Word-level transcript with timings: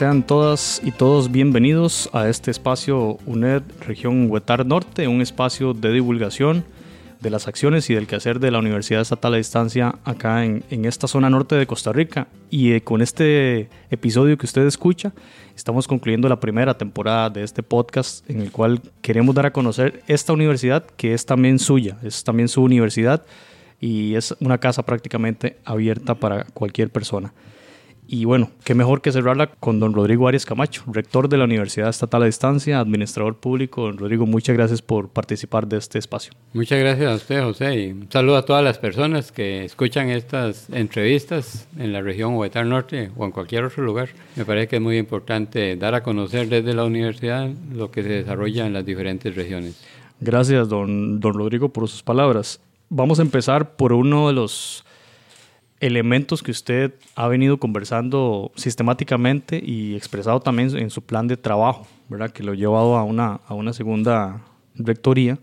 Sean 0.00 0.22
todas 0.22 0.80
y 0.82 0.92
todos 0.92 1.30
bienvenidos 1.30 2.08
a 2.14 2.26
este 2.30 2.50
espacio 2.50 3.18
UNED 3.26 3.60
Región 3.86 4.30
Huetar 4.30 4.64
Norte, 4.64 5.06
un 5.06 5.20
espacio 5.20 5.74
de 5.74 5.92
divulgación 5.92 6.64
de 7.20 7.28
las 7.28 7.46
acciones 7.46 7.90
y 7.90 7.94
del 7.94 8.06
quehacer 8.06 8.40
de 8.40 8.50
la 8.50 8.60
Universidad 8.60 9.02
Estatal 9.02 9.34
a 9.34 9.36
Distancia 9.36 9.96
acá 10.06 10.46
en, 10.46 10.64
esta 10.86 11.06
zona 11.06 11.28
norte 11.28 11.54
de 11.54 11.66
Costa 11.66 11.92
Rica. 11.92 12.28
Y 12.48 12.72
eh, 12.72 12.80
con 12.80 13.02
este 13.02 13.68
episodio 13.90 14.38
que 14.38 14.46
usted 14.46 14.66
escucha, 14.66 15.12
estamos 15.54 15.86
concluyendo 15.86 16.30
la 16.30 16.40
primera 16.40 16.78
temporada 16.78 17.28
de 17.28 17.42
este 17.42 17.62
podcast 17.62 18.24
en 18.30 18.40
el 18.40 18.50
cual 18.50 18.80
queremos 19.02 19.34
dar 19.34 19.44
a 19.44 19.52
conocer 19.52 20.02
esta 20.08 20.32
universidad 20.32 20.82
que 20.96 21.12
es 21.12 21.26
también 21.26 21.58
suya, 21.58 21.98
es 22.02 22.24
también 22.24 22.48
su 22.48 22.62
universidad 22.62 23.26
y 23.82 24.14
es 24.14 24.34
una 24.40 24.56
casa 24.56 24.82
prácticamente 24.82 25.58
abierta 25.62 26.14
para 26.14 26.44
cualquier 26.54 26.88
persona. 26.88 27.34
Y 28.12 28.24
bueno, 28.24 28.50
qué 28.64 28.74
mejor 28.74 29.02
que 29.02 29.12
cerrarla 29.12 29.52
con 29.52 29.78
don 29.78 29.94
Rodrigo 29.94 30.26
Arias 30.26 30.44
Camacho, 30.44 30.82
rector 30.88 31.28
de 31.28 31.38
la 31.38 31.44
Universidad 31.44 31.90
Estatal 31.90 32.24
a 32.24 32.26
Distancia, 32.26 32.80
administrador 32.80 33.36
público. 33.36 33.82
Don 33.82 33.98
Rodrigo, 33.98 34.26
muchas 34.26 34.56
gracias 34.56 34.82
por 34.82 35.10
participar 35.10 35.68
de 35.68 35.76
este 35.76 36.00
espacio. 36.00 36.32
Muchas 36.52 36.80
gracias 36.80 37.08
a 37.08 37.14
usted, 37.14 37.44
José, 37.44 37.80
y 37.80 37.92
un 37.92 38.10
saludo 38.10 38.38
a 38.38 38.44
todas 38.44 38.64
las 38.64 38.78
personas 38.78 39.30
que 39.30 39.64
escuchan 39.64 40.10
estas 40.10 40.68
entrevistas 40.70 41.68
en 41.78 41.92
la 41.92 42.00
región 42.00 42.34
Huetar 42.34 42.66
Norte 42.66 43.12
o 43.16 43.24
en 43.26 43.30
cualquier 43.30 43.62
otro 43.62 43.84
lugar. 43.84 44.08
Me 44.34 44.44
parece 44.44 44.66
que 44.66 44.76
es 44.76 44.82
muy 44.82 44.98
importante 44.98 45.76
dar 45.76 45.94
a 45.94 46.02
conocer 46.02 46.48
desde 46.48 46.74
la 46.74 46.82
universidad 46.82 47.48
lo 47.72 47.92
que 47.92 48.02
se 48.02 48.08
desarrolla 48.08 48.66
en 48.66 48.72
las 48.72 48.84
diferentes 48.84 49.36
regiones. 49.36 49.80
Gracias, 50.18 50.68
don, 50.68 51.20
don 51.20 51.34
Rodrigo, 51.34 51.68
por 51.68 51.88
sus 51.88 52.02
palabras. 52.02 52.60
Vamos 52.88 53.20
a 53.20 53.22
empezar 53.22 53.76
por 53.76 53.92
uno 53.92 54.26
de 54.26 54.34
los 54.34 54.84
elementos 55.80 56.42
que 56.42 56.50
usted 56.50 56.92
ha 57.16 57.26
venido 57.26 57.58
conversando 57.58 58.52
sistemáticamente 58.54 59.60
y 59.64 59.96
expresado 59.96 60.40
también 60.40 60.76
en 60.76 60.90
su 60.90 61.02
plan 61.02 61.26
de 61.26 61.38
trabajo, 61.38 61.86
¿verdad? 62.08 62.30
que 62.30 62.42
lo 62.42 62.52
ha 62.52 62.54
llevado 62.54 62.96
a 62.96 63.04
una, 63.04 63.40
a 63.46 63.54
una 63.54 63.72
segunda 63.72 64.42
rectoría, 64.74 65.38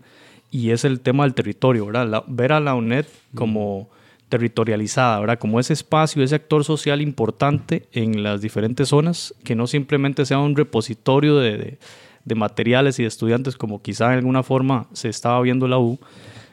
y 0.50 0.70
es 0.70 0.84
el 0.84 1.00
tema 1.00 1.24
del 1.24 1.34
territorio, 1.34 1.86
¿verdad? 1.86 2.24
ver 2.26 2.52
a 2.52 2.60
la 2.60 2.74
UNED 2.74 3.04
como 3.34 3.90
territorializada, 4.28 5.20
¿verdad? 5.20 5.38
como 5.38 5.58
ese 5.58 5.72
espacio, 5.72 6.22
ese 6.22 6.36
actor 6.36 6.64
social 6.64 7.02
importante 7.02 7.88
en 7.92 8.22
las 8.22 8.40
diferentes 8.40 8.88
zonas, 8.88 9.34
que 9.44 9.56
no 9.56 9.66
simplemente 9.66 10.24
sea 10.24 10.38
un 10.38 10.56
repositorio 10.56 11.36
de, 11.36 11.78
de 12.24 12.34
materiales 12.34 12.98
y 12.98 13.02
de 13.02 13.08
estudiantes 13.08 13.56
como 13.56 13.82
quizá 13.82 14.12
en 14.12 14.18
alguna 14.18 14.42
forma 14.42 14.86
se 14.92 15.08
estaba 15.08 15.40
viendo 15.40 15.66
la 15.66 15.78
U, 15.78 15.98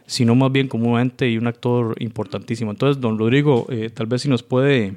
sino 0.07 0.35
más 0.35 0.51
bien 0.51 0.67
como 0.67 0.93
un 0.93 0.99
ente 0.99 1.29
y 1.29 1.37
un 1.37 1.47
actor 1.47 1.95
importantísimo. 1.99 2.71
Entonces, 2.71 3.01
don 3.01 3.17
Rodrigo, 3.17 3.65
eh, 3.69 3.89
tal 3.93 4.07
vez 4.07 4.21
si 4.21 4.29
nos 4.29 4.43
puede 4.43 4.95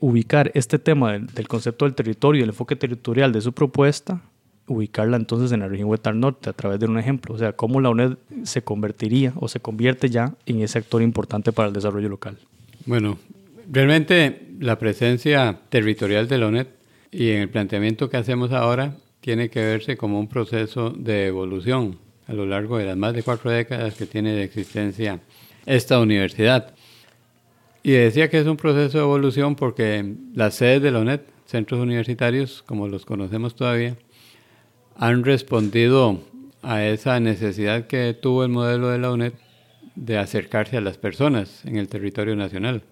ubicar 0.00 0.50
este 0.54 0.78
tema 0.78 1.18
del, 1.18 1.48
concepto 1.48 1.84
del 1.84 1.94
territorio, 1.94 2.42
el 2.42 2.50
enfoque 2.50 2.76
territorial 2.76 3.32
de 3.32 3.40
su 3.40 3.52
propuesta, 3.52 4.22
ubicarla 4.66 5.16
entonces 5.16 5.52
en 5.52 5.60
la 5.60 5.68
región 5.68 5.88
Huetar 5.88 6.14
Norte 6.14 6.50
a 6.50 6.52
través 6.52 6.80
de 6.80 6.86
un 6.86 6.98
ejemplo, 6.98 7.34
o 7.34 7.38
sea, 7.38 7.52
cómo 7.52 7.80
la 7.80 7.90
UNED 7.90 8.16
se 8.44 8.62
convertiría 8.62 9.32
o 9.36 9.48
se 9.48 9.60
convierte 9.60 10.08
ya 10.08 10.34
en 10.46 10.60
ese 10.60 10.78
actor 10.78 11.02
importante 11.02 11.52
para 11.52 11.68
el 11.68 11.74
desarrollo 11.74 12.08
local. 12.08 12.38
Bueno, 12.86 13.18
realmente 13.70 14.48
la 14.60 14.78
presencia 14.78 15.58
territorial 15.68 16.28
de 16.28 16.38
la 16.38 16.48
UNED 16.48 16.66
y 17.10 17.30
en 17.30 17.42
el 17.42 17.48
planteamiento 17.48 18.08
que 18.08 18.16
hacemos 18.16 18.52
ahora 18.52 18.96
tiene 19.20 19.48
que 19.48 19.60
verse 19.60 19.96
como 19.96 20.18
un 20.18 20.28
proceso 20.28 20.90
de 20.90 21.26
evolución 21.26 21.98
a 22.26 22.32
lo 22.32 22.46
largo 22.46 22.78
de 22.78 22.86
las 22.86 22.96
más 22.96 23.14
de 23.14 23.22
cuatro 23.22 23.50
décadas 23.50 23.94
que 23.94 24.06
tiene 24.06 24.32
de 24.32 24.44
existencia 24.44 25.20
esta 25.66 26.00
universidad. 26.00 26.74
Y 27.82 27.92
decía 27.92 28.30
que 28.30 28.38
es 28.38 28.46
un 28.46 28.56
proceso 28.56 28.98
de 28.98 29.04
evolución 29.04 29.56
porque 29.56 30.14
las 30.34 30.54
sedes 30.54 30.82
de 30.82 30.90
la 30.90 31.00
UNED, 31.00 31.20
centros 31.46 31.80
universitarios, 31.80 32.62
como 32.62 32.88
los 32.88 33.04
conocemos 33.04 33.54
todavía, 33.54 33.96
han 34.96 35.24
respondido 35.24 36.20
a 36.62 36.84
esa 36.84 37.20
necesidad 37.20 37.86
que 37.86 38.14
tuvo 38.14 38.44
el 38.44 38.50
modelo 38.50 38.88
de 38.88 38.98
la 38.98 39.12
UNED 39.12 39.34
de 39.96 40.18
acercarse 40.18 40.76
a 40.76 40.80
las 40.80 40.96
personas 40.98 41.64
en 41.64 41.76
el 41.76 41.88
territorio 41.88 42.36
nacional. 42.36 42.82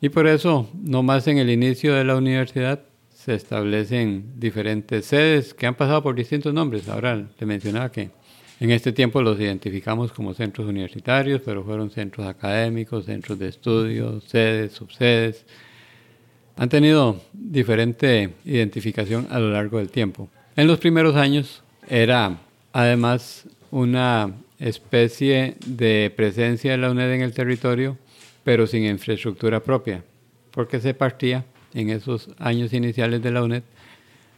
Y 0.00 0.08
por 0.10 0.26
eso, 0.26 0.70
no 0.74 1.02
más 1.02 1.26
en 1.26 1.38
el 1.38 1.50
inicio 1.50 1.94
de 1.94 2.04
la 2.04 2.16
universidad, 2.16 2.82
se 3.10 3.34
establecen 3.34 4.38
diferentes 4.38 5.06
sedes 5.06 5.52
que 5.52 5.66
han 5.66 5.74
pasado 5.74 6.02
por 6.02 6.14
distintos 6.14 6.54
nombres. 6.54 6.88
Ahora 6.88 7.16
le 7.16 7.46
mencionaba 7.46 7.90
que 7.90 8.10
en 8.58 8.70
este 8.70 8.92
tiempo 8.92 9.20
los 9.20 9.38
identificamos 9.38 10.12
como 10.12 10.32
centros 10.32 10.66
universitarios, 10.66 11.42
pero 11.44 11.62
fueron 11.62 11.90
centros 11.90 12.26
académicos, 12.26 13.04
centros 13.04 13.38
de 13.38 13.48
estudios, 13.48 14.24
sedes, 14.24 14.72
subsedes. 14.72 15.44
Han 16.56 16.70
tenido 16.70 17.20
diferente 17.34 18.30
identificación 18.46 19.26
a 19.30 19.38
lo 19.38 19.50
largo 19.50 19.78
del 19.78 19.90
tiempo. 19.90 20.30
En 20.56 20.66
los 20.66 20.78
primeros 20.78 21.16
años 21.16 21.62
era 21.86 22.38
además 22.72 23.44
una 23.70 24.32
especie 24.58 25.56
de 25.66 26.10
presencia 26.16 26.72
de 26.72 26.78
la 26.78 26.90
UNED 26.90 27.12
en 27.12 27.22
el 27.22 27.34
territorio, 27.34 27.98
pero 28.42 28.66
sin 28.66 28.86
infraestructura 28.86 29.60
propia, 29.60 30.02
porque 30.50 30.80
se 30.80 30.94
partía 30.94 31.44
en 31.74 31.90
esos 31.90 32.30
años 32.38 32.72
iniciales 32.72 33.22
de 33.22 33.30
la 33.32 33.42
UNED 33.42 33.62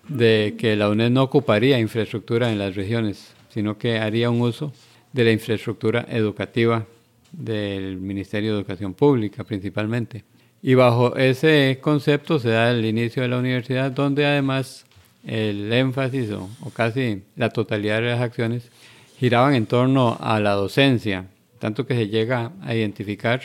de 0.08 0.56
que 0.58 0.74
la 0.74 0.88
UNED 0.88 1.10
no 1.10 1.22
ocuparía 1.22 1.78
infraestructura 1.78 2.50
en 2.50 2.58
las 2.58 2.74
regiones 2.74 3.34
sino 3.48 3.78
que 3.78 3.98
haría 3.98 4.30
un 4.30 4.40
uso 4.40 4.72
de 5.12 5.24
la 5.24 5.32
infraestructura 5.32 6.06
educativa 6.08 6.86
del 7.32 7.96
Ministerio 7.98 8.52
de 8.52 8.58
Educación 8.58 8.94
Pública 8.94 9.44
principalmente. 9.44 10.24
Y 10.62 10.74
bajo 10.74 11.16
ese 11.16 11.78
concepto 11.80 12.38
se 12.38 12.50
da 12.50 12.70
el 12.70 12.84
inicio 12.84 13.22
de 13.22 13.28
la 13.28 13.38
universidad, 13.38 13.92
donde 13.92 14.26
además 14.26 14.86
el 15.24 15.72
énfasis 15.72 16.30
o, 16.30 16.48
casi 16.74 17.22
la 17.36 17.50
totalidad 17.50 18.00
de 18.00 18.08
las 18.08 18.20
acciones 18.20 18.70
giraban 19.18 19.54
en 19.54 19.66
torno 19.66 20.16
a 20.20 20.40
la 20.40 20.52
docencia, 20.52 21.26
tanto 21.58 21.86
que 21.86 21.94
se 21.94 22.08
llega 22.08 22.52
a 22.62 22.74
identificar 22.74 23.40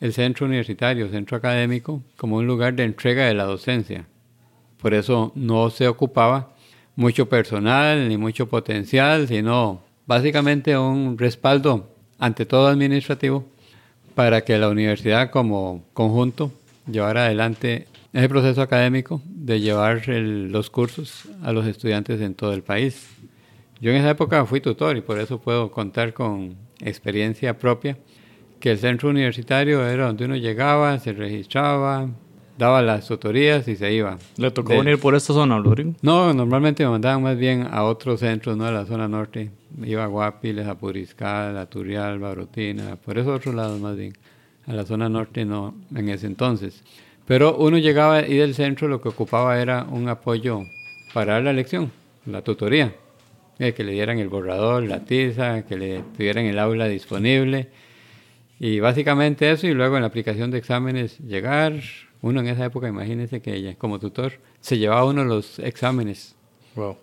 el 0.00 0.12
centro 0.12 0.46
universitario, 0.46 1.08
centro 1.08 1.36
académico, 1.36 2.02
como 2.16 2.36
un 2.36 2.46
lugar 2.46 2.74
de 2.74 2.84
entrega 2.84 3.26
de 3.26 3.34
la 3.34 3.44
docencia. 3.44 4.06
Por 4.78 4.92
eso 4.92 5.32
no 5.34 5.70
se 5.70 5.88
ocupaba 5.88 6.53
mucho 6.96 7.28
personal 7.28 8.08
ni 8.08 8.16
mucho 8.16 8.48
potencial, 8.48 9.26
sino 9.28 9.82
básicamente 10.06 10.76
un 10.76 11.18
respaldo 11.18 11.88
ante 12.18 12.46
todo 12.46 12.68
administrativo 12.68 13.44
para 14.14 14.42
que 14.42 14.58
la 14.58 14.68
universidad 14.68 15.30
como 15.30 15.84
conjunto 15.92 16.52
llevara 16.86 17.26
adelante 17.26 17.86
ese 18.12 18.28
proceso 18.28 18.62
académico 18.62 19.20
de 19.26 19.60
llevar 19.60 20.06
los 20.08 20.70
cursos 20.70 21.24
a 21.42 21.52
los 21.52 21.66
estudiantes 21.66 22.20
en 22.20 22.34
todo 22.34 22.52
el 22.52 22.62
país. 22.62 23.08
Yo 23.80 23.90
en 23.90 23.96
esa 23.96 24.10
época 24.10 24.46
fui 24.46 24.60
tutor 24.60 24.96
y 24.96 25.00
por 25.00 25.18
eso 25.18 25.40
puedo 25.40 25.70
contar 25.70 26.12
con 26.12 26.54
experiencia 26.80 27.58
propia 27.58 27.98
que 28.60 28.70
el 28.70 28.78
centro 28.78 29.10
universitario 29.10 29.86
era 29.86 30.06
donde 30.06 30.24
uno 30.26 30.36
llegaba, 30.36 30.98
se 30.98 31.12
registraba, 31.12 32.08
daba 32.58 32.82
las 32.82 33.06
tutorías 33.06 33.66
y 33.68 33.76
se 33.76 33.92
iba. 33.92 34.18
¿Le 34.36 34.50
tocó 34.50 34.70
venir 34.70 34.98
por 34.98 35.14
esta 35.14 35.32
zona, 35.32 35.58
Rodrigo? 35.58 35.94
No, 36.02 36.32
normalmente 36.32 36.84
me 36.84 36.90
mandaban 36.90 37.22
más 37.22 37.36
bien 37.36 37.66
a 37.70 37.84
otros 37.84 38.20
centros, 38.20 38.56
no 38.56 38.66
a 38.66 38.70
la 38.70 38.86
zona 38.86 39.08
norte. 39.08 39.50
Iba 39.82 40.04
a 40.04 40.08
Guapiles, 40.08 40.66
a 40.66 40.76
Puriscal, 40.76 41.56
a 41.56 41.66
Turial, 41.66 42.22
a 42.24 42.96
por 42.96 43.18
esos 43.18 43.36
otros 43.36 43.54
lados 43.54 43.80
más 43.80 43.96
bien. 43.96 44.12
A 44.66 44.72
la 44.72 44.84
zona 44.84 45.08
norte 45.08 45.44
no, 45.44 45.74
en 45.94 46.08
ese 46.08 46.26
entonces. 46.26 46.82
Pero 47.26 47.56
uno 47.56 47.78
llegaba 47.78 48.26
y 48.26 48.36
del 48.36 48.54
centro 48.54 48.88
lo 48.88 49.00
que 49.00 49.08
ocupaba 49.08 49.60
era 49.60 49.84
un 49.84 50.08
apoyo 50.08 50.62
para 51.12 51.40
la 51.40 51.52
lección, 51.52 51.90
la 52.26 52.42
tutoría. 52.42 52.94
Eh, 53.58 53.72
que 53.72 53.84
le 53.84 53.92
dieran 53.92 54.18
el 54.18 54.28
borrador, 54.28 54.82
la 54.82 55.04
tiza, 55.04 55.64
que 55.64 55.76
le 55.76 56.02
tuvieran 56.16 56.44
el 56.46 56.58
aula 56.58 56.88
disponible. 56.88 57.68
Y 58.58 58.80
básicamente 58.80 59.50
eso, 59.50 59.68
y 59.68 59.74
luego 59.74 59.96
en 59.96 60.02
la 60.02 60.08
aplicación 60.08 60.50
de 60.50 60.58
exámenes 60.58 61.18
llegar, 61.18 61.74
uno 62.24 62.40
en 62.40 62.46
esa 62.48 62.64
época, 62.64 62.88
imagínense 62.88 63.42
que 63.42 63.54
ella, 63.54 63.74
como 63.76 63.98
tutor, 63.98 64.32
se 64.60 64.78
llevaba 64.78 65.04
uno 65.04 65.24
los 65.24 65.58
exámenes. 65.58 66.34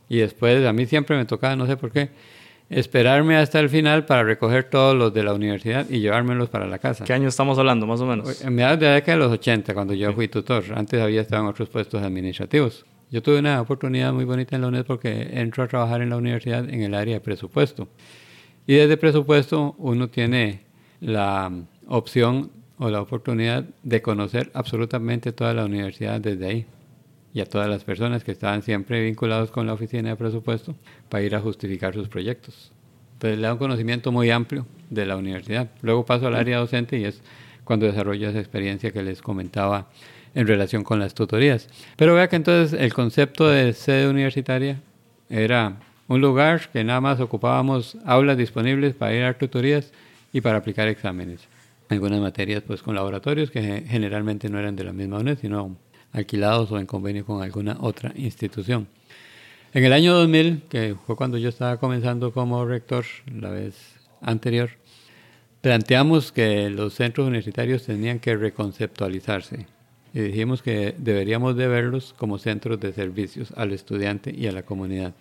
Y 0.09 0.17
después 0.17 0.65
a 0.65 0.73
mí 0.73 0.87
siempre 0.87 1.15
me 1.15 1.25
tocaba, 1.25 1.55
no 1.55 1.67
sé 1.67 1.77
por 1.77 1.91
qué, 1.91 2.09
esperarme 2.69 3.37
hasta 3.37 3.59
el 3.59 3.69
final 3.69 4.05
para 4.05 4.23
recoger 4.23 4.63
todos 4.63 4.95
los 4.95 5.13
de 5.13 5.23
la 5.23 5.33
universidad 5.33 5.87
y 5.87 5.99
llevármelos 5.99 6.49
para 6.49 6.65
la 6.65 6.79
casa. 6.79 7.05
¿Qué 7.05 7.13
año 7.13 7.27
estamos 7.27 7.59
hablando, 7.59 7.85
más 7.85 8.01
o 8.01 8.07
menos? 8.07 8.41
En 8.43 8.55
mediados 8.55 8.79
de 8.79 8.87
la 8.87 8.93
década 8.95 9.19
de 9.19 9.23
los 9.25 9.31
80, 9.33 9.75
cuando 9.75 9.93
yo 9.93 10.11
fui 10.11 10.27
tutor. 10.27 10.63
Antes 10.75 10.99
había 10.99 11.21
estado 11.21 11.43
en 11.43 11.49
otros 11.49 11.69
puestos 11.69 12.01
administrativos. 12.01 12.83
Yo 13.11 13.21
tuve 13.21 13.37
una 13.37 13.61
oportunidad 13.61 14.11
muy 14.13 14.25
bonita 14.25 14.55
en 14.55 14.63
la 14.63 14.69
UNED 14.69 14.85
porque 14.85 15.29
entro 15.33 15.63
a 15.63 15.67
trabajar 15.67 16.01
en 16.01 16.09
la 16.09 16.17
universidad 16.17 16.67
en 16.67 16.81
el 16.81 16.95
área 16.95 17.13
de 17.13 17.21
presupuesto. 17.21 17.87
Y 18.65 18.73
desde 18.73 18.97
presupuesto 18.97 19.75
uno 19.77 20.07
tiene 20.07 20.61
la 20.99 21.51
opción 21.87 22.51
o 22.81 22.89
la 22.89 22.99
oportunidad 22.99 23.63
de 23.83 24.01
conocer 24.01 24.49
absolutamente 24.55 25.31
toda 25.31 25.53
la 25.53 25.65
universidad 25.65 26.19
desde 26.19 26.47
ahí 26.47 26.65
y 27.31 27.39
a 27.39 27.45
todas 27.45 27.69
las 27.69 27.83
personas 27.83 28.23
que 28.23 28.31
estaban 28.31 28.63
siempre 28.63 29.03
vinculados 29.03 29.51
con 29.51 29.67
la 29.67 29.73
oficina 29.73 30.09
de 30.09 30.15
presupuesto 30.15 30.75
para 31.07 31.23
ir 31.23 31.35
a 31.35 31.41
justificar 31.41 31.93
sus 31.93 32.07
proyectos. 32.07 32.71
Entonces 33.13 33.37
le 33.37 33.45
da 33.45 33.53
un 33.53 33.59
conocimiento 33.59 34.11
muy 34.11 34.31
amplio 34.31 34.65
de 34.89 35.05
la 35.05 35.15
universidad. 35.15 35.69
Luego 35.83 36.07
paso 36.07 36.25
al 36.25 36.33
área 36.33 36.57
docente 36.57 36.97
y 36.97 37.05
es 37.05 37.21
cuando 37.65 37.85
desarrollo 37.85 38.29
esa 38.29 38.39
experiencia 38.39 38.89
que 38.89 39.03
les 39.03 39.21
comentaba 39.21 39.87
en 40.33 40.47
relación 40.47 40.83
con 40.83 40.99
las 40.99 41.13
tutorías. 41.13 41.69
Pero 41.97 42.15
vea 42.15 42.29
que 42.29 42.37
entonces 42.37 42.79
el 42.79 42.95
concepto 42.95 43.47
de 43.47 43.73
sede 43.73 44.09
universitaria 44.09 44.81
era 45.29 45.77
un 46.07 46.19
lugar 46.19 46.67
que 46.73 46.83
nada 46.83 46.99
más 46.99 47.19
ocupábamos 47.19 47.95
aulas 48.07 48.37
disponibles 48.37 48.95
para 48.95 49.13
ir 49.13 49.23
a 49.23 49.37
tutorías 49.37 49.93
y 50.33 50.41
para 50.41 50.57
aplicar 50.57 50.87
exámenes. 50.87 51.50
Algunas 51.91 52.21
materias 52.21 52.63
pues 52.65 52.81
con 52.81 52.95
laboratorios 52.95 53.51
que 53.51 53.83
generalmente 53.85 54.47
no 54.47 54.57
eran 54.57 54.77
de 54.77 54.85
la 54.85 54.93
misma 54.93 55.19
UNED, 55.19 55.39
sino 55.41 55.75
alquilados 56.13 56.71
o 56.71 56.79
en 56.79 56.85
convenio 56.85 57.25
con 57.25 57.43
alguna 57.43 57.75
otra 57.81 58.13
institución. 58.15 58.87
En 59.73 59.83
el 59.83 59.91
año 59.91 60.13
2000, 60.13 60.61
que 60.69 60.95
fue 61.05 61.17
cuando 61.17 61.37
yo 61.37 61.49
estaba 61.49 61.81
comenzando 61.81 62.31
como 62.31 62.63
rector, 62.63 63.03
la 63.25 63.49
vez 63.49 63.75
anterior, 64.21 64.69
planteamos 65.59 66.31
que 66.31 66.69
los 66.69 66.93
centros 66.93 67.27
universitarios 67.27 67.83
tenían 67.83 68.19
que 68.19 68.37
reconceptualizarse 68.37 69.67
y 70.13 70.21
dijimos 70.21 70.61
que 70.61 70.95
deberíamos 70.97 71.57
de 71.57 71.67
verlos 71.67 72.15
como 72.17 72.37
centros 72.37 72.79
de 72.79 72.93
servicios 72.93 73.51
al 73.57 73.73
estudiante 73.73 74.33
y 74.33 74.47
a 74.47 74.53
la 74.53 74.63
comunidad. 74.63 75.13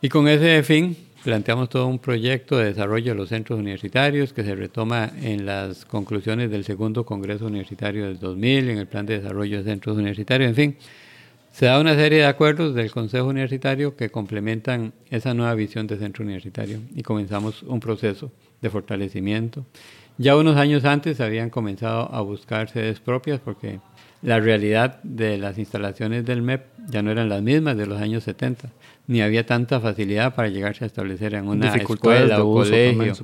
Y 0.00 0.08
con 0.08 0.28
ese 0.28 0.62
fin 0.62 0.96
planteamos 1.24 1.68
todo 1.68 1.88
un 1.88 1.98
proyecto 1.98 2.56
de 2.56 2.66
desarrollo 2.66 3.12
de 3.12 3.18
los 3.18 3.30
centros 3.30 3.58
universitarios 3.58 4.32
que 4.32 4.44
se 4.44 4.54
retoma 4.54 5.10
en 5.20 5.44
las 5.44 5.84
conclusiones 5.84 6.52
del 6.52 6.64
segundo 6.64 7.04
Congreso 7.04 7.46
Universitario 7.46 8.06
del 8.06 8.20
2000, 8.20 8.70
en 8.70 8.78
el 8.78 8.86
Plan 8.86 9.06
de 9.06 9.18
Desarrollo 9.18 9.58
de 9.58 9.64
Centros 9.64 9.96
Universitarios, 9.96 10.50
en 10.50 10.54
fin. 10.54 10.76
Se 11.50 11.66
da 11.66 11.80
una 11.80 11.96
serie 11.96 12.18
de 12.18 12.26
acuerdos 12.26 12.76
del 12.76 12.92
Consejo 12.92 13.26
Universitario 13.26 13.96
que 13.96 14.10
complementan 14.10 14.92
esa 15.10 15.34
nueva 15.34 15.54
visión 15.54 15.88
de 15.88 15.98
centro 15.98 16.22
universitario 16.22 16.78
y 16.94 17.02
comenzamos 17.02 17.64
un 17.64 17.80
proceso 17.80 18.30
de 18.60 18.70
fortalecimiento. 18.70 19.66
Ya 20.16 20.36
unos 20.36 20.56
años 20.56 20.84
antes 20.84 21.20
habían 21.20 21.50
comenzado 21.50 22.14
a 22.14 22.20
buscar 22.20 22.68
sedes 22.68 23.00
propias 23.00 23.40
porque 23.40 23.80
la 24.22 24.38
realidad 24.38 25.00
de 25.02 25.38
las 25.38 25.58
instalaciones 25.58 26.24
del 26.24 26.42
MEP 26.42 26.66
ya 26.88 27.02
no 27.02 27.10
eran 27.10 27.28
las 27.28 27.42
mismas 27.42 27.76
de 27.76 27.86
los 27.86 28.00
años 28.00 28.24
70, 28.24 28.68
ni 29.08 29.22
había 29.22 29.44
tanta 29.46 29.80
facilidad 29.80 30.34
para 30.34 30.48
llegarse 30.48 30.84
a 30.84 30.86
establecer 30.86 31.32
en 31.32 31.48
una 31.48 31.74
escuela 31.74 32.44
o 32.44 32.52
colegio. 32.52 33.14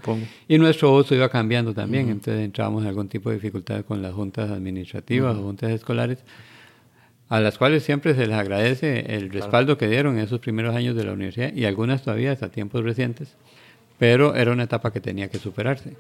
y 0.49 0.59
nuestro 0.59 0.95
uso 0.95 1.15
iba 1.15 1.29
cambiando 1.29 1.75
también, 1.75 2.09
entonces 2.09 2.43
entrábamos 2.43 2.83
en 2.83 2.89
algún 2.89 3.09
tipo 3.09 3.29
de 3.29 3.37
dificultad 3.37 3.85
con 3.85 4.01
las 4.01 4.15
juntas 4.15 4.51
administrativas 4.51 5.37
o 5.37 5.43
juntas 5.43 5.71
escolares, 5.71 6.25
a 7.29 7.39
las 7.39 7.59
cuales 7.59 7.83
siempre 7.83 8.15
se 8.15 8.27
les 8.27 8.35
agradece 8.35 9.15
el 9.15 9.29
respaldo 9.29 9.77
que 9.77 9.87
dieron 9.87 10.17
en 10.17 10.25
esos 10.25 10.41
primeros 10.41 10.75
años 10.75 10.97
de 10.97 11.05
la 11.05 11.13
universidad 11.13 11.53
y 11.53 11.67
algunas 11.67 12.03
todavía 12.03 12.33
hasta 12.33 12.49
tiempos 12.49 12.83
recientes, 12.83 13.37
pero 13.99 14.35
era 14.35 14.53
una 14.53 14.65
etapa 14.65 14.91
que 14.91 15.01
tenía 15.01 15.29
que 15.29 15.39
superarse. 15.39 15.97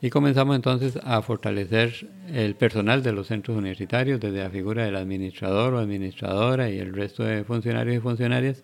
Y 0.00 0.08
comenzamos 0.08 0.56
entonces 0.56 0.98
a 1.04 1.20
fortalecer 1.20 2.08
el 2.32 2.54
personal 2.54 3.02
de 3.02 3.12
los 3.12 3.26
centros 3.26 3.58
universitarios, 3.58 4.18
desde 4.18 4.42
la 4.42 4.48
figura 4.48 4.86
del 4.86 4.96
administrador 4.96 5.74
o 5.74 5.78
administradora 5.78 6.70
y 6.70 6.78
el 6.78 6.94
resto 6.94 7.22
de 7.22 7.44
funcionarios 7.44 7.98
y 7.98 8.00
funcionarias, 8.00 8.62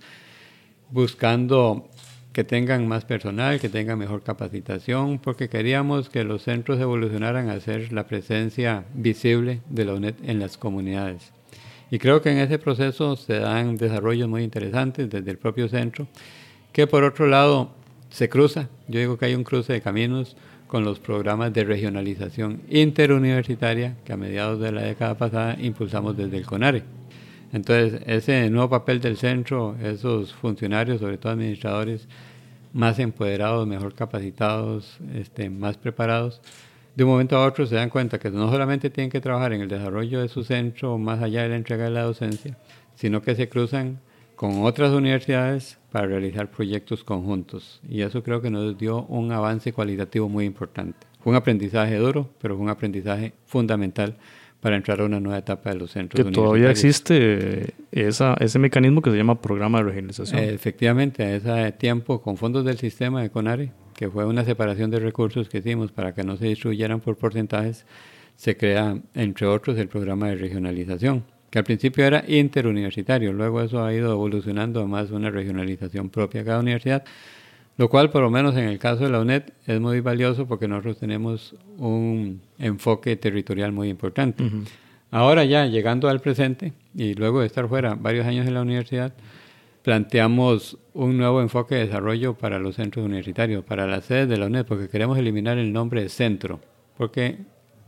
buscando 0.90 1.88
que 2.32 2.44
tengan 2.44 2.86
más 2.86 3.06
personal, 3.06 3.60
que 3.60 3.70
tengan 3.70 3.98
mejor 3.98 4.22
capacitación, 4.22 5.18
porque 5.18 5.48
queríamos 5.48 6.10
que 6.10 6.22
los 6.22 6.42
centros 6.42 6.78
evolucionaran 6.78 7.48
a 7.48 7.58
ser 7.60 7.92
la 7.92 8.06
presencia 8.06 8.84
visible 8.92 9.62
de 9.70 9.84
la 9.86 9.94
UNED 9.94 10.16
en 10.22 10.38
las 10.38 10.58
comunidades. 10.58 11.32
Y 11.90 11.98
creo 11.98 12.20
que 12.20 12.30
en 12.30 12.38
ese 12.38 12.58
proceso 12.58 13.16
se 13.16 13.38
dan 13.38 13.76
desarrollos 13.76 14.28
muy 14.28 14.42
interesantes 14.42 15.08
desde 15.08 15.30
el 15.30 15.38
propio 15.38 15.68
centro, 15.68 16.08
que 16.72 16.86
por 16.86 17.04
otro 17.04 17.26
lado 17.26 17.70
se 18.10 18.28
cruza, 18.28 18.68
yo 18.88 19.00
digo 19.00 19.16
que 19.16 19.26
hay 19.26 19.34
un 19.34 19.44
cruce 19.44 19.72
de 19.72 19.80
caminos 19.80 20.36
con 20.66 20.84
los 20.84 20.98
programas 20.98 21.52
de 21.52 21.64
regionalización 21.64 22.60
interuniversitaria 22.68 23.96
que 24.04 24.12
a 24.12 24.16
mediados 24.16 24.60
de 24.60 24.72
la 24.72 24.82
década 24.82 25.16
pasada 25.16 25.56
impulsamos 25.58 26.16
desde 26.16 26.36
el 26.36 26.44
CONARE. 26.44 26.82
Entonces, 27.52 28.02
ese 28.06 28.50
nuevo 28.50 28.68
papel 28.70 29.00
del 29.00 29.16
centro, 29.16 29.76
esos 29.82 30.34
funcionarios, 30.34 31.00
sobre 31.00 31.18
todo 31.18 31.32
administradores, 31.32 32.08
más 32.72 32.98
empoderados, 32.98 33.66
mejor 33.66 33.94
capacitados, 33.94 34.98
este, 35.14 35.48
más 35.48 35.76
preparados, 35.76 36.40
de 36.94 37.04
un 37.04 37.10
momento 37.10 37.36
a 37.36 37.46
otro 37.46 37.66
se 37.66 37.74
dan 37.74 37.90
cuenta 37.90 38.18
que 38.18 38.30
no 38.30 38.50
solamente 38.50 38.90
tienen 38.90 39.10
que 39.10 39.20
trabajar 39.20 39.52
en 39.52 39.60
el 39.60 39.68
desarrollo 39.68 40.20
de 40.20 40.28
su 40.28 40.44
centro 40.44 40.96
más 40.96 41.22
allá 41.22 41.42
de 41.42 41.50
la 41.50 41.56
entrega 41.56 41.84
de 41.84 41.90
la 41.90 42.02
docencia, 42.02 42.56
sino 42.94 43.20
que 43.20 43.34
se 43.34 43.48
cruzan 43.48 44.00
con 44.34 44.64
otras 44.64 44.92
universidades 44.92 45.78
para 45.92 46.06
realizar 46.06 46.50
proyectos 46.50 47.04
conjuntos. 47.04 47.80
Y 47.88 48.02
eso 48.02 48.22
creo 48.22 48.40
que 48.40 48.50
nos 48.50 48.76
dio 48.78 49.04
un 49.04 49.32
avance 49.32 49.72
cualitativo 49.72 50.28
muy 50.28 50.44
importante. 50.44 51.06
Fue 51.20 51.32
un 51.32 51.36
aprendizaje 51.36 51.96
duro, 51.96 52.30
pero 52.40 52.54
fue 52.54 52.64
un 52.64 52.70
aprendizaje 52.70 53.34
fundamental 53.46 54.16
para 54.60 54.76
entrar 54.76 55.00
a 55.00 55.04
una 55.04 55.20
nueva 55.20 55.38
etapa 55.38 55.70
de 55.70 55.76
los 55.76 55.92
centros 55.92 56.24
que 56.24 56.32
todavía 56.32 56.70
existe 56.70 57.74
esa, 57.92 58.34
ese 58.40 58.58
mecanismo 58.58 59.02
que 59.02 59.10
se 59.10 59.16
llama 59.16 59.40
programa 59.40 59.78
de 59.78 59.84
regionalización. 59.84 60.42
efectivamente, 60.42 61.22
a 61.22 61.36
ese 61.36 61.72
tiempo, 61.72 62.20
con 62.20 62.36
fondos 62.36 62.64
del 62.64 62.78
sistema 62.78 63.22
de 63.22 63.30
CONARE, 63.30 63.72
que 63.94 64.10
fue 64.10 64.24
una 64.24 64.44
separación 64.44 64.90
de 64.90 64.98
recursos 65.00 65.48
que 65.48 65.58
hicimos 65.58 65.92
para 65.92 66.14
que 66.14 66.24
no 66.24 66.36
se 66.36 66.46
distribuyeran 66.46 67.00
por 67.00 67.16
porcentajes, 67.16 67.86
se 68.36 68.56
crea, 68.56 68.98
entre 69.14 69.46
otros, 69.46 69.78
el 69.78 69.88
programa 69.88 70.28
de 70.28 70.36
regionalización 70.36 71.24
que 71.50 71.60
al 71.60 71.64
principio 71.64 72.04
era 72.04 72.24
interuniversitario, 72.26 73.32
luego 73.32 73.62
eso 73.62 73.84
ha 73.84 73.94
ido 73.94 74.12
evolucionando 74.12 74.82
a 74.82 74.86
más 74.86 75.10
una 75.10 75.30
regionalización 75.30 76.10
propia 76.10 76.40
de 76.40 76.46
cada 76.46 76.60
universidad, 76.60 77.04
lo 77.76 77.88
cual 77.88 78.10
por 78.10 78.22
lo 78.22 78.30
menos 78.30 78.56
en 78.56 78.64
el 78.64 78.78
caso 78.78 79.04
de 79.04 79.10
la 79.10 79.20
UNED 79.20 79.44
es 79.66 79.80
muy 79.80 80.00
valioso 80.00 80.46
porque 80.46 80.66
nosotros 80.66 80.98
tenemos 80.98 81.54
un 81.76 82.40
enfoque 82.58 83.16
territorial 83.16 83.72
muy 83.72 83.88
importante. 83.88 84.44
Ahora 85.10 85.44
ya 85.44 85.66
llegando 85.66 86.08
al 86.08 86.20
presente 86.20 86.72
y 86.94 87.14
luego 87.14 87.40
de 87.40 87.46
estar 87.46 87.68
fuera 87.68 87.94
varios 87.94 88.26
años 88.26 88.46
en 88.46 88.54
la 88.54 88.62
universidad, 88.62 89.14
planteamos 89.82 90.78
un 90.94 91.16
nuevo 91.16 91.40
enfoque 91.40 91.76
de 91.76 91.86
desarrollo 91.86 92.34
para 92.34 92.58
los 92.58 92.76
centros 92.76 93.04
universitarios, 93.04 93.62
para 93.62 93.86
las 93.86 94.06
sedes 94.06 94.28
de 94.28 94.36
la 94.36 94.46
UNED, 94.46 94.66
porque 94.66 94.88
queremos 94.88 95.16
eliminar 95.16 95.58
el 95.58 95.72
nombre 95.72 96.02
de 96.02 96.08
centro, 96.08 96.60
porque 96.96 97.38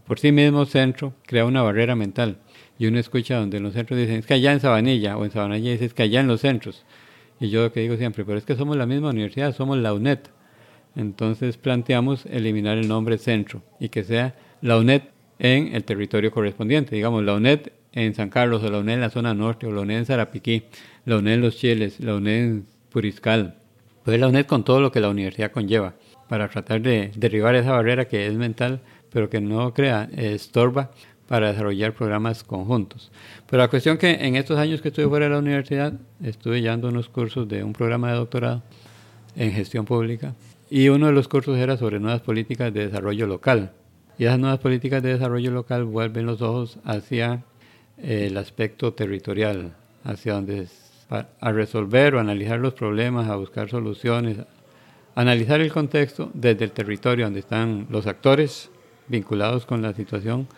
por 0.06 0.18
sí 0.18 0.30
mismo 0.30 0.64
centro 0.64 1.14
crea 1.26 1.44
una 1.44 1.62
barrera 1.62 1.96
mental 1.96 2.38
y 2.78 2.86
uno 2.86 2.98
escucha 2.98 3.38
donde 3.38 3.58
los 3.58 3.72
centros 3.72 3.98
dicen, 3.98 4.16
es 4.16 4.26
que 4.26 4.34
allá 4.34 4.52
en 4.52 4.60
Sabanilla, 4.60 5.16
o 5.16 5.24
en 5.24 5.32
Sabanilla 5.32 5.72
dice, 5.72 5.86
es 5.86 5.94
que 5.94 6.04
allá 6.04 6.20
en 6.20 6.28
los 6.28 6.40
centros. 6.40 6.84
Y 7.40 7.50
yo 7.50 7.62
lo 7.62 7.72
que 7.72 7.80
digo 7.80 7.96
siempre, 7.96 8.24
pero 8.24 8.38
es 8.38 8.44
que 8.44 8.56
somos 8.56 8.76
la 8.76 8.86
misma 8.86 9.10
universidad, 9.10 9.54
somos 9.54 9.78
la 9.78 9.92
UNED. 9.92 10.18
Entonces 10.96 11.56
planteamos 11.56 12.26
eliminar 12.26 12.78
el 12.78 12.88
nombre 12.88 13.18
centro 13.18 13.62
y 13.78 13.88
que 13.88 14.02
sea 14.02 14.34
la 14.60 14.78
UNED 14.78 15.02
en 15.38 15.74
el 15.74 15.84
territorio 15.84 16.30
correspondiente. 16.32 16.96
Digamos, 16.96 17.22
la 17.22 17.34
UNED 17.34 17.70
en 17.92 18.14
San 18.14 18.30
Carlos, 18.30 18.62
o 18.62 18.70
la 18.70 18.78
UNED 18.78 18.94
en 18.94 19.00
la 19.00 19.10
zona 19.10 19.34
norte, 19.34 19.66
o 19.66 19.72
la 19.72 19.82
UNED 19.82 19.98
en 19.98 20.06
Zarapiquí, 20.06 20.64
la 21.04 21.18
UNED 21.18 21.34
en 21.34 21.40
Los 21.40 21.56
Chiles, 21.56 22.00
la 22.00 22.16
UNED 22.16 22.44
en 22.44 22.66
Puriscal. 22.90 23.54
Pues 24.04 24.18
la 24.18 24.28
UNED 24.28 24.46
con 24.46 24.64
todo 24.64 24.80
lo 24.80 24.90
que 24.90 25.00
la 25.00 25.08
universidad 25.08 25.52
conlleva, 25.52 25.94
para 26.28 26.48
tratar 26.48 26.82
de 26.82 27.12
derribar 27.14 27.54
esa 27.54 27.72
barrera 27.72 28.06
que 28.06 28.26
es 28.26 28.34
mental, 28.34 28.80
pero 29.10 29.30
que 29.30 29.40
no 29.40 29.72
crea, 29.72 30.08
estorba 30.16 30.90
para 31.28 31.48
desarrollar 31.48 31.92
programas 31.92 32.42
conjuntos. 32.42 33.12
Pero 33.48 33.62
la 33.62 33.68
cuestión 33.68 33.98
que 33.98 34.10
en 34.10 34.34
estos 34.34 34.58
años 34.58 34.80
que 34.80 34.88
estuve 34.88 35.06
fuera 35.06 35.26
de 35.26 35.32
la 35.32 35.38
universidad, 35.38 35.92
estuve 36.22 36.62
llevando 36.62 36.88
unos 36.88 37.08
cursos 37.08 37.46
de 37.46 37.62
un 37.62 37.74
programa 37.74 38.10
de 38.10 38.16
doctorado 38.16 38.62
en 39.36 39.52
gestión 39.52 39.84
pública 39.84 40.34
y 40.70 40.88
uno 40.88 41.06
de 41.06 41.12
los 41.12 41.28
cursos 41.28 41.56
era 41.58 41.76
sobre 41.76 42.00
nuevas 42.00 42.22
políticas 42.22 42.72
de 42.72 42.86
desarrollo 42.86 43.26
local. 43.26 43.72
Y 44.18 44.24
esas 44.24 44.38
nuevas 44.38 44.58
políticas 44.58 45.02
de 45.02 45.12
desarrollo 45.12 45.50
local 45.50 45.84
vuelven 45.84 46.26
los 46.26 46.42
ojos 46.42 46.78
hacia 46.84 47.44
eh, 47.98 48.26
el 48.28 48.36
aspecto 48.36 48.94
territorial, 48.94 49.74
hacia 50.04 50.32
donde 50.32 50.66
a 51.10 51.52
resolver 51.52 52.14
o 52.14 52.20
analizar 52.20 52.58
los 52.58 52.74
problemas, 52.74 53.28
a 53.28 53.36
buscar 53.36 53.70
soluciones, 53.70 54.38
analizar 55.14 55.60
el 55.60 55.72
contexto 55.72 56.30
desde 56.34 56.64
el 56.66 56.72
territorio 56.72 57.24
donde 57.24 57.40
están 57.40 57.86
los 57.88 58.06
actores 58.06 58.70
vinculados 59.08 59.64
con 59.64 59.80
la 59.80 59.94
situación 59.94 60.48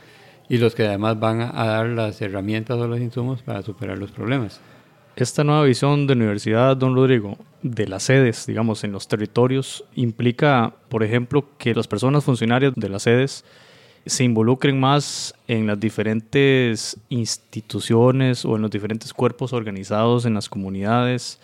y 0.50 0.58
los 0.58 0.74
que 0.74 0.84
además 0.86 1.18
van 1.18 1.40
a 1.40 1.64
dar 1.64 1.86
las 1.86 2.20
herramientas 2.20 2.76
o 2.76 2.88
los 2.88 3.00
insumos 3.00 3.40
para 3.40 3.62
superar 3.62 3.96
los 3.96 4.10
problemas. 4.10 4.60
Esta 5.14 5.44
nueva 5.44 5.62
visión 5.62 6.08
de 6.08 6.14
universidad, 6.14 6.76
don 6.76 6.96
Rodrigo, 6.96 7.38
de 7.62 7.86
las 7.86 8.02
sedes, 8.02 8.46
digamos, 8.46 8.82
en 8.82 8.90
los 8.90 9.06
territorios, 9.06 9.84
implica, 9.94 10.74
por 10.88 11.04
ejemplo, 11.04 11.44
que 11.56 11.72
las 11.72 11.86
personas 11.86 12.24
funcionarias 12.24 12.72
de 12.74 12.88
las 12.88 13.04
sedes 13.04 13.44
se 14.06 14.24
involucren 14.24 14.80
más 14.80 15.34
en 15.46 15.68
las 15.68 15.78
diferentes 15.78 16.96
instituciones 17.10 18.44
o 18.44 18.56
en 18.56 18.62
los 18.62 18.72
diferentes 18.72 19.14
cuerpos 19.14 19.52
organizados 19.52 20.26
en 20.26 20.34
las 20.34 20.48
comunidades, 20.48 21.38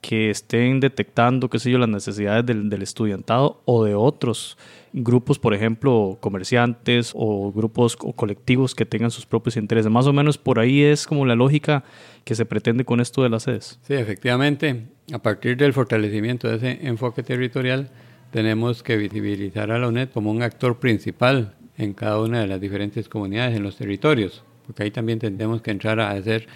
que 0.00 0.30
estén 0.30 0.80
detectando, 0.80 1.50
qué 1.50 1.58
sé 1.58 1.70
yo, 1.70 1.78
las 1.78 1.88
necesidades 1.88 2.46
del, 2.46 2.70
del 2.70 2.82
estudiantado 2.82 3.60
o 3.66 3.84
de 3.84 3.94
otros 3.94 4.56
grupos, 4.92 5.38
por 5.38 5.54
ejemplo, 5.54 6.18
comerciantes 6.20 7.12
o 7.14 7.52
grupos 7.52 7.96
o 8.00 8.12
colectivos 8.12 8.74
que 8.74 8.86
tengan 8.86 9.10
sus 9.10 9.26
propios 9.26 9.56
intereses. 9.56 9.90
Más 9.90 10.06
o 10.06 10.12
menos 10.12 10.38
por 10.38 10.58
ahí 10.58 10.82
es 10.82 11.06
como 11.06 11.26
la 11.26 11.34
lógica 11.34 11.84
que 12.24 12.34
se 12.34 12.44
pretende 12.44 12.84
con 12.84 13.00
esto 13.00 13.22
de 13.22 13.28
las 13.28 13.44
sedes. 13.44 13.78
Sí, 13.82 13.94
efectivamente, 13.94 14.88
a 15.12 15.18
partir 15.18 15.56
del 15.56 15.72
fortalecimiento 15.72 16.48
de 16.48 16.56
ese 16.56 16.86
enfoque 16.86 17.22
territorial, 17.22 17.90
tenemos 18.30 18.82
que 18.82 18.96
visibilizar 18.96 19.70
a 19.70 19.78
la 19.78 19.88
UNED 19.88 20.10
como 20.10 20.30
un 20.30 20.42
actor 20.42 20.78
principal 20.78 21.54
en 21.76 21.94
cada 21.94 22.20
una 22.20 22.40
de 22.40 22.46
las 22.46 22.60
diferentes 22.60 23.08
comunidades, 23.08 23.56
en 23.56 23.62
los 23.62 23.76
territorios, 23.76 24.44
porque 24.66 24.84
ahí 24.84 24.90
también 24.90 25.18
tendremos 25.18 25.62
que 25.62 25.70
entrar 25.70 26.00
a 26.00 26.10
hacer 26.10 26.46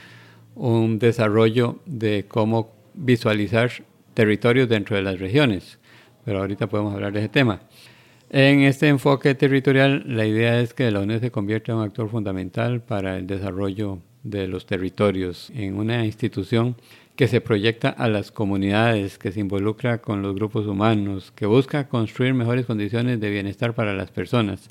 un 0.54 0.98
desarrollo 0.98 1.80
de 1.86 2.26
cómo 2.28 2.72
visualizar 2.94 3.70
territorios 4.14 4.68
dentro 4.68 4.96
de 4.96 5.02
las 5.02 5.18
regiones, 5.18 5.78
pero 6.24 6.38
ahorita 6.38 6.68
podemos 6.68 6.94
hablar 6.94 7.12
de 7.12 7.20
ese 7.20 7.28
tema. 7.28 7.60
En 8.30 8.60
este 8.62 8.88
enfoque 8.88 9.34
territorial, 9.34 10.02
la 10.06 10.26
idea 10.26 10.60
es 10.60 10.74
que 10.74 10.90
la 10.90 11.00
UNED 11.00 11.20
se 11.20 11.30
convierta 11.30 11.72
en 11.72 11.78
un 11.78 11.84
actor 11.84 12.08
fundamental 12.08 12.80
para 12.80 13.16
el 13.16 13.26
desarrollo 13.26 14.00
de 14.22 14.48
los 14.48 14.66
territorios, 14.66 15.50
en 15.54 15.76
una 15.76 16.04
institución 16.04 16.76
que 17.14 17.28
se 17.28 17.40
proyecta 17.40 17.90
a 17.90 18.08
las 18.08 18.32
comunidades, 18.32 19.18
que 19.18 19.30
se 19.30 19.40
involucra 19.40 19.98
con 19.98 20.22
los 20.22 20.34
grupos 20.34 20.66
humanos, 20.66 21.32
que 21.36 21.46
busca 21.46 21.88
construir 21.88 22.34
mejores 22.34 22.66
condiciones 22.66 23.20
de 23.20 23.30
bienestar 23.30 23.74
para 23.74 23.94
las 23.94 24.10
personas. 24.10 24.68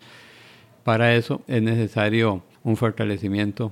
Para 0.84 1.16
eso 1.16 1.42
es 1.48 1.62
necesario 1.62 2.44
un 2.64 2.76
fortalecimiento 2.76 3.72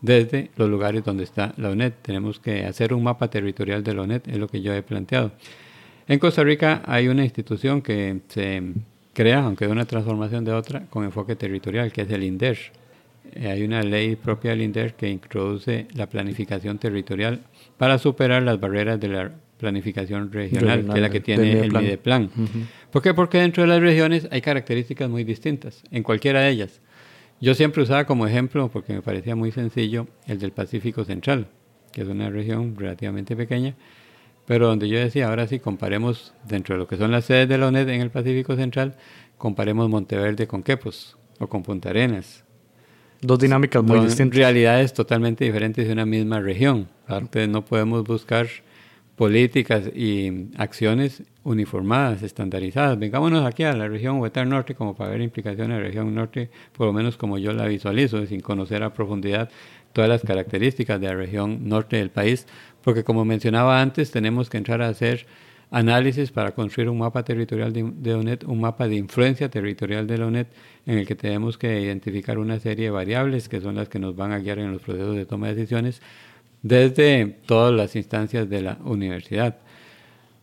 desde 0.00 0.50
los 0.56 0.68
lugares 0.68 1.04
donde 1.04 1.24
está 1.24 1.54
la 1.56 1.70
UNED. 1.70 1.92
Tenemos 2.02 2.38
que 2.38 2.64
hacer 2.64 2.94
un 2.94 3.02
mapa 3.02 3.28
territorial 3.28 3.82
de 3.82 3.94
la 3.94 4.02
UNED, 4.02 4.22
es 4.26 4.38
lo 4.38 4.48
que 4.48 4.60
yo 4.60 4.72
he 4.72 4.82
planteado. 4.82 5.32
En 6.06 6.18
Costa 6.18 6.42
Rica 6.42 6.82
hay 6.86 7.08
una 7.08 7.24
institución 7.24 7.82
que 7.82 8.20
se 8.28 8.62
crea, 9.12 9.44
aunque 9.44 9.66
de 9.66 9.72
una 9.72 9.84
transformación 9.84 10.44
de 10.44 10.52
otra, 10.52 10.86
con 10.88 11.04
enfoque 11.04 11.36
territorial, 11.36 11.92
que 11.92 12.02
es 12.02 12.10
el 12.10 12.22
INDER. 12.22 12.58
Eh, 13.34 13.48
hay 13.48 13.62
una 13.62 13.82
ley 13.82 14.16
propia 14.16 14.52
del 14.52 14.62
INDER 14.62 14.94
que 14.94 15.08
introduce 15.08 15.86
la 15.94 16.08
planificación 16.08 16.78
territorial 16.78 17.40
para 17.76 17.98
superar 17.98 18.42
las 18.42 18.58
barreras 18.58 18.98
de 18.98 19.08
la 19.08 19.32
planificación 19.58 20.32
regional, 20.32 20.86
que 20.86 20.92
es 20.92 21.00
la 21.00 21.10
que 21.10 21.20
tiene 21.20 21.60
el 21.60 21.72
Mideplan. 21.72 22.30
¿Por 22.90 23.02
qué? 23.02 23.12
Porque 23.12 23.38
dentro 23.38 23.64
de 23.64 23.68
las 23.68 23.80
regiones 23.80 24.28
hay 24.30 24.40
características 24.40 25.10
muy 25.10 25.24
distintas, 25.24 25.82
en 25.90 26.02
cualquiera 26.02 26.40
de 26.40 26.50
ellas. 26.50 26.80
Yo 27.40 27.54
siempre 27.54 27.82
usaba 27.82 28.04
como 28.04 28.26
ejemplo, 28.26 28.68
porque 28.68 28.92
me 28.92 29.02
parecía 29.02 29.36
muy 29.36 29.52
sencillo, 29.52 30.06
el 30.26 30.38
del 30.38 30.52
Pacífico 30.52 31.04
Central, 31.04 31.48
que 31.92 32.02
es 32.02 32.08
una 32.08 32.30
región 32.30 32.74
relativamente 32.76 33.36
pequeña, 33.36 33.74
pero 34.46 34.66
donde 34.66 34.88
yo 34.88 34.98
decía, 34.98 35.28
ahora 35.28 35.46
sí, 35.46 35.60
comparemos 35.60 36.34
dentro 36.48 36.74
de 36.74 36.80
lo 36.80 36.88
que 36.88 36.96
son 36.96 37.10
las 37.10 37.26
sedes 37.26 37.48
de 37.48 37.58
la 37.58 37.68
UNED 37.68 37.88
en 37.90 38.00
el 38.00 38.10
Pacífico 38.10 38.56
Central, 38.56 38.96
comparemos 39.36 39.88
Monteverde 39.88 40.46
con 40.46 40.62
Quepos 40.62 41.16
o 41.38 41.48
con 41.48 41.62
Punta 41.62 41.90
Arenas 41.90 42.44
Dos 43.20 43.40
dinámicas 43.40 43.82
muy 43.82 44.00
distintas. 44.00 44.36
Realidades 44.36 44.92
totalmente 44.92 45.44
diferentes 45.44 45.86
de 45.86 45.92
una 45.92 46.06
misma 46.06 46.40
región. 46.40 46.88
Entonces 47.08 47.48
no 47.48 47.64
podemos 47.64 48.04
buscar 48.04 48.46
políticas 49.16 49.90
y 49.92 50.50
acciones 50.56 51.24
uniformadas, 51.48 52.22
estandarizadas. 52.22 52.98
Vengámonos 52.98 53.44
aquí 53.46 53.64
a 53.64 53.72
la 53.72 53.88
región 53.88 54.20
Huetar 54.20 54.46
Norte 54.46 54.74
como 54.74 54.94
para 54.94 55.10
ver 55.10 55.22
implicaciones 55.22 55.76
de 55.78 55.82
la 55.82 55.88
región 55.88 56.14
norte, 56.14 56.50
por 56.72 56.86
lo 56.86 56.92
menos 56.92 57.16
como 57.16 57.38
yo 57.38 57.52
la 57.52 57.66
visualizo, 57.66 58.24
sin 58.26 58.40
conocer 58.40 58.82
a 58.82 58.92
profundidad 58.92 59.48
todas 59.94 60.10
las 60.10 60.22
características 60.22 61.00
de 61.00 61.06
la 61.06 61.14
región 61.14 61.66
norte 61.66 61.96
del 61.96 62.10
país, 62.10 62.46
porque 62.82 63.02
como 63.02 63.24
mencionaba 63.24 63.80
antes, 63.80 64.10
tenemos 64.10 64.50
que 64.50 64.58
entrar 64.58 64.82
a 64.82 64.88
hacer 64.88 65.26
análisis 65.70 66.30
para 66.30 66.52
construir 66.52 66.90
un 66.90 66.98
mapa 66.98 67.24
territorial 67.24 67.72
de, 67.72 67.90
de 67.96 68.14
ONET, 68.14 68.44
un 68.44 68.60
mapa 68.60 68.86
de 68.86 68.96
influencia 68.96 69.48
territorial 69.48 70.06
de 70.06 70.18
la 70.18 70.26
ONET, 70.26 70.48
en 70.86 70.98
el 70.98 71.06
que 71.06 71.14
tenemos 71.14 71.56
que 71.56 71.80
identificar 71.80 72.38
una 72.38 72.58
serie 72.60 72.86
de 72.86 72.90
variables 72.90 73.48
que 73.48 73.60
son 73.60 73.74
las 73.76 73.88
que 73.88 73.98
nos 73.98 74.14
van 74.14 74.32
a 74.32 74.38
guiar 74.38 74.58
en 74.58 74.72
los 74.72 74.82
procesos 74.82 75.16
de 75.16 75.24
toma 75.24 75.48
de 75.48 75.54
decisiones 75.54 76.02
desde 76.62 77.26
todas 77.46 77.72
las 77.72 77.96
instancias 77.96 78.48
de 78.50 78.62
la 78.62 78.78
universidad. 78.84 79.56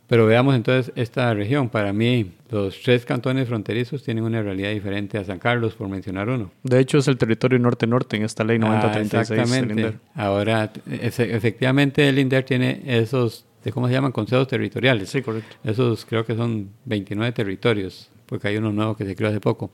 Pero 0.07 0.25
veamos 0.27 0.55
entonces 0.55 0.93
esta 0.95 1.33
región. 1.33 1.69
Para 1.69 1.91
mí, 1.91 2.31
los 2.51 2.81
tres 2.81 3.05
cantones 3.05 3.47
fronterizos 3.47 4.03
tienen 4.03 4.23
una 4.23 4.41
realidad 4.41 4.69
diferente 4.69 5.17
a 5.17 5.23
San 5.23 5.39
Carlos, 5.39 5.73
por 5.73 5.89
mencionar 5.89 6.29
uno. 6.29 6.51
De 6.63 6.79
hecho, 6.79 6.99
es 6.99 7.07
el 7.07 7.17
territorio 7.17 7.57
norte-norte 7.57 8.17
en 8.17 8.23
esta 8.23 8.43
ley 8.43 8.59
9036 8.59 9.31
ah, 9.31 9.43
exactamente. 9.43 9.97
Ahora, 10.13 10.71
efectivamente, 10.87 12.07
el 12.07 12.19
INDER 12.19 12.43
tiene 12.43 12.81
esos 12.85 13.45
cómo 13.71 13.87
se 13.87 13.93
llaman 13.93 14.11
consejos 14.11 14.47
territoriales. 14.47 15.09
Sí, 15.09 15.21
correcto. 15.21 15.55
Esos 15.63 16.05
creo 16.05 16.25
que 16.25 16.35
son 16.35 16.69
29 16.85 17.31
territorios, 17.31 18.09
porque 18.25 18.47
hay 18.47 18.57
uno 18.57 18.71
nuevo 18.71 18.95
que 18.95 19.05
se 19.05 19.15
creó 19.15 19.29
hace 19.29 19.39
poco. 19.39 19.71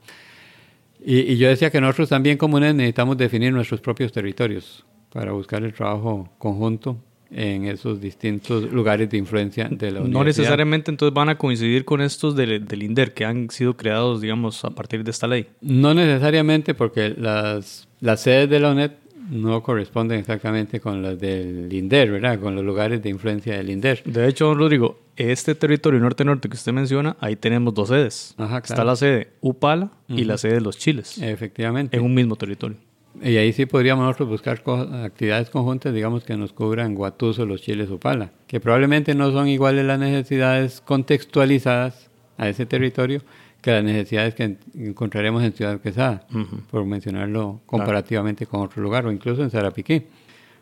Y, 1.04 1.36
yo 1.36 1.48
decía 1.48 1.70
que 1.70 1.80
nosotros 1.80 2.08
también 2.08 2.38
comunes 2.38 2.74
necesitamos 2.74 3.16
definir 3.16 3.52
nuestros 3.52 3.80
propios 3.80 4.12
territorios 4.12 4.84
para 5.12 5.32
buscar 5.32 5.62
el 5.62 5.74
trabajo 5.74 6.30
conjunto 6.38 6.96
en 7.34 7.66
esos 7.66 8.00
distintos 8.00 8.70
lugares 8.70 9.08
de 9.10 9.16
influencia 9.16 9.64
de 9.64 9.90
la 9.90 10.00
universidad. 10.00 10.18
No 10.18 10.24
necesariamente 10.24 10.90
entonces 10.90 11.14
van 11.14 11.28
a 11.28 11.38
coincidir 11.38 11.84
con 11.84 12.00
estos 12.00 12.36
del, 12.36 12.66
del, 12.66 12.82
INDER 12.82 13.14
que 13.14 13.24
han 13.24 13.50
sido 13.50 13.76
creados, 13.76 14.20
digamos, 14.20 14.64
a 14.64 14.70
partir 14.70 15.04
de 15.04 15.10
esta 15.10 15.26
ley. 15.26 15.46
No 15.60 15.94
necesariamente 15.94 16.74
porque 16.74 17.14
las, 17.16 17.88
las 18.00 18.20
sedes 18.20 18.50
de 18.50 18.60
la 18.60 18.70
UNED 18.72 18.92
no 19.30 19.62
corresponden 19.62 20.18
exactamente 20.18 20.80
con 20.80 21.02
las 21.02 21.18
del 21.18 21.72
INDER, 21.72 22.10
¿verdad? 22.10 22.38
Con 22.38 22.54
los 22.54 22.64
lugares 22.64 23.02
de 23.02 23.08
influencia 23.08 23.56
del 23.56 23.70
INDER. 23.70 24.02
De 24.04 24.28
hecho, 24.28 24.46
don 24.46 24.58
Rodrigo, 24.58 25.00
este 25.16 25.54
territorio 25.54 26.00
norte-norte 26.00 26.48
que 26.48 26.56
usted 26.56 26.72
menciona, 26.72 27.16
ahí 27.20 27.36
tenemos 27.36 27.72
dos 27.74 27.88
sedes. 27.88 28.34
Está 28.64 28.84
la 28.84 28.96
sede 28.96 29.32
Upala 29.40 29.90
y 30.08 30.24
la 30.24 30.38
sede 30.38 30.54
de 30.54 30.60
los 30.60 30.78
Chiles. 30.78 31.18
Efectivamente. 31.18 31.96
En 31.96 32.02
un 32.02 32.14
mismo 32.14 32.36
territorio. 32.36 32.76
Y 33.20 33.36
ahí 33.36 33.52
sí 33.52 33.66
podríamos 33.66 34.04
nosotros 34.04 34.28
buscar 34.28 34.62
actividades 35.04 35.50
conjuntas, 35.50 35.92
digamos, 35.92 36.24
que 36.24 36.36
nos 36.36 36.52
cubran 36.52 36.94
Guatuso, 36.94 37.44
los 37.44 37.60
Chiles, 37.60 37.90
Upala, 37.90 38.32
que 38.46 38.58
probablemente 38.58 39.14
no 39.14 39.30
son 39.32 39.48
iguales 39.48 39.84
las 39.84 39.98
necesidades 39.98 40.80
contextualizadas 40.80 42.10
a 42.38 42.48
ese 42.48 42.64
territorio, 42.64 43.22
que 43.60 43.70
las 43.70 43.84
necesidades 43.84 44.34
que 44.34 44.56
encontraremos 44.74 45.42
en 45.44 45.52
Ciudad 45.52 45.80
Quesada, 45.80 46.26
por 46.70 46.84
mencionarlo 46.84 47.60
comparativamente 47.66 48.46
con 48.46 48.62
otro 48.62 48.82
lugar, 48.82 49.06
o 49.06 49.12
incluso 49.12 49.42
en 49.42 49.50
Zarapiquí. 49.50 50.02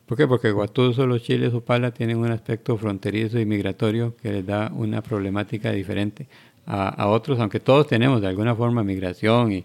¿Por 0.07 0.19
qué? 0.19 0.27
Porque 0.27 0.51
Guatuso, 0.51 1.07
los 1.07 1.23
chiles 1.23 1.55
o 1.55 1.61
pala 1.61 1.93
tienen 1.93 2.19
un 2.19 2.33
aspecto 2.33 2.77
fronterizo 2.77 3.39
y 3.39 3.47
migratorio 3.47 4.17
que 4.21 4.33
les 4.33 4.45
da 4.45 4.73
una 4.75 5.03
problemática 5.03 5.71
diferente 5.71 6.27
a, 6.67 7.09
otros, 7.09 7.41
aunque 7.41 7.59
todos 7.59 7.87
tenemos 7.87 8.21
de 8.21 8.29
alguna 8.29 8.55
forma 8.55 8.85
migración 8.85 9.53
y, 9.53 9.65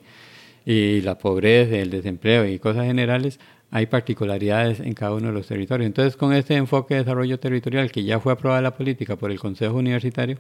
y 0.66 1.02
la 1.02 1.18
pobreza, 1.18 1.78
el 1.78 1.92
desempleo 1.92 2.46
y 2.48 2.60
cosas 2.60 2.86
generales, 2.86 3.40
hay 3.72 3.86
particularidades 3.86 4.80
en 4.80 4.94
cada 4.94 5.14
uno 5.14 5.28
de 5.28 5.34
los 5.34 5.48
territorios. 5.48 5.86
Entonces, 5.86 6.16
con 6.16 6.34
este 6.34 6.56
enfoque 6.56 6.96
de 6.96 7.02
desarrollo 7.02 7.40
territorial 7.40 7.92
que 7.92 8.04
ya 8.04 8.20
fue 8.20 8.34
aprobada 8.34 8.62
la 8.62 8.76
política 8.76 9.16
por 9.16 9.32
el 9.32 9.40
Consejo 9.40 9.76
Universitario 9.76 10.38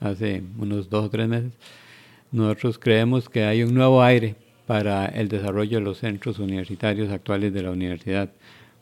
hace 0.00 0.42
unos 0.58 0.88
dos 0.88 1.06
o 1.06 1.10
tres 1.10 1.28
meses, 1.28 1.52
nosotros 2.30 2.78
creemos 2.78 3.28
que 3.28 3.44
hay 3.44 3.62
un 3.62 3.74
nuevo 3.74 4.02
aire 4.02 4.36
para 4.66 5.06
el 5.06 5.28
desarrollo 5.28 5.78
de 5.78 5.84
los 5.84 5.98
centros 5.98 6.38
universitarios 6.38 7.10
actuales 7.10 7.54
de 7.54 7.62
la 7.62 7.70
universidad, 7.70 8.30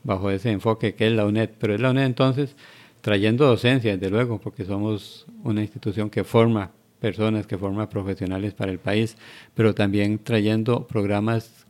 bajo 0.02 0.30
ese 0.30 0.50
enfoque 0.50 0.94
que 0.94 1.06
es 1.06 1.12
la 1.12 1.26
UNED. 1.26 1.50
Pero 1.58 1.74
es 1.74 1.80
la 1.80 1.90
UNED 1.90 2.06
entonces 2.06 2.56
trayendo 3.00 3.46
docencia, 3.46 3.92
desde 3.96 4.10
luego, 4.10 4.40
porque 4.40 4.64
somos 4.64 5.26
una 5.44 5.60
institución 5.60 6.10
que 6.10 6.24
forma 6.24 6.72
personas, 7.00 7.46
que 7.46 7.58
forma 7.58 7.88
profesionales 7.88 8.54
para 8.54 8.72
el 8.72 8.78
país, 8.78 9.16
pero 9.54 9.74
también 9.74 10.18
trayendo 10.18 10.86
programas 10.86 11.66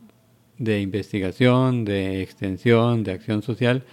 de 0.57 0.81
investigación, 0.81 1.85
de 1.85 2.21
extensión, 2.21 3.03
de 3.03 3.11
acción 3.11 3.43
social, 3.43 3.83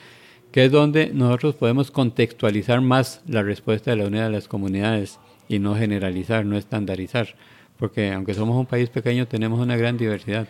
que 0.52 0.64
es 0.64 0.72
donde 0.72 1.10
nosotros 1.12 1.56
podemos 1.56 1.90
contextualizar 1.90 2.80
más 2.80 3.22
la 3.26 3.42
respuesta 3.42 3.90
de 3.90 3.96
la 3.98 4.06
UNED 4.06 4.22
a 4.22 4.30
las 4.30 4.48
comunidades 4.48 5.18
y 5.48 5.58
no 5.58 5.74
generalizar, 5.74 6.46
no 6.46 6.56
estandarizar 6.56 7.34
porque 7.78 8.12
aunque 8.12 8.34
somos 8.34 8.56
un 8.56 8.66
país 8.66 8.88
pequeño 8.88 9.26
tenemos 9.26 9.60
una 9.60 9.76
gran 9.76 9.96
diversidad. 9.96 10.48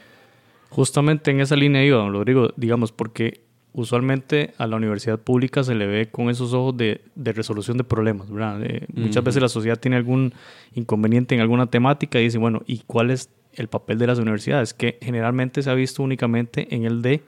Justamente 0.71 1.31
en 1.31 1.41
esa 1.41 1.57
línea 1.57 1.85
iba, 1.85 1.99
don 1.99 2.12
Rodrigo, 2.12 2.50
digamos, 2.57 2.93
porque 2.93 3.43
usualmente 3.75 4.54
a 4.57 4.66
la 4.66 4.76
universidad 4.76 5.19
pública 5.19 5.62
se 5.64 5.75
le 5.75 5.87
ve 5.87 6.07
con 6.07 6.31
esos 6.31 6.54
ojos 6.54 6.76
de, 6.76 7.02
de 7.14 7.33
resolución 7.33 7.76
de 7.76 7.85
problemas, 7.85 8.31
¿verdad? 8.31 8.61
Muchas 8.95 9.23
veces 9.23 9.43
la 9.43 9.49
sociedad 9.49 9.78
tiene 9.78 9.97
algún 9.97 10.33
inconveniente 10.75 11.35
en 11.35 11.40
alguna 11.40 11.66
temática 11.66 12.21
y 12.21 12.25
dice, 12.25 12.38
bueno, 12.38 12.62
¿y 12.66 12.78
cuál 12.87 13.11
es 13.11 13.28
el 13.52 13.69
papel 13.69 13.99
de 13.99 14.07
las 14.07 14.19
universidades? 14.19 14.73
Que 14.73 14.99
generalmente 15.02 15.62
se 15.62 15.71
ha 15.71 15.75
visto 15.75 16.02
únicamente 16.02 16.73
en 16.75 16.85
el 16.85 17.02
de, 17.02 17.23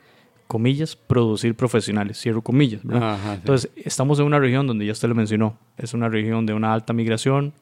comillas, 0.46 0.96
producir 0.96 1.54
profesionales, 1.54 2.20
cierro 2.20 2.42
comillas, 2.42 2.82
Entonces, 2.84 3.70
estamos 3.76 4.18
en 4.20 4.26
una 4.26 4.38
región 4.38 4.66
donde 4.66 4.86
ya 4.86 4.92
usted 4.92 5.08
lo 5.08 5.14
mencionó, 5.14 5.58
es 5.76 5.94
una 5.94 6.08
región 6.08 6.46
de 6.46 6.54
una 6.54 6.72
alta 6.72 6.92
migración, 6.92 7.52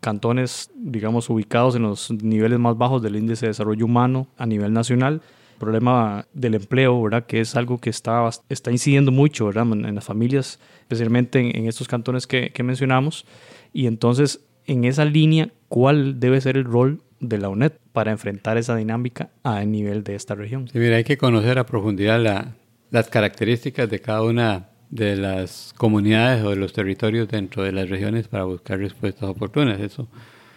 cantones, 0.00 0.70
digamos, 0.74 1.28
ubicados 1.30 1.76
en 1.76 1.82
los 1.82 2.10
niveles 2.10 2.58
más 2.58 2.76
bajos 2.76 3.02
del 3.02 3.16
índice 3.16 3.46
de 3.46 3.50
desarrollo 3.50 3.84
humano 3.84 4.26
a 4.36 4.46
nivel 4.46 4.72
nacional. 4.72 5.20
Problema 5.62 6.26
del 6.32 6.56
empleo, 6.56 7.00
¿verdad? 7.00 7.24
Que 7.24 7.40
es 7.40 7.54
algo 7.54 7.78
que 7.78 7.88
está, 7.88 8.28
está 8.48 8.72
incidiendo 8.72 9.12
mucho, 9.12 9.46
¿verdad? 9.46 9.64
En, 9.70 9.94
las 9.94 10.04
familias, 10.04 10.58
especialmente 10.80 11.38
en, 11.38 11.68
estos 11.68 11.86
cantones 11.86 12.26
que, 12.26 12.50
que, 12.50 12.64
mencionamos. 12.64 13.26
Y 13.72 13.86
entonces, 13.86 14.40
en 14.66 14.82
esa 14.82 15.04
línea, 15.04 15.50
¿cuál 15.68 16.18
debe 16.18 16.40
ser 16.40 16.56
el 16.56 16.64
rol 16.64 17.00
de 17.20 17.38
la 17.38 17.48
UNED 17.48 17.74
para 17.92 18.10
enfrentar 18.10 18.58
esa 18.58 18.74
dinámica 18.74 19.30
a 19.44 19.64
nivel 19.64 20.02
de 20.02 20.16
esta 20.16 20.34
región? 20.34 20.66
Sí, 20.66 20.80
mira, 20.80 20.96
hay 20.96 21.04
que 21.04 21.16
conocer 21.16 21.60
a 21.60 21.64
profundidad 21.64 22.20
la, 22.20 22.56
las 22.90 23.06
características 23.06 23.88
de 23.88 24.00
cada 24.00 24.22
una 24.24 24.68
de 24.90 25.14
las 25.14 25.72
comunidades 25.76 26.42
o 26.42 26.50
de 26.50 26.56
los 26.56 26.72
territorios 26.72 27.28
dentro 27.28 27.62
de 27.62 27.70
las 27.70 27.88
regiones 27.88 28.26
para 28.26 28.42
buscar 28.42 28.80
respuestas 28.80 29.28
oportunas. 29.28 29.80
Eso, 29.80 30.08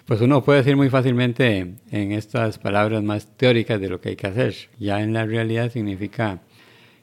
pues 0.06 0.22
uno 0.22 0.44
puede 0.44 0.60
decir 0.60 0.76
muy 0.76 0.90
fácilmente 0.90 1.74
en 1.92 2.12
estas 2.12 2.60
palabras 2.60 3.02
más 3.04 3.28
teóricas 3.38 3.82
de 3.82 3.90
lo 3.90 4.00
que 4.00 4.10
hay 4.10 4.16
que 4.16 4.28
hacer. 4.28 4.56
Ya 4.78 5.02
en 5.02 5.14
la 5.14 5.26
realidad 5.26 5.72
significa 5.72 6.42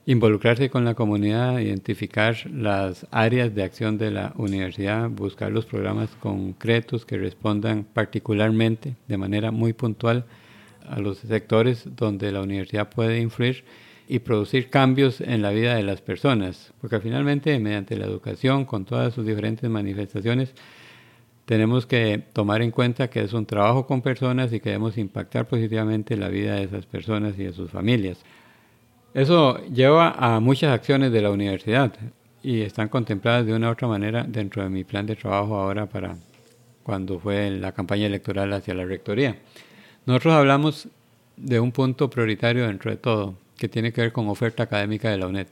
involucrarse 0.06 0.70
con 0.70 0.84
la 0.84 0.94
comunidad, 0.94 1.58
identificar 1.58 2.36
las 2.52 3.06
áreas 3.10 3.54
de 3.54 3.64
acción 3.64 3.98
de 3.98 4.12
la 4.12 4.32
universidad, 4.36 5.10
buscar 5.10 5.50
los 5.50 5.66
programas 5.66 6.10
concretos 6.20 7.04
que 7.04 7.18
respondan 7.18 7.84
particularmente 7.84 8.94
de 9.08 9.18
manera 9.18 9.50
muy 9.50 9.72
puntual 9.72 10.24
a 10.88 11.00
los 11.00 11.18
sectores 11.18 11.88
donde 11.96 12.30
la 12.30 12.40
universidad 12.40 12.88
puede 12.88 13.20
influir 13.20 13.64
y 14.08 14.20
producir 14.20 14.70
cambios 14.70 15.20
en 15.20 15.42
la 15.42 15.50
vida 15.50 15.74
de 15.74 15.82
las 15.82 16.00
personas, 16.00 16.72
porque 16.80 17.00
finalmente 17.00 17.58
mediante 17.58 17.96
la 17.96 18.06
educación, 18.06 18.64
con 18.64 18.84
todas 18.84 19.14
sus 19.14 19.26
diferentes 19.26 19.68
manifestaciones, 19.70 20.54
tenemos 21.44 21.86
que 21.86 22.22
tomar 22.32 22.62
en 22.62 22.70
cuenta 22.70 23.10
que 23.10 23.22
es 23.22 23.32
un 23.32 23.46
trabajo 23.46 23.86
con 23.86 24.02
personas 24.02 24.52
y 24.52 24.60
que 24.60 24.78
impactar 24.96 25.46
positivamente 25.46 26.16
la 26.16 26.28
vida 26.28 26.54
de 26.54 26.64
esas 26.64 26.86
personas 26.86 27.38
y 27.38 27.44
de 27.44 27.52
sus 27.52 27.70
familias. 27.70 28.18
Eso 29.14 29.58
lleva 29.66 30.10
a 30.12 30.40
muchas 30.40 30.72
acciones 30.72 31.12
de 31.12 31.20
la 31.20 31.30
universidad 31.30 31.92
y 32.42 32.62
están 32.62 32.88
contempladas 32.88 33.46
de 33.46 33.54
una 33.54 33.68
u 33.68 33.72
otra 33.72 33.88
manera 33.88 34.24
dentro 34.26 34.62
de 34.62 34.70
mi 34.70 34.84
plan 34.84 35.06
de 35.06 35.16
trabajo 35.16 35.56
ahora 35.56 35.86
para 35.86 36.16
cuando 36.82 37.18
fue 37.18 37.50
la 37.50 37.72
campaña 37.72 38.06
electoral 38.06 38.52
hacia 38.52 38.74
la 38.74 38.84
rectoría. 38.84 39.36
Nosotros 40.06 40.34
hablamos 40.34 40.88
de 41.36 41.60
un 41.60 41.72
punto 41.72 42.10
prioritario 42.10 42.66
dentro 42.66 42.90
de 42.90 42.96
todo, 42.96 43.34
que 43.56 43.68
tiene 43.68 43.92
que 43.92 44.00
ver 44.00 44.12
con 44.12 44.28
oferta 44.28 44.64
académica 44.64 45.10
de 45.10 45.18
la 45.18 45.26
UNED. 45.26 45.46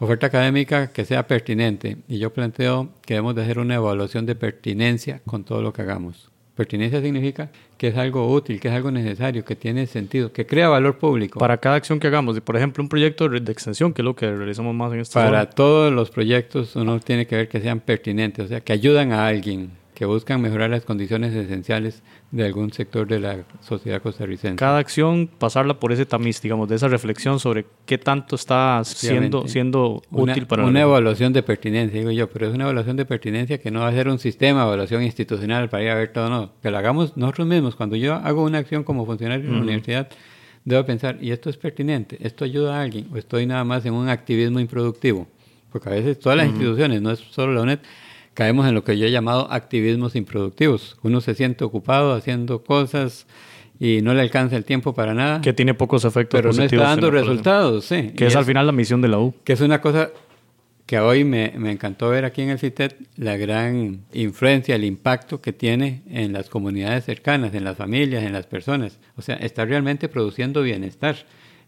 Oferta 0.00 0.26
académica 0.26 0.92
que 0.92 1.04
sea 1.04 1.26
pertinente 1.26 1.98
y 2.08 2.18
yo 2.18 2.32
planteo 2.32 2.90
que 3.06 3.14
debemos 3.14 3.36
de 3.36 3.42
hacer 3.42 3.58
una 3.58 3.76
evaluación 3.76 4.26
de 4.26 4.34
pertinencia 4.34 5.20
con 5.24 5.44
todo 5.44 5.62
lo 5.62 5.72
que 5.72 5.82
hagamos. 5.82 6.30
Pertinencia 6.56 7.00
significa 7.00 7.50
que 7.76 7.88
es 7.88 7.96
algo 7.96 8.32
útil, 8.32 8.60
que 8.60 8.68
es 8.68 8.74
algo 8.74 8.90
necesario, 8.90 9.44
que 9.44 9.56
tiene 9.56 9.86
sentido, 9.86 10.32
que 10.32 10.46
crea 10.46 10.68
valor 10.68 10.98
público. 10.98 11.40
Para 11.40 11.58
cada 11.58 11.76
acción 11.76 11.98
que 11.98 12.06
hagamos, 12.06 12.40
por 12.40 12.56
ejemplo, 12.56 12.82
un 12.82 12.88
proyecto 12.88 13.28
de 13.28 13.52
extensión, 13.52 13.92
que 13.92 14.02
es 14.02 14.04
lo 14.04 14.14
que 14.14 14.30
realizamos 14.30 14.74
más 14.74 14.92
en 14.92 15.00
esta 15.00 15.24
Para 15.24 15.50
todos 15.50 15.92
los 15.92 16.10
proyectos 16.10 16.76
uno 16.76 17.00
tiene 17.00 17.26
que 17.26 17.36
ver 17.36 17.48
que 17.48 17.60
sean 17.60 17.80
pertinentes, 17.80 18.44
o 18.44 18.48
sea, 18.48 18.60
que 18.60 18.72
ayudan 18.72 19.12
a 19.12 19.26
alguien, 19.26 19.70
que 19.94 20.04
buscan 20.06 20.40
mejorar 20.40 20.70
las 20.70 20.84
condiciones 20.84 21.32
esenciales 21.34 22.02
de 22.32 22.44
algún 22.44 22.72
sector 22.72 23.06
de 23.06 23.20
la 23.20 23.44
sociedad 23.60 24.02
costarricense. 24.02 24.56
Cada 24.56 24.78
acción, 24.78 25.28
pasarla 25.38 25.78
por 25.78 25.92
ese 25.92 26.04
tamiz, 26.04 26.42
digamos, 26.42 26.68
de 26.68 26.74
esa 26.74 26.88
reflexión 26.88 27.38
sobre 27.38 27.64
qué 27.86 27.96
tanto 27.96 28.34
está 28.34 28.82
siendo, 28.84 29.46
siendo 29.46 30.02
útil 30.10 30.46
para 30.46 30.64
Una 30.64 30.82
evaluación 30.82 31.32
de 31.32 31.44
pertinencia, 31.44 31.98
digo 31.98 32.10
yo, 32.10 32.28
pero 32.28 32.48
es 32.48 32.54
una 32.54 32.64
evaluación 32.64 32.96
de 32.96 33.04
pertinencia 33.04 33.58
que 33.58 33.70
no 33.70 33.80
va 33.80 33.88
a 33.88 33.92
ser 33.92 34.08
un 34.08 34.18
sistema 34.18 34.60
de 34.62 34.66
evaluación 34.66 35.04
institucional 35.04 35.68
para 35.68 35.84
ir 35.84 35.90
a 35.90 35.94
ver 35.94 36.12
todo, 36.12 36.28
no, 36.28 36.52
que 36.60 36.70
lo 36.70 36.78
hagamos 36.78 37.16
nosotros 37.16 37.46
mismos. 37.46 37.76
Cuando 37.76 37.94
yo 37.94 38.14
hago 38.14 38.42
una 38.42 38.58
acción 38.58 38.82
como 38.82 39.06
funcionario 39.06 39.46
de 39.46 39.52
la 39.52 39.62
universidad, 39.62 40.08
debo 40.64 40.84
pensar, 40.84 41.18
¿y 41.20 41.30
esto 41.30 41.50
es 41.50 41.56
pertinente? 41.56 42.18
¿Esto 42.20 42.44
ayuda 42.44 42.78
a 42.78 42.82
alguien? 42.82 43.08
¿O 43.12 43.16
estoy 43.16 43.46
nada 43.46 43.62
más 43.62 43.86
en 43.86 43.94
un 43.94 44.08
activismo 44.08 44.58
improductivo? 44.58 45.28
Porque 45.70 45.88
a 45.88 45.92
veces 45.92 46.18
todas 46.18 46.36
las 46.36 46.46
instituciones, 46.46 47.00
no 47.00 47.12
es 47.12 47.18
solo 47.18 47.52
la 47.52 47.62
UNED, 47.62 47.80
caemos 48.34 48.66
en 48.66 48.74
lo 48.74 48.84
que 48.84 48.98
yo 48.98 49.06
he 49.06 49.10
llamado 49.10 49.50
activismos 49.50 50.16
improductivos. 50.16 50.96
Uno 51.02 51.20
se 51.20 51.34
siente 51.34 51.64
ocupado 51.64 52.12
haciendo 52.12 52.62
cosas 52.62 53.26
y 53.80 54.02
no 54.02 54.14
le 54.14 54.20
alcanza 54.20 54.56
el 54.56 54.64
tiempo 54.64 54.94
para 54.94 55.14
nada. 55.14 55.40
Que 55.40 55.52
tiene 55.52 55.74
pocos 55.74 56.04
efectos 56.04 56.38
pero 56.38 56.52
no 56.52 56.62
está 56.62 56.76
dando 56.76 57.10
resultados, 57.10 57.84
sí. 57.84 58.12
Que 58.16 58.26
es, 58.26 58.36
al 58.36 58.44
final 58.44 58.66
la 58.66 58.72
misión 58.72 59.00
de 59.00 59.08
la 59.08 59.18
U. 59.18 59.34
Que 59.44 59.54
es 59.54 59.60
una 59.60 59.80
cosa 59.80 60.10
que 60.86 60.98
hoy 60.98 61.24
me, 61.24 61.52
me, 61.56 61.72
encantó 61.72 62.10
ver 62.10 62.26
aquí 62.26 62.42
en 62.42 62.50
el 62.50 62.58
CITED, 62.58 62.92
la 63.16 63.36
gran 63.38 64.02
influencia, 64.12 64.74
el 64.74 64.84
impacto 64.84 65.40
que 65.40 65.52
tiene 65.52 66.02
en 66.10 66.34
las 66.34 66.50
comunidades 66.50 67.04
cercanas, 67.04 67.54
en 67.54 67.64
las 67.64 67.76
familias, 67.76 68.22
en 68.24 68.34
las 68.34 68.46
personas. 68.46 68.98
O 69.16 69.22
sea, 69.22 69.36
está 69.36 69.64
realmente 69.64 70.08
produciendo 70.10 70.60
bienestar, 70.62 71.16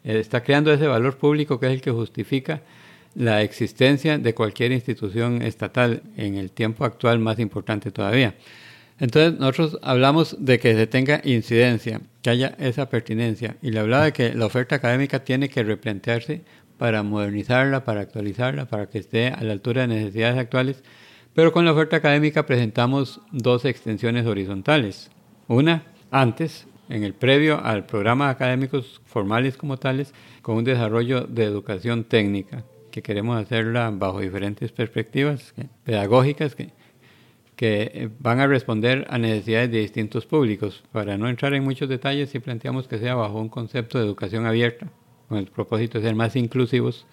eh, 0.04 0.18
está 0.18 0.42
creando 0.42 0.70
ese 0.72 0.86
valor 0.86 1.16
público 1.16 1.58
que 1.58 1.66
es 1.66 1.72
el 1.72 1.80
que 1.80 1.92
justifica 1.92 2.60
la 3.16 3.42
existencia 3.42 4.18
de 4.18 4.34
cualquier 4.34 4.72
institución 4.72 5.40
estatal 5.40 6.02
en 6.16 6.34
el 6.34 6.50
tiempo 6.50 6.84
actual 6.84 7.18
más 7.18 7.38
importante 7.38 7.90
todavía. 7.90 8.34
Entonces 9.00 9.40
nosotros 9.40 9.78
hablamos 9.82 10.36
de 10.38 10.58
que 10.58 10.74
se 10.74 10.86
tenga 10.86 11.22
incidencia, 11.24 12.00
que 12.22 12.30
haya 12.30 12.54
esa 12.58 12.88
pertinencia 12.88 13.56
y 13.62 13.70
le 13.70 13.80
hablaba 13.80 14.04
de 14.04 14.12
que 14.12 14.34
la 14.34 14.46
oferta 14.46 14.76
académica 14.76 15.24
tiene 15.24 15.48
que 15.48 15.62
replantearse 15.62 16.42
para 16.76 17.02
modernizarla, 17.02 17.84
para 17.84 18.02
actualizarla, 18.02 18.66
para 18.66 18.86
que 18.86 18.98
esté 18.98 19.28
a 19.28 19.42
la 19.42 19.52
altura 19.52 19.82
de 19.82 19.88
necesidades 19.88 20.38
actuales. 20.38 20.82
Pero 21.34 21.52
con 21.52 21.64
la 21.64 21.72
oferta 21.72 21.96
académica 21.96 22.44
presentamos 22.44 23.20
dos 23.32 23.64
extensiones 23.64 24.26
horizontales. 24.26 25.10
Una 25.48 25.84
antes, 26.10 26.66
en 26.90 27.02
el 27.02 27.14
previo 27.14 27.64
al 27.64 27.86
programa 27.86 28.28
académicos 28.28 29.00
formales 29.06 29.56
como 29.56 29.78
tales, 29.78 30.12
con 30.42 30.56
un 30.56 30.64
desarrollo 30.64 31.22
de 31.22 31.44
educación 31.44 32.04
técnica, 32.04 32.64
que 32.96 33.02
queremos 33.02 33.38
hacerla 33.38 33.90
bajo 33.90 34.20
diferentes 34.20 34.72
perspectivas 34.72 35.52
pedagógicas 35.84 36.54
que, 36.54 36.70
que 37.54 38.08
van 38.18 38.40
a 38.40 38.46
responder 38.46 39.06
a 39.10 39.18
necesidades 39.18 39.70
de 39.70 39.80
distintos 39.80 40.24
públicos. 40.24 40.82
Para 40.92 41.18
no 41.18 41.28
entrar 41.28 41.52
en 41.52 41.62
muchos 41.62 41.90
detalles, 41.90 42.30
si 42.30 42.38
planteamos 42.38 42.88
que 42.88 42.96
sea 42.98 43.14
bajo 43.14 43.38
un 43.38 43.50
concepto 43.50 43.98
de 43.98 44.06
educación 44.06 44.46
abierta, 44.46 44.90
con 45.28 45.36
el 45.36 45.44
propósito 45.44 45.98
de 45.98 46.06
ser 46.06 46.14
más 46.14 46.36
inclusivos, 46.36 47.06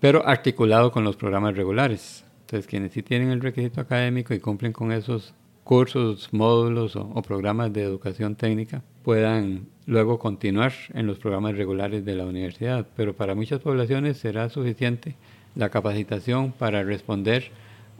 pero 0.00 0.26
articulado 0.26 0.90
con 0.90 1.04
los 1.04 1.16
programas 1.16 1.54
regulares. 1.54 2.24
Entonces, 2.40 2.66
quienes 2.66 2.90
sí 2.90 3.04
tienen 3.04 3.30
el 3.30 3.40
requisito 3.40 3.80
académico 3.80 4.34
y 4.34 4.40
cumplen 4.40 4.72
con 4.72 4.90
esos 4.90 5.34
cursos, 5.64 6.28
módulos 6.32 6.96
o 6.96 7.22
programas 7.22 7.72
de 7.72 7.82
educación 7.82 8.34
técnica, 8.34 8.82
puedan 9.02 9.66
luego 9.86 10.18
continuar 10.18 10.72
en 10.94 11.06
los 11.06 11.18
programas 11.18 11.56
regulares 11.56 12.04
de 12.04 12.14
la 12.14 12.24
universidad. 12.24 12.86
Pero 12.96 13.14
para 13.14 13.34
muchas 13.34 13.60
poblaciones 13.60 14.18
será 14.18 14.48
suficiente 14.48 15.16
la 15.54 15.68
capacitación 15.68 16.52
para 16.52 16.82
responder 16.82 17.50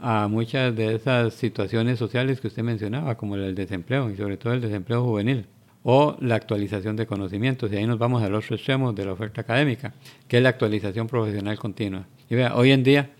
a 0.00 0.28
muchas 0.28 0.74
de 0.74 0.94
esas 0.94 1.34
situaciones 1.34 1.98
sociales 1.98 2.40
que 2.40 2.46
usted 2.46 2.62
mencionaba, 2.62 3.16
como 3.16 3.36
el 3.36 3.54
desempleo 3.54 4.10
y 4.10 4.16
sobre 4.16 4.36
todo 4.36 4.52
el 4.52 4.60
desempleo 4.60 5.04
juvenil, 5.04 5.46
o 5.82 6.16
la 6.20 6.36
actualización 6.36 6.96
de 6.96 7.06
conocimientos. 7.06 7.72
Y 7.72 7.76
ahí 7.76 7.86
nos 7.86 7.98
vamos 7.98 8.22
al 8.22 8.34
otro 8.34 8.56
extremo 8.56 8.92
de 8.92 9.04
la 9.04 9.12
oferta 9.12 9.42
académica, 9.42 9.94
que 10.28 10.38
es 10.38 10.42
la 10.42 10.50
actualización 10.50 11.06
profesional 11.06 11.58
continua. 11.58 12.06
Y 12.28 12.34
vea, 12.34 12.54
hoy 12.54 12.70
en 12.70 12.82
día, 12.82 13.10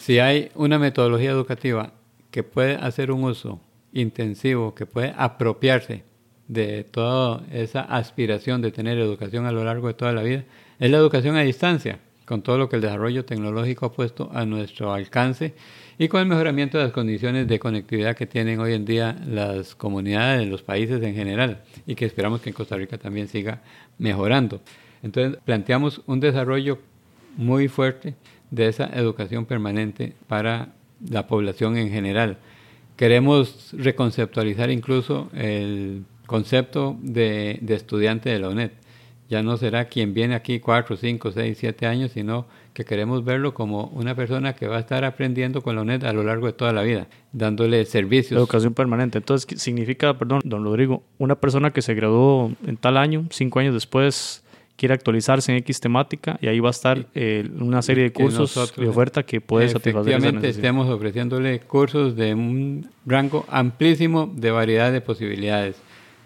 si 0.00 0.18
hay 0.18 0.50
una 0.54 0.78
metodología 0.78 1.30
educativa 1.30 1.92
que 2.30 2.42
puede 2.42 2.76
hacer 2.76 3.10
un 3.10 3.24
uso 3.24 3.60
intensivo, 3.92 4.74
que 4.74 4.86
puede 4.86 5.14
apropiarse 5.16 6.02
de 6.48 6.84
toda 6.84 7.42
esa 7.52 7.80
aspiración 7.80 8.62
de 8.62 8.70
tener 8.72 8.98
educación 8.98 9.46
a 9.46 9.52
lo 9.52 9.64
largo 9.64 9.88
de 9.88 9.94
toda 9.94 10.12
la 10.12 10.22
vida 10.22 10.44
es 10.78 10.90
la 10.90 10.98
educación 10.98 11.36
a 11.36 11.40
distancia, 11.40 11.98
con 12.26 12.42
todo 12.42 12.58
lo 12.58 12.68
que 12.68 12.76
el 12.76 12.82
desarrollo 12.82 13.24
tecnológico 13.24 13.86
ha 13.86 13.92
puesto 13.92 14.30
a 14.32 14.44
nuestro 14.44 14.92
alcance 14.92 15.54
y 15.98 16.08
con 16.08 16.20
el 16.20 16.26
mejoramiento 16.26 16.76
de 16.76 16.84
las 16.84 16.92
condiciones 16.92 17.48
de 17.48 17.58
conectividad 17.58 18.16
que 18.16 18.26
tienen 18.26 18.60
hoy 18.60 18.74
en 18.74 18.84
día 18.84 19.16
las 19.26 19.74
comunidades, 19.74 20.46
los 20.46 20.62
países 20.62 21.02
en 21.02 21.14
general 21.14 21.62
y 21.86 21.94
que 21.94 22.04
esperamos 22.04 22.40
que 22.40 22.50
en 22.50 22.54
Costa 22.54 22.76
Rica 22.76 22.98
también 22.98 23.28
siga 23.28 23.62
mejorando. 23.98 24.60
Entonces 25.02 25.40
planteamos 25.44 26.02
un 26.06 26.20
desarrollo 26.20 26.78
muy 27.36 27.68
fuerte 27.68 28.14
de 28.50 28.68
esa 28.68 28.86
educación 28.86 29.46
permanente 29.46 30.14
para 30.26 30.74
la 31.08 31.26
población 31.26 31.76
en 31.76 31.90
general. 31.90 32.38
Queremos 32.96 33.70
reconceptualizar 33.72 34.70
incluso 34.70 35.28
el 35.34 36.04
concepto 36.26 36.96
de, 37.00 37.60
estudiante 37.68 38.30
de 38.30 38.38
la 38.38 38.48
UNED. 38.48 38.70
Ya 39.28 39.42
no 39.42 39.56
será 39.56 39.86
quien 39.86 40.14
viene 40.14 40.34
aquí 40.34 40.60
cuatro, 40.60 40.96
cinco, 40.96 41.32
seis, 41.32 41.58
siete 41.58 41.86
años, 41.86 42.12
sino 42.12 42.46
que 42.72 42.84
queremos 42.84 43.24
verlo 43.24 43.54
como 43.54 43.86
una 43.86 44.14
persona 44.14 44.54
que 44.54 44.68
va 44.68 44.76
a 44.76 44.80
estar 44.80 45.04
aprendiendo 45.04 45.62
con 45.62 45.74
la 45.74 45.82
UNED 45.82 46.04
a 46.04 46.12
lo 46.12 46.22
largo 46.22 46.46
de 46.46 46.52
toda 46.52 46.72
la 46.72 46.82
vida, 46.82 47.08
dándole 47.32 47.84
servicios. 47.86 48.38
Educación 48.38 48.72
permanente. 48.74 49.18
Entonces, 49.18 49.60
significa, 49.60 50.16
perdón, 50.16 50.42
don 50.44 50.62
Rodrigo, 50.62 51.02
una 51.18 51.34
persona 51.34 51.72
que 51.72 51.82
se 51.82 51.94
graduó 51.94 52.52
en 52.66 52.76
tal 52.76 52.96
año, 52.96 53.26
cinco 53.30 53.58
años 53.58 53.74
después, 53.74 54.44
quiere 54.76 54.94
actualizarse 54.94 55.52
en 55.52 55.58
X 55.58 55.80
temática 55.80 56.38
y 56.40 56.48
ahí 56.48 56.60
va 56.60 56.68
a 56.68 56.70
estar 56.70 57.06
eh, 57.14 57.48
una 57.58 57.82
serie 57.82 58.04
de 58.04 58.12
cursos 58.12 58.74
de 58.76 58.88
oferta 58.88 59.22
que 59.22 59.40
puede 59.40 59.68
satisfacer 59.68 60.12
Efectivamente, 60.12 60.48
estamos 60.48 60.88
ofreciéndole 60.88 61.60
cursos 61.60 62.14
de 62.14 62.34
un 62.34 62.88
rango 63.04 63.44
amplísimo 63.48 64.32
de 64.34 64.50
variedad 64.50 64.92
de 64.92 65.00
posibilidades 65.00 65.76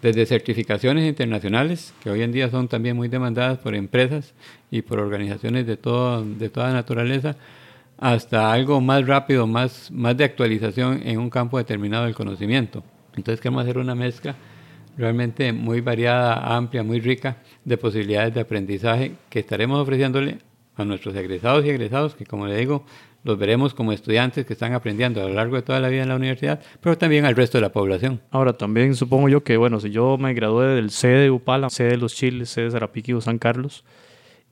desde 0.01 0.25
certificaciones 0.25 1.07
internacionales, 1.07 1.93
que 2.03 2.09
hoy 2.09 2.23
en 2.23 2.31
día 2.31 2.49
son 2.49 2.67
también 2.67 2.95
muy 2.95 3.07
demandadas 3.07 3.59
por 3.59 3.75
empresas 3.75 4.33
y 4.71 4.81
por 4.81 4.99
organizaciones 4.99 5.67
de, 5.67 5.77
todo, 5.77 6.25
de 6.25 6.49
toda 6.49 6.73
naturaleza, 6.73 7.35
hasta 7.99 8.51
algo 8.51 8.81
más 8.81 9.05
rápido, 9.05 9.45
más, 9.45 9.91
más 9.91 10.17
de 10.17 10.23
actualización 10.23 11.01
en 11.05 11.19
un 11.19 11.29
campo 11.29 11.59
determinado 11.59 12.05
del 12.05 12.15
conocimiento. 12.15 12.83
Entonces 13.15 13.39
queremos 13.39 13.61
hacer 13.61 13.77
una 13.77 13.93
mezcla 13.93 14.35
realmente 14.97 15.53
muy 15.53 15.81
variada, 15.81 16.55
amplia, 16.55 16.83
muy 16.83 16.99
rica 16.99 17.37
de 17.65 17.77
posibilidades 17.77 18.33
de 18.33 18.41
aprendizaje 18.41 19.13
que 19.29 19.39
estaremos 19.39 19.79
ofreciéndole 19.79 20.39
a 20.75 20.85
nuestros 20.85 21.15
egresados 21.15 21.65
y 21.65 21.69
egresados, 21.69 22.15
que 22.15 22.25
como 22.25 22.47
le 22.47 22.57
digo, 22.57 22.85
los 23.23 23.37
veremos 23.37 23.73
como 23.73 23.91
estudiantes 23.91 24.45
que 24.45 24.53
están 24.53 24.73
aprendiendo 24.73 25.21
a 25.21 25.27
lo 25.27 25.33
largo 25.33 25.55
de 25.55 25.61
toda 25.61 25.79
la 25.79 25.89
vida 25.89 26.03
en 26.03 26.09
la 26.09 26.15
universidad, 26.15 26.59
pero 26.81 26.97
también 26.97 27.25
al 27.25 27.35
resto 27.35 27.57
de 27.57 27.61
la 27.61 27.71
población. 27.71 28.21
Ahora, 28.31 28.53
también 28.53 28.95
supongo 28.95 29.29
yo 29.29 29.43
que, 29.43 29.57
bueno, 29.57 29.79
si 29.79 29.91
yo 29.91 30.17
me 30.17 30.33
gradué 30.33 30.67
del 30.67 30.89
C 30.89 31.07
de 31.07 31.31
Upala, 31.31 31.69
C 31.69 31.83
de 31.83 31.97
Los 31.97 32.15
Chiles, 32.15 32.49
C 32.49 32.69
de 32.69 33.13
o 33.13 33.21
San 33.21 33.37
Carlos, 33.37 33.83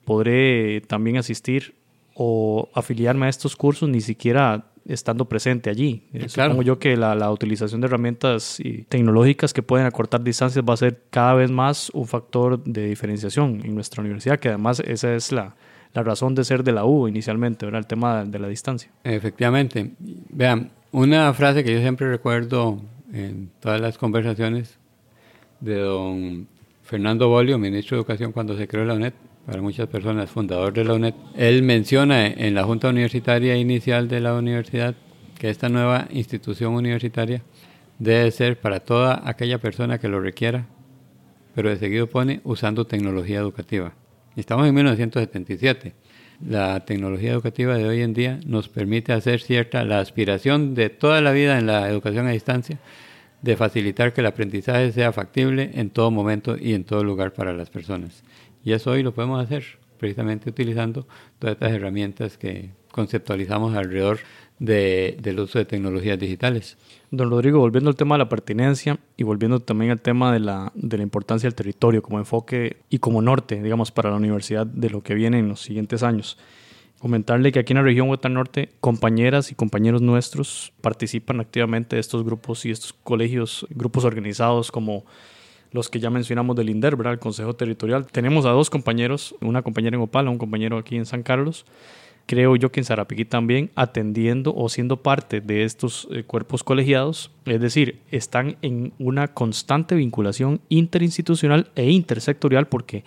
podré 0.04 0.80
también 0.82 1.16
asistir 1.16 1.74
o 2.14 2.68
afiliarme 2.74 3.26
a 3.26 3.28
estos 3.28 3.56
cursos 3.56 3.88
ni 3.88 4.00
siquiera 4.00 4.69
estando 4.86 5.26
presente 5.26 5.70
allí. 5.70 6.08
Eh, 6.12 6.28
supongo 6.28 6.62
yo 6.62 6.78
que 6.78 6.96
la, 6.96 7.14
la, 7.14 7.30
utilización 7.30 7.80
de 7.80 7.86
herramientas 7.86 8.58
tecnológicas 8.88 9.52
que 9.52 9.62
pueden 9.62 9.86
acortar 9.86 10.22
distancias 10.22 10.64
va 10.68 10.74
a 10.74 10.76
ser 10.76 11.02
cada 11.10 11.34
vez 11.34 11.50
más 11.50 11.90
un 11.90 12.06
factor 12.06 12.62
de 12.64 12.86
diferenciación 12.86 13.60
en 13.64 13.74
nuestra 13.74 14.00
universidad, 14.02 14.38
que 14.38 14.48
además 14.48 14.80
esa 14.80 15.14
es 15.14 15.32
la, 15.32 15.54
la 15.92 16.02
razón 16.02 16.34
de 16.34 16.44
ser 16.44 16.62
de 16.62 16.72
la 16.72 16.84
U 16.84 17.08
inicialmente, 17.08 17.66
¿verdad? 17.66 17.80
el 17.80 17.86
tema 17.86 18.24
de 18.24 18.38
la 18.38 18.48
distancia. 18.48 18.90
Efectivamente. 19.04 19.92
Vean, 19.98 20.70
una 20.92 21.32
frase 21.34 21.64
que 21.64 21.72
yo 21.72 21.80
siempre 21.80 22.08
recuerdo 22.08 22.80
en 23.12 23.50
todas 23.60 23.80
las 23.80 23.98
conversaciones 23.98 24.78
de 25.60 25.78
don 25.78 26.48
Fernando 26.82 27.28
Bolio, 27.28 27.58
ministro 27.58 27.96
de 27.96 28.00
Educación 28.00 28.32
cuando 28.32 28.56
se 28.56 28.66
creó 28.66 28.84
la 28.84 28.94
UNED, 28.94 29.12
para 29.50 29.62
muchas 29.62 29.88
personas, 29.88 30.30
fundador 30.30 30.72
de 30.72 30.84
la 30.84 30.94
UNED, 30.94 31.14
él 31.36 31.64
menciona 31.64 32.28
en 32.28 32.54
la 32.54 32.62
Junta 32.62 32.88
Universitaria 32.88 33.56
Inicial 33.56 34.06
de 34.06 34.20
la 34.20 34.34
universidad 34.34 34.94
que 35.40 35.50
esta 35.50 35.68
nueva 35.68 36.06
institución 36.12 36.74
universitaria 36.74 37.42
debe 37.98 38.30
ser 38.30 38.60
para 38.60 38.78
toda 38.78 39.28
aquella 39.28 39.58
persona 39.58 39.98
que 39.98 40.06
lo 40.06 40.20
requiera, 40.20 40.68
pero 41.52 41.68
de 41.68 41.78
seguido 41.78 42.08
pone 42.08 42.40
usando 42.44 42.86
tecnología 42.86 43.40
educativa. 43.40 43.92
Estamos 44.36 44.68
en 44.68 44.74
1977. 44.76 45.94
La 46.46 46.84
tecnología 46.84 47.32
educativa 47.32 47.74
de 47.74 47.88
hoy 47.88 48.02
en 48.02 48.14
día 48.14 48.38
nos 48.46 48.68
permite 48.68 49.12
hacer 49.12 49.40
cierta 49.40 49.84
la 49.84 49.98
aspiración 49.98 50.76
de 50.76 50.90
toda 50.90 51.20
la 51.20 51.32
vida 51.32 51.58
en 51.58 51.66
la 51.66 51.88
educación 51.88 52.28
a 52.28 52.30
distancia, 52.30 52.78
de 53.42 53.56
facilitar 53.56 54.12
que 54.12 54.20
el 54.20 54.28
aprendizaje 54.28 54.92
sea 54.92 55.10
factible 55.10 55.72
en 55.74 55.90
todo 55.90 56.12
momento 56.12 56.56
y 56.56 56.74
en 56.74 56.84
todo 56.84 57.02
lugar 57.02 57.32
para 57.32 57.52
las 57.52 57.68
personas. 57.68 58.22
Y 58.64 58.72
eso 58.72 58.90
hoy 58.90 59.02
lo 59.02 59.12
podemos 59.12 59.42
hacer 59.42 59.64
precisamente 59.98 60.48
utilizando 60.48 61.06
todas 61.38 61.54
estas 61.54 61.72
herramientas 61.72 62.38
que 62.38 62.70
conceptualizamos 62.90 63.76
alrededor 63.76 64.18
del 64.58 65.40
uso 65.40 65.58
de 65.58 65.64
tecnologías 65.64 66.18
digitales. 66.18 66.76
Don 67.10 67.30
Rodrigo, 67.30 67.60
volviendo 67.60 67.88
al 67.88 67.96
tema 67.96 68.14
de 68.14 68.20
la 68.20 68.28
pertinencia 68.28 68.98
y 69.16 69.24
volviendo 69.24 69.60
también 69.60 69.90
al 69.90 70.02
tema 70.02 70.32
de 70.32 70.40
la, 70.40 70.70
de 70.74 70.98
la 70.98 71.02
importancia 71.02 71.46
del 71.46 71.54
territorio 71.54 72.02
como 72.02 72.18
enfoque 72.18 72.78
y 72.90 72.98
como 72.98 73.22
norte, 73.22 73.62
digamos, 73.62 73.90
para 73.90 74.10
la 74.10 74.16
universidad 74.16 74.66
de 74.66 74.90
lo 74.90 75.02
que 75.02 75.14
viene 75.14 75.38
en 75.38 75.48
los 75.48 75.60
siguientes 75.60 76.02
años. 76.02 76.36
Comentarle 76.98 77.52
que 77.52 77.58
aquí 77.58 77.72
en 77.72 77.78
la 77.78 77.82
región 77.82 78.10
Huetar 78.10 78.30
Norte, 78.30 78.70
compañeras 78.80 79.50
y 79.50 79.54
compañeros 79.54 80.02
nuestros 80.02 80.74
participan 80.82 81.40
activamente 81.40 81.96
de 81.96 82.00
estos 82.00 82.22
grupos 82.24 82.66
y 82.66 82.70
estos 82.70 82.92
colegios, 82.92 83.66
grupos 83.70 84.04
organizados 84.04 84.70
como 84.70 85.06
los 85.72 85.88
que 85.88 86.00
ya 86.00 86.10
mencionamos 86.10 86.56
del 86.56 86.70
INDER, 86.70 86.96
¿verdad? 86.96 87.14
El 87.14 87.18
Consejo 87.18 87.54
Territorial. 87.54 88.06
Tenemos 88.06 88.46
a 88.46 88.50
dos 88.50 88.70
compañeros, 88.70 89.34
una 89.40 89.62
compañera 89.62 89.96
en 89.96 90.02
Opala, 90.02 90.30
un 90.30 90.38
compañero 90.38 90.78
aquí 90.78 90.96
en 90.96 91.06
San 91.06 91.22
Carlos, 91.22 91.64
creo 92.26 92.54
yo 92.54 92.70
que 92.70 92.78
en 92.78 92.84
Sarapiquí 92.84 93.24
también 93.24 93.70
atendiendo 93.74 94.54
o 94.54 94.68
siendo 94.68 95.02
parte 95.02 95.40
de 95.40 95.64
estos 95.64 96.06
eh, 96.12 96.22
cuerpos 96.22 96.62
colegiados, 96.62 97.32
es 97.44 97.60
decir, 97.60 97.98
están 98.12 98.56
en 98.62 98.92
una 99.00 99.28
constante 99.34 99.96
vinculación 99.96 100.60
interinstitucional 100.68 101.70
e 101.74 101.90
intersectorial 101.90 102.68
porque 102.68 103.04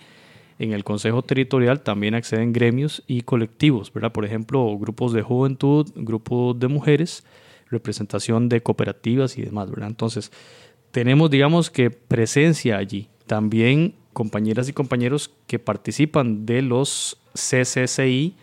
en 0.58 0.72
el 0.72 0.84
Consejo 0.84 1.22
Territorial 1.22 1.80
también 1.80 2.14
acceden 2.14 2.52
gremios 2.52 3.02
y 3.06 3.22
colectivos, 3.22 3.92
¿verdad? 3.92 4.12
Por 4.12 4.24
ejemplo, 4.24 4.76
grupos 4.78 5.12
de 5.12 5.22
juventud, 5.22 5.90
grupos 5.96 6.58
de 6.58 6.68
mujeres, 6.68 7.24
representación 7.70 8.48
de 8.48 8.62
cooperativas 8.62 9.38
y 9.38 9.42
demás, 9.42 9.70
¿verdad? 9.70 9.88
Entonces, 9.88 10.32
tenemos, 10.94 11.28
digamos 11.28 11.70
que 11.70 11.90
presencia 11.90 12.76
allí. 12.76 13.08
También 13.26 13.96
compañeras 14.12 14.68
y 14.68 14.72
compañeros 14.72 15.28
que 15.48 15.58
participan 15.58 16.46
de 16.46 16.62
los 16.62 17.18
CCCI, 17.34 18.36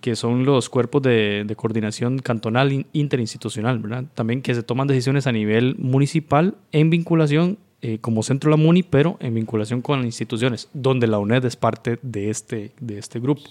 que 0.00 0.16
son 0.16 0.44
los 0.44 0.68
cuerpos 0.68 1.00
de, 1.02 1.46
coordinación 1.56 2.18
cantonal 2.18 2.86
interinstitucional, 2.92 3.78
¿verdad? 3.78 4.04
También 4.14 4.42
que 4.42 4.52
se 4.52 4.64
toman 4.64 4.88
decisiones 4.88 5.28
a 5.28 5.32
nivel 5.32 5.76
municipal 5.78 6.56
en 6.72 6.90
vinculación 6.90 7.58
eh, 7.82 7.98
como 8.00 8.24
centro 8.24 8.50
de 8.50 8.56
la 8.56 8.62
MUNI, 8.64 8.82
pero 8.82 9.16
en 9.20 9.34
vinculación 9.34 9.80
con 9.80 10.00
las 10.00 10.06
instituciones, 10.06 10.68
donde 10.72 11.06
la 11.06 11.20
UNED 11.20 11.44
es 11.44 11.54
parte 11.54 12.00
de 12.02 12.30
este, 12.30 12.72
de 12.80 12.98
este 12.98 13.20
grupo. 13.20 13.42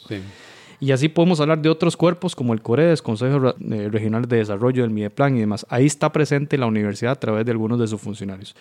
Y 0.82 0.92
así 0.92 1.10
podemos 1.10 1.40
hablar 1.40 1.62
de 1.62 1.70
otros 1.70 1.96
cuerpos 1.96 2.36
como 2.36 2.54
el 2.54 2.64
COREDES, 2.64 3.04
Consejo 3.04 3.54
eh, 3.72 3.88
Regional 3.90 4.28
de 4.28 4.38
Desarrollo, 4.38 4.84
el 4.84 4.90
MIDEPLAN 4.90 5.38
y 5.38 5.42
demás. 5.42 5.64
Ahí 5.70 5.86
está 5.86 6.12
presente 6.12 6.58
la 6.58 6.66
universidad 6.66 7.12
a 7.12 7.20
través 7.20 7.46
de 7.46 7.52
algunos 7.52 7.80
de 7.80 7.88
sus 7.88 8.02
funcionarios. 8.02 8.56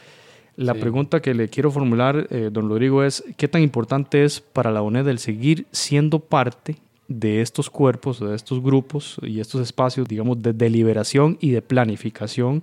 La 0.55 0.75
pregunta 0.75 1.23
que 1.23 1.33
le 1.33 1.49
quiero 1.49 1.71
formular, 1.71 2.27
eh, 2.29 2.51
don 2.53 2.69
Rodrigo, 2.69 3.03
es 3.03 3.25
¿qué 3.39 3.49
tan 3.49 3.63
importante 3.63 4.23
es 4.23 4.41
para 4.41 4.71
la 4.71 4.83
UNED 4.83 5.09
el 5.09 5.19
seguir 5.19 5.67
siendo 5.73 6.19
parte 6.19 6.77
de 7.09 7.41
estos 7.41 7.71
cuerpos, 7.71 8.21
de 8.21 8.35
estos 8.35 8.63
grupos 8.63 9.17
y 9.23 9.41
estos 9.41 9.63
espacios, 9.63 10.07
digamos, 10.07 10.43
de 10.43 10.53
deliberación 10.53 11.39
y 11.41 11.53
de 11.53 11.63
planificación, 11.63 12.63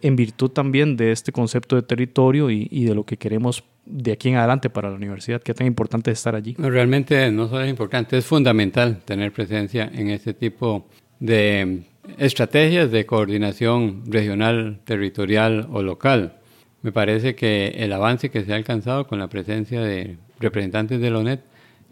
en 0.00 0.16
virtud 0.16 0.50
también 0.50 0.96
de 0.96 1.12
este 1.12 1.32
concepto 1.32 1.76
de 1.76 1.82
territorio 1.82 2.50
y, 2.50 2.84
de 2.84 2.94
lo 2.94 3.04
que 3.04 3.16
queremos 3.16 3.64
de 3.84 4.12
aquí 4.12 4.28
en 4.28 4.36
adelante 4.36 4.70
para 4.70 4.90
la 4.90 4.96
universidad. 4.96 5.42
¿Qué 5.42 5.54
tan 5.54 5.66
importante 5.66 6.10
es 6.10 6.18
estar 6.18 6.34
allí? 6.34 6.54
realmente 6.58 7.30
no 7.30 7.48
solo 7.48 7.62
es 7.62 7.70
importante, 7.70 8.18
es 8.18 8.26
fundamental 8.26 9.00
tener 9.04 9.32
presencia 9.32 9.90
en 9.92 10.10
este 10.10 10.34
tipo 10.34 10.86
de 11.18 11.82
estrategias 12.16 12.90
de 12.90 13.06
coordinación 13.06 14.02
regional, 14.06 14.80
territorial 14.84 15.68
o 15.72 15.82
local. 15.82 16.38
Me 16.82 16.92
parece 16.92 17.34
que 17.34 17.74
el 17.78 17.92
avance 17.92 18.30
que 18.30 18.44
se 18.44 18.52
ha 18.52 18.56
alcanzado 18.56 19.06
con 19.06 19.18
la 19.18 19.28
presencia 19.28 19.80
de 19.80 20.16
representantes 20.38 21.00
de 21.00 21.10
la 21.10 21.18
ONET 21.18 21.40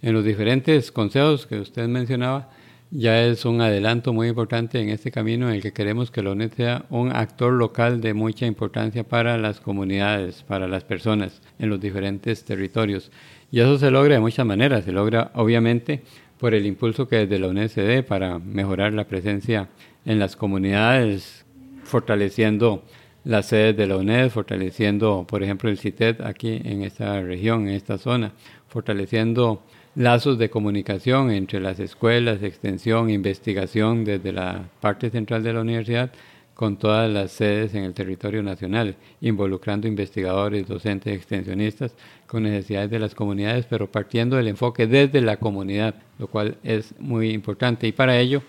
en 0.03 0.13
los 0.13 0.25
diferentes 0.25 0.93
consejos 0.93 1.47
que 1.47 1.59
usted 1.59 1.89
mencionaba, 1.89 2.51
ya 2.91 3.25
es 3.25 3.45
un 3.45 3.61
adelanto 3.61 4.13
muy 4.13 4.29
importante 4.29 4.81
en 4.81 4.91
este 4.91 5.11
camino 5.11 5.49
en 5.49 5.57
el 5.57 5.63
que 5.63 5.73
queremos 5.73 6.11
que 6.11 6.23
la 6.23 6.31
ONET 6.31 6.55
sea 6.55 6.87
un 6.91 7.15
actor 7.15 7.53
local 7.53 8.01
de 8.01 8.15
mucha 8.15 8.47
importancia 8.47 9.05
para 9.05 9.39
las 9.39 9.61
comunidades, 9.61 10.43
para 10.43 10.69
las 10.69 10.85
personas 10.85 11.43
en 11.59 11.69
los 11.69 11.81
diferentes 11.81 12.45
territorios. 12.45 13.11
Y 13.51 13.61
eso 13.61 13.79
se 13.79 13.91
logra 13.91 14.15
de 14.15 14.21
muchas 14.21 14.47
maneras. 14.47 14.85
Se 14.85 14.93
logra, 14.93 15.31
obviamente, 15.35 16.03
por 16.39 16.55
el 16.55 16.67
impulso 16.67 17.09
que 17.09 17.27
desde 17.27 17.39
la 17.39 17.49
ONET 17.49 17.71
se 17.71 17.83
dé 17.83 18.03
para 18.03 18.39
mejorar 18.39 18.93
la 18.93 19.07
presencia 19.07 19.69
en 20.05 20.19
las 20.19 20.37
comunidades, 20.37 21.45
fortaleciendo 21.83 22.85
las 23.25 23.47
sedes 23.47 23.77
de 23.77 23.89
la 23.89 23.97
UNED, 23.97 24.31
fortaleciendo, 24.31 25.27
por 25.29 25.43
ejemplo, 25.43 25.69
el 25.69 25.79
CITED 25.79 26.21
aquí 26.23 26.61
en 26.65 26.83
esta 26.83 27.21
región, 27.21 27.69
en 27.69 27.75
esta 27.75 27.99
zona, 27.99 28.33
fortaleciendo 28.69 29.65
lazos 29.97 30.37
de 30.39 30.51
comunicación 30.51 31.31
entre 31.31 31.59
las 31.59 31.81
escuelas, 31.81 32.43
extensión, 32.43 33.09
investigación 33.09 34.05
desde 34.05 34.31
la 34.33 34.69
parte 34.81 35.11
central 35.11 35.43
de 35.43 35.55
la 35.55 35.63
universidad 35.63 36.13
con 36.53 36.77
todas 36.77 37.11
las 37.11 37.33
sedes 37.33 37.75
en 37.75 37.85
el 37.85 37.93
territorio 37.93 38.43
nacional, 38.43 38.97
involucrando 39.21 39.89
investigadores, 39.89 40.67
docentes, 40.67 41.15
extensionistas 41.15 41.95
con 42.27 42.45
necesidades 42.45 42.91
de 42.91 42.99
las 42.99 43.15
comunidades, 43.15 43.67
pero 43.67 43.91
partiendo 43.91 44.37
del 44.37 44.49
enfoque 44.49 44.87
desde 44.87 45.21
la 45.21 45.39
comunidad, 45.39 45.95
lo 46.19 46.29
cual 46.29 46.57
es 46.63 46.95
muy 46.99 47.31
importante. 47.31 47.87
Y 47.87 47.93
para 47.93 48.19
ello 48.19 48.43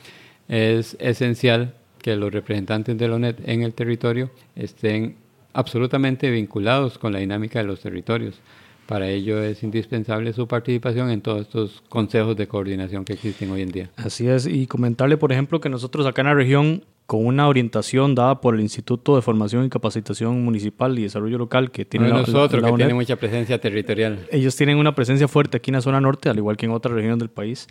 es 0.47 0.95
esencial 0.99 1.73
que 2.01 2.15
los 2.15 2.31
representantes 2.31 2.97
de 2.97 3.07
la 3.07 3.15
ONED 3.15 3.35
en 3.45 3.63
el 3.63 3.73
territorio 3.73 4.31
estén 4.55 5.15
absolutamente 5.53 6.29
vinculados 6.29 6.97
con 6.97 7.11
la 7.11 7.19
dinámica 7.19 7.59
de 7.59 7.65
los 7.65 7.81
territorios 7.81 8.39
para 8.87 9.09
ello 9.09 9.43
es 9.43 9.61
indispensable 9.63 10.33
su 10.33 10.47
participación 10.47 11.11
en 11.11 11.21
todos 11.21 11.41
estos 11.41 11.83
consejos 11.89 12.35
de 12.35 12.47
coordinación 12.47 13.05
que 13.05 13.13
existen 13.13 13.51
hoy 13.51 13.61
en 13.61 13.71
día. 13.71 13.89
Así 13.97 14.27
es, 14.27 14.47
y 14.47 14.65
comentarle, 14.65 15.17
por 15.17 15.31
ejemplo, 15.31 15.59
que 15.59 15.69
nosotros 15.69 16.05
acá 16.05 16.21
en 16.21 16.27
la 16.27 16.33
región, 16.33 16.83
con 17.05 17.25
una 17.25 17.47
orientación 17.47 18.15
dada 18.15 18.41
por 18.41 18.55
el 18.55 18.61
Instituto 18.61 19.15
de 19.15 19.21
Formación 19.21 19.65
y 19.65 19.69
Capacitación 19.69 20.43
Municipal 20.43 20.97
y 20.97 21.03
Desarrollo 21.03 21.37
Local, 21.37 21.71
que 21.71 21.85
tiene 21.85 22.09
nosotros, 22.09 22.63
que 22.63 22.71
tiene 22.73 22.93
mucha 22.93 23.15
presencia 23.17 23.59
territorial. 23.59 24.25
Ellos 24.31 24.55
tienen 24.55 24.77
una 24.77 24.95
presencia 24.95 25.27
fuerte 25.27 25.57
aquí 25.57 25.69
en 25.69 25.75
la 25.75 25.81
zona 25.81 26.01
norte, 26.01 26.29
al 26.29 26.37
igual 26.37 26.57
que 26.57 26.65
en 26.65 26.71
otras 26.71 26.93
regiones 26.93 27.19
del 27.19 27.29
país 27.29 27.67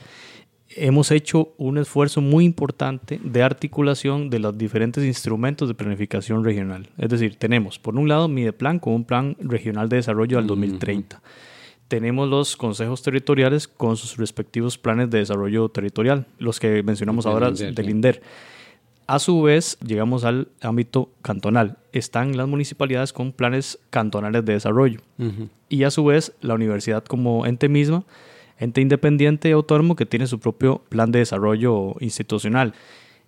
hemos 0.77 1.11
hecho 1.11 1.53
un 1.57 1.79
esfuerzo 1.79 2.21
muy 2.21 2.45
importante 2.45 3.19
de 3.23 3.43
articulación 3.43 4.31
de 4.31 4.39
los 4.39 4.57
diferentes 4.57 5.05
instrumentos 5.05 5.69
de 5.69 5.75
planificación 5.75 6.45
regional. 6.45 6.89
Es 6.99 7.09
decir, 7.09 7.37
tenemos 7.37 7.79
por 7.79 7.97
un 7.97 8.09
lado 8.09 8.29
Mideplan 8.29 8.79
con 8.79 8.95
un 8.95 9.05
plan 9.05 9.37
regional 9.41 9.89
de 9.89 9.97
desarrollo 9.97 10.39
al 10.39 10.47
2030. 10.47 11.21
Tenemos 11.89 12.29
los 12.29 12.57
consejos 12.57 13.03
territoriales 13.03 13.69
con 13.69 13.97
sus 13.97 14.17
respectivos 14.17 14.77
planes 14.77 15.09
de 15.11 15.19
desarrollo 15.19 15.69
territorial, 15.69 16.27
los 16.39 16.61
que 16.61 16.83
mencionamos 16.83 17.27
ahora 17.27 17.51
del 17.51 17.91
INDER. 17.91 18.21
A 19.07 19.21
su 19.21 19.41
vez, 19.43 19.79
llegamos 19.87 20.25
al 20.25 20.49
ámbito 20.61 21.11
cantonal. 21.23 21.77
Están 21.93 22.37
las 22.37 22.49
municipalidades 22.49 23.13
con 23.13 23.31
planes 23.31 23.79
cantonales 23.91 24.45
de 24.45 24.55
desarrollo. 24.55 25.01
Y 25.69 25.85
a 25.85 25.91
su 25.93 26.05
vez, 26.05 26.33
la 26.41 26.55
universidad 26.55 27.05
como 27.05 27.47
ente 27.47 27.69
misma 27.69 28.05
ente 28.59 28.81
independiente 28.81 29.49
y 29.49 29.53
autónomo 29.53 29.97
que 29.97 30.07
tiene 30.07 30.27
su 30.27 30.39
propio 30.39 30.83
plan 30.89 31.13
de 31.13 31.21
desarrollo 31.21 31.95
institucional. 32.01 32.75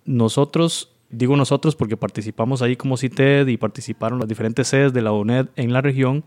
Nosotros, 0.05 0.91
digo 1.09 1.35
nosotros 1.35 1.75
porque 1.75 1.97
participamos 1.97 2.61
ahí 2.61 2.75
como 2.75 2.97
CITED 2.97 3.47
y 3.47 3.57
participaron 3.57 4.19
las 4.19 4.27
diferentes 4.27 4.67
sedes 4.67 4.93
de 4.93 5.01
la 5.01 5.11
UNED 5.11 5.47
en 5.55 5.73
la 5.73 5.81
región, 5.81 6.23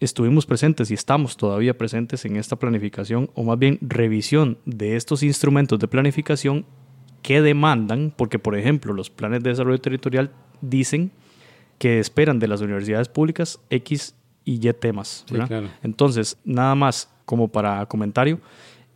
estuvimos 0.00 0.46
presentes 0.46 0.90
y 0.90 0.94
estamos 0.94 1.36
todavía 1.36 1.76
presentes 1.78 2.24
en 2.24 2.36
esta 2.36 2.56
planificación 2.56 3.30
o 3.34 3.44
más 3.44 3.58
bien 3.58 3.78
revisión 3.80 4.58
de 4.64 4.96
estos 4.96 5.22
instrumentos 5.22 5.78
de 5.78 5.88
planificación 5.88 6.66
que 7.22 7.40
demandan, 7.40 8.12
porque 8.16 8.38
por 8.38 8.56
ejemplo 8.58 8.92
los 8.92 9.10
planes 9.10 9.42
de 9.42 9.50
desarrollo 9.50 9.80
territorial 9.80 10.32
dicen 10.60 11.12
que 11.78 12.00
esperan 12.00 12.38
de 12.38 12.48
las 12.48 12.60
universidades 12.60 13.08
públicas 13.08 13.60
X 13.70 14.14
y 14.44 14.66
Y 14.66 14.72
temas. 14.72 15.24
Entonces, 15.82 16.38
nada 16.44 16.74
más 16.74 17.08
como 17.24 17.48
para 17.48 17.84
comentario, 17.86 18.40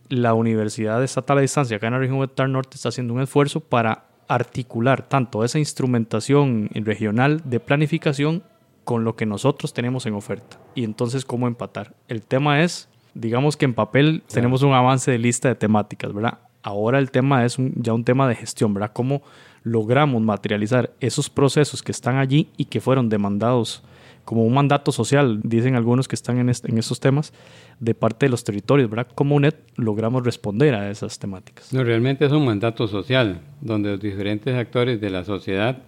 la 0.09 0.33
Universidad 0.33 1.03
Estatal 1.03 1.39
a 1.39 1.41
Distancia 1.41 1.77
acá 1.77 1.87
en 1.87 1.93
la 1.93 1.99
región 1.99 2.19
Vegetal 2.19 2.51
Norte 2.51 2.75
está 2.75 2.89
haciendo 2.89 3.13
un 3.13 3.21
esfuerzo 3.21 3.59
para 3.59 4.05
articular 4.27 5.07
tanto 5.07 5.43
esa 5.43 5.59
instrumentación 5.59 6.69
regional 6.73 7.41
de 7.45 7.59
planificación 7.59 8.43
con 8.83 9.03
lo 9.03 9.15
que 9.15 9.25
nosotros 9.25 9.73
tenemos 9.73 10.05
en 10.05 10.13
oferta. 10.13 10.57
Y 10.75 10.83
entonces, 10.83 11.25
¿cómo 11.25 11.47
empatar? 11.47 11.93
El 12.07 12.21
tema 12.21 12.63
es, 12.63 12.87
digamos 13.13 13.57
que 13.57 13.65
en 13.65 13.73
papel 13.73 14.23
tenemos 14.31 14.63
un 14.63 14.73
avance 14.73 15.11
de 15.11 15.17
lista 15.17 15.49
de 15.49 15.55
temáticas, 15.55 16.13
¿verdad? 16.13 16.39
Ahora 16.63 16.99
el 16.99 17.11
tema 17.11 17.45
es 17.45 17.57
ya 17.75 17.93
un 17.93 18.03
tema 18.03 18.27
de 18.27 18.35
gestión, 18.35 18.73
¿verdad? 18.73 18.91
¿Cómo 18.93 19.23
logramos 19.63 20.21
materializar 20.21 20.91
esos 20.99 21.29
procesos 21.29 21.83
que 21.83 21.91
están 21.91 22.17
allí 22.17 22.49
y 22.57 22.65
que 22.65 22.79
fueron 22.79 23.09
demandados 23.09 23.83
como 24.27 24.43
un 24.43 24.53
mandato 24.53 24.91
social, 24.91 25.39
dicen 25.41 25.75
algunos 25.75 26.09
que 26.09 26.15
están 26.15 26.37
en, 26.37 26.49
en 26.49 26.77
estos 26.77 26.99
temas, 26.99 27.31
de 27.79 27.95
parte 27.95 28.25
de 28.25 28.29
los 28.29 28.43
territorios, 28.43 28.89
¿verdad? 28.89 29.07
¿Cómo 29.15 29.37
UNED 29.37 29.53
logramos 29.77 30.25
responder 30.25 30.75
a 30.75 30.91
esas 30.91 31.17
temáticas? 31.17 31.71
No, 31.71 31.81
realmente 31.81 32.25
es 32.25 32.33
un 32.33 32.43
mandato 32.43 32.89
social, 32.89 33.39
donde 33.61 33.91
los 33.91 34.01
diferentes 34.01 34.53
actores 34.53 34.99
de 34.99 35.09
la 35.11 35.23
sociedad, 35.23 35.81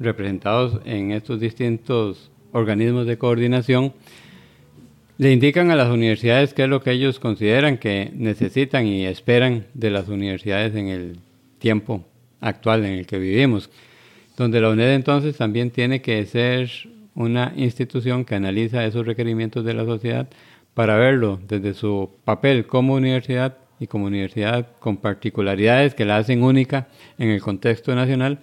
representados 0.00 0.80
en 0.86 1.12
estos 1.12 1.38
distintos 1.38 2.30
organismos 2.52 3.04
de 3.04 3.18
coordinación, 3.18 3.92
le 5.18 5.30
indican 5.30 5.70
a 5.70 5.76
las 5.76 5.90
universidades 5.90 6.54
qué 6.54 6.62
es 6.62 6.70
lo 6.70 6.80
que 6.80 6.92
ellos 6.92 7.18
consideran 7.18 7.76
que 7.76 8.10
necesitan 8.14 8.86
y 8.86 9.04
esperan 9.04 9.66
de 9.74 9.90
las 9.90 10.08
universidades 10.08 10.74
en 10.76 10.88
el 10.88 11.18
tiempo 11.58 12.06
actual 12.40 12.86
en 12.86 12.92
el 12.92 13.06
que 13.06 13.18
vivimos, 13.18 13.68
donde 14.38 14.62
la 14.62 14.70
UNED 14.70 14.94
entonces 14.94 15.36
también 15.36 15.70
tiene 15.70 16.00
que 16.00 16.24
ser 16.24 16.70
una 17.14 17.52
institución 17.56 18.24
que 18.24 18.34
analiza 18.34 18.84
esos 18.84 19.06
requerimientos 19.06 19.64
de 19.64 19.74
la 19.74 19.84
sociedad 19.84 20.28
para 20.74 20.96
verlo 20.96 21.38
desde 21.46 21.74
su 21.74 22.10
papel 22.24 22.66
como 22.66 22.94
universidad 22.94 23.58
y 23.78 23.86
como 23.86 24.06
universidad 24.06 24.68
con 24.78 24.96
particularidades 24.96 25.94
que 25.94 26.04
la 26.04 26.16
hacen 26.16 26.42
única 26.42 26.88
en 27.18 27.28
el 27.28 27.40
contexto 27.40 27.94
nacional, 27.94 28.38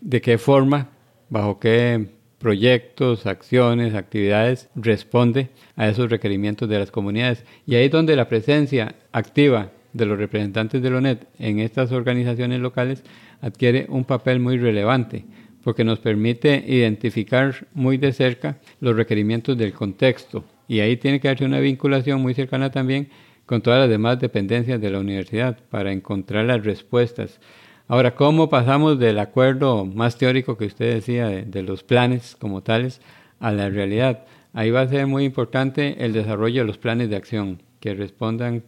de 0.00 0.20
qué 0.20 0.38
forma, 0.38 0.88
bajo 1.28 1.60
qué 1.60 2.08
proyectos, 2.38 3.26
acciones, 3.26 3.94
actividades 3.94 4.68
responde 4.74 5.50
a 5.76 5.88
esos 5.88 6.10
requerimientos 6.10 6.68
de 6.68 6.78
las 6.78 6.90
comunidades. 6.90 7.44
Y 7.66 7.76
ahí 7.76 7.84
es 7.84 7.92
donde 7.92 8.16
la 8.16 8.28
presencia 8.28 8.96
activa 9.12 9.70
de 9.92 10.06
los 10.06 10.18
representantes 10.18 10.82
de 10.82 10.90
la 10.90 10.96
ONED 10.96 11.18
en 11.38 11.60
estas 11.60 11.92
organizaciones 11.92 12.60
locales 12.60 13.04
adquiere 13.40 13.86
un 13.88 14.04
papel 14.04 14.40
muy 14.40 14.58
relevante 14.58 15.24
porque 15.62 15.84
nos 15.84 15.98
permite 15.98 16.64
identificar 16.66 17.66
muy 17.72 17.96
de 17.96 18.12
cerca 18.12 18.58
los 18.80 18.96
requerimientos 18.96 19.56
del 19.56 19.72
contexto 19.72 20.44
y 20.68 20.80
ahí 20.80 20.96
tiene 20.96 21.20
que 21.20 21.28
hacerse 21.28 21.44
una 21.44 21.60
vinculación 21.60 22.20
muy 22.20 22.34
cercana 22.34 22.70
también 22.70 23.08
con 23.46 23.60
todas 23.60 23.80
las 23.80 23.90
demás 23.90 24.18
dependencias 24.20 24.80
de 24.80 24.90
la 24.90 25.00
universidad 25.00 25.58
para 25.70 25.92
encontrar 25.92 26.46
las 26.46 26.64
respuestas. 26.64 27.40
Ahora, 27.88 28.14
¿cómo 28.14 28.48
pasamos 28.48 28.98
del 28.98 29.18
acuerdo 29.18 29.84
más 29.84 30.16
teórico 30.16 30.56
que 30.56 30.66
usted 30.66 30.94
decía 30.94 31.28
de, 31.28 31.42
de 31.42 31.62
los 31.62 31.82
planes 31.82 32.36
como 32.38 32.62
tales 32.62 33.00
a 33.40 33.52
la 33.52 33.68
realidad? 33.68 34.24
Ahí 34.54 34.70
va 34.70 34.82
a 34.82 34.88
ser 34.88 35.06
muy 35.06 35.24
importante 35.24 36.04
el 36.04 36.12
desarrollo 36.12 36.62
de 36.62 36.66
los 36.66 36.78
planes 36.78 37.10
de 37.10 37.16
acción 37.16 37.62
que 37.80 37.94
respondan 37.94 38.62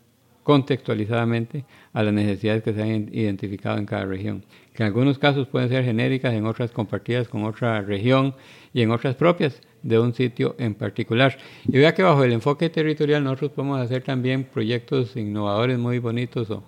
contextualizadamente 0.44 1.64
a 1.92 2.02
las 2.02 2.14
necesidades 2.14 2.62
que 2.62 2.72
se 2.72 2.82
han 2.82 3.08
identificado 3.12 3.78
en 3.78 3.86
cada 3.86 4.04
región, 4.04 4.44
que 4.74 4.82
en 4.82 4.88
algunos 4.88 5.18
casos 5.18 5.46
pueden 5.46 5.68
ser 5.68 5.84
genéricas, 5.84 6.34
en 6.34 6.46
otras 6.46 6.70
compartidas 6.72 7.28
con 7.28 7.44
otra 7.44 7.80
región 7.80 8.34
y 8.72 8.82
en 8.82 8.90
otras 8.90 9.14
propias 9.14 9.60
de 9.82 9.98
un 9.98 10.12
sitio 10.12 10.56
en 10.58 10.74
particular. 10.74 11.38
Y 11.66 11.78
vea 11.78 11.94
que 11.94 12.02
bajo 12.02 12.24
el 12.24 12.32
enfoque 12.32 12.68
territorial 12.68 13.22
nosotros 13.24 13.52
podemos 13.52 13.80
hacer 13.80 14.02
también 14.02 14.44
proyectos 14.44 15.16
innovadores 15.16 15.78
muy 15.78 15.98
bonitos 15.98 16.50
o, 16.50 16.64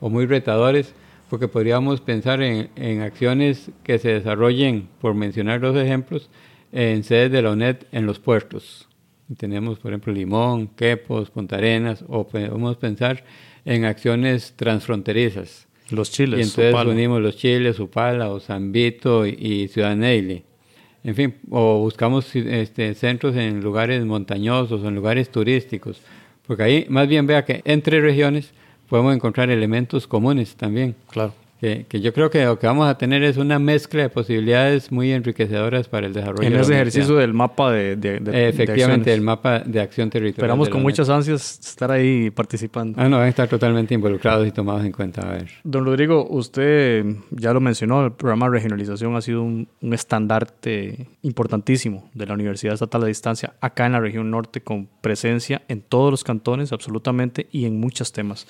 o 0.00 0.08
muy 0.08 0.26
retadores, 0.26 0.94
porque 1.28 1.46
podríamos 1.46 2.00
pensar 2.00 2.42
en, 2.42 2.70
en, 2.76 3.02
acciones 3.02 3.70
que 3.84 3.98
se 3.98 4.14
desarrollen, 4.14 4.88
por 5.00 5.14
mencionar 5.14 5.60
dos 5.60 5.76
ejemplos, 5.76 6.30
en 6.72 7.04
sedes 7.04 7.30
de 7.30 7.42
la 7.42 7.52
UNED 7.52 7.76
en 7.92 8.06
los 8.06 8.18
puertos 8.18 8.88
tenemos, 9.36 9.78
por 9.78 9.92
ejemplo, 9.92 10.12
Limón, 10.12 10.68
Quepos, 10.68 11.30
Punta 11.30 11.56
Arenas, 11.56 12.04
o 12.08 12.26
podemos 12.26 12.76
pensar 12.76 13.24
en 13.64 13.84
acciones 13.84 14.54
transfronterizas. 14.56 15.68
Los 15.90 16.10
chiles. 16.10 16.38
Y 16.38 16.42
entonces 16.42 16.86
unimos 16.86 17.20
los 17.20 17.36
chiles, 17.36 17.78
Upala, 17.80 18.30
o 18.30 18.40
San 18.40 18.72
Vito 18.72 19.26
y, 19.26 19.68
Ciudad 19.68 19.96
Neily. 19.96 20.42
En 21.02 21.14
fin, 21.14 21.34
o 21.50 21.78
buscamos 21.78 22.34
este, 22.36 22.94
centros 22.94 23.34
en 23.36 23.60
lugares 23.60 24.04
montañosos, 24.04 24.84
en 24.84 24.94
lugares 24.94 25.30
turísticos. 25.30 26.00
Porque 26.46 26.62
ahí 26.62 26.86
más 26.88 27.08
bien 27.08 27.26
vea 27.26 27.44
que 27.44 27.62
entre 27.64 28.00
regiones 28.00 28.52
podemos 28.88 29.14
encontrar 29.14 29.50
elementos 29.50 30.06
comunes 30.06 30.56
también. 30.56 30.94
Claro 31.10 31.32
que, 31.60 32.00
yo 32.00 32.14
creo 32.14 32.30
que 32.30 32.42
lo 32.44 32.58
que 32.58 32.66
vamos 32.66 32.88
a 32.88 32.96
tener 32.96 33.22
es 33.22 33.36
una 33.36 33.58
mezcla 33.58 34.02
de 34.02 34.08
posibilidades 34.08 34.90
muy 34.90 35.12
enriquecedoras 35.12 35.88
para 35.88 36.06
el 36.06 36.14
desarrollo. 36.14 36.48
En 36.48 36.56
ese 36.56 36.72
ejercicio 36.72 37.16
del 37.16 37.34
mapa 37.34 37.70
de, 37.70 37.96
de, 37.96 38.48
Efectivamente, 38.48 39.12
el 39.12 39.20
mapa 39.20 39.60
de 39.60 39.80
acción 39.80 40.08
territorial. 40.08 40.38
Esperamos 40.38 40.70
con 40.70 40.80
muchas 40.80 41.10
ansias 41.10 41.60
estar 41.60 41.90
ahí 41.90 42.30
participando. 42.30 42.98
Ah, 42.98 43.08
no, 43.10 43.18
van 43.18 43.26
a 43.26 43.28
estar 43.28 43.46
totalmente 43.46 43.92
involucrados 43.92 44.48
y 44.48 44.52
tomados 44.52 44.84
en 44.86 44.92
cuenta. 44.92 45.20
A 45.20 45.32
ver. 45.32 45.50
Don 45.62 45.84
Rodrigo, 45.84 46.26
usted 46.30 47.04
ya 47.30 47.52
lo 47.52 47.60
mencionó, 47.60 48.06
el 48.06 48.12
programa 48.12 48.46
de 48.46 48.52
regionalización 48.52 49.14
ha 49.16 49.20
sido 49.20 49.42
un, 49.42 49.68
estandarte 49.92 51.08
importantísimo 51.22 52.08
de 52.14 52.24
la 52.24 52.34
Universidad 52.34 52.72
Estatal 52.72 53.02
de 53.02 53.08
Distancia 53.08 53.52
acá 53.60 53.84
en 53.84 53.92
la 53.92 54.00
región 54.00 54.30
norte, 54.30 54.62
con 54.62 54.88
presencia 55.02 55.60
en 55.68 55.82
todos 55.82 56.10
los 56.10 56.24
cantones, 56.24 56.72
absolutamente, 56.72 57.48
y 57.52 57.66
en 57.66 57.78
muchos 57.78 58.12
temas 58.12 58.46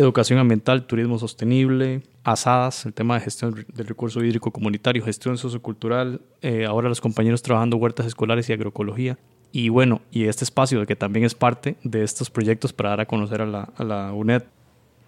educación 0.00 0.38
ambiental, 0.38 0.86
turismo 0.86 1.18
sostenible, 1.18 2.02
asadas, 2.24 2.86
el 2.86 2.92
tema 2.92 3.14
de 3.14 3.20
gestión 3.20 3.66
del 3.72 3.86
recurso 3.86 4.22
hídrico 4.22 4.50
comunitario, 4.50 5.04
gestión 5.04 5.38
sociocultural, 5.38 6.20
eh, 6.42 6.64
ahora 6.66 6.88
los 6.88 7.00
compañeros 7.00 7.42
trabajando 7.42 7.76
huertas 7.76 8.06
escolares 8.06 8.48
y 8.48 8.52
agroecología. 8.52 9.18
Y 9.52 9.68
bueno, 9.68 10.00
y 10.10 10.24
este 10.24 10.44
espacio 10.44 10.84
que 10.86 10.96
también 10.96 11.24
es 11.24 11.34
parte 11.34 11.76
de 11.82 12.02
estos 12.04 12.30
proyectos 12.30 12.72
para 12.72 12.90
dar 12.90 13.00
a 13.00 13.06
conocer 13.06 13.42
a 13.42 13.46
la, 13.46 13.68
a 13.76 13.84
la 13.84 14.12
UNED. 14.12 14.44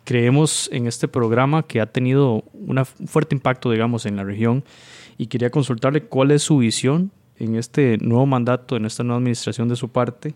Creemos 0.05 0.69
en 0.73 0.87
este 0.87 1.07
programa 1.07 1.63
que 1.63 1.81
ha 1.81 1.87
tenido 1.87 2.43
un 2.53 2.85
fuerte 2.85 3.37
impacto, 3.37 3.71
digamos, 3.71 4.05
en 4.05 4.17
la 4.17 4.25
región 4.25 4.65
y 5.17 5.29
quería 5.29 5.51
consultarle 5.51 6.03
cuál 6.03 6.33
es 6.33 6.43
su 6.43 6.59
visión 6.59 7.13
en 7.39 7.57
este 7.57 7.99
nuevo 7.99 8.27
mandato, 8.27 8.77
en 8.77 8.85
esta 8.85 9.05
nueva 9.05 9.19
administración 9.19 9.69
de 9.69 9.77
su 9.77 9.89
parte, 9.89 10.35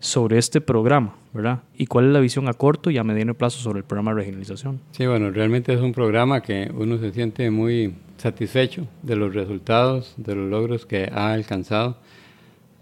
sobre 0.00 0.38
este 0.38 0.60
programa, 0.60 1.16
¿verdad? 1.32 1.60
¿Y 1.76 1.86
cuál 1.86 2.06
es 2.06 2.12
la 2.12 2.20
visión 2.20 2.48
a 2.48 2.52
corto 2.52 2.90
y 2.90 2.98
a 2.98 3.04
mediano 3.04 3.34
plazo 3.34 3.58
sobre 3.58 3.80
el 3.80 3.84
programa 3.84 4.12
de 4.12 4.18
regionalización? 4.18 4.80
Sí, 4.92 5.06
bueno, 5.06 5.30
realmente 5.30 5.72
es 5.72 5.80
un 5.80 5.92
programa 5.92 6.40
que 6.40 6.70
uno 6.74 6.98
se 6.98 7.12
siente 7.12 7.50
muy 7.50 7.94
satisfecho 8.16 8.86
de 9.02 9.16
los 9.16 9.34
resultados, 9.34 10.14
de 10.16 10.34
los 10.34 10.48
logros 10.48 10.86
que 10.86 11.10
ha 11.12 11.32
alcanzado. 11.32 11.96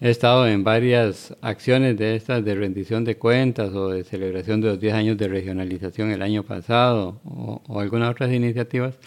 He 0.01 0.11
estado 0.11 0.47
en 0.47 0.63
varias 0.63 1.35
acciones 1.41 1.97
de 1.97 2.17
estas 2.17 2.45
de 2.45 2.55
rendición 2.55 3.05
de 3.05 3.17
cuentas 3.17 3.73
o 3.73 3.89
de 3.89 4.05
celebración 4.05 4.61
de 4.61 4.69
los 4.69 4.81
10 4.81 4.95
años 4.95 5.17
de 5.17 5.29
regionalización 5.29 6.11
el 6.11 6.21
año 6.21 6.43
pasado 6.43 7.19
o, 7.25 7.63
o 7.67 7.81
algunas 7.81 8.11
otras 8.11 8.31
iniciativas 8.31 8.99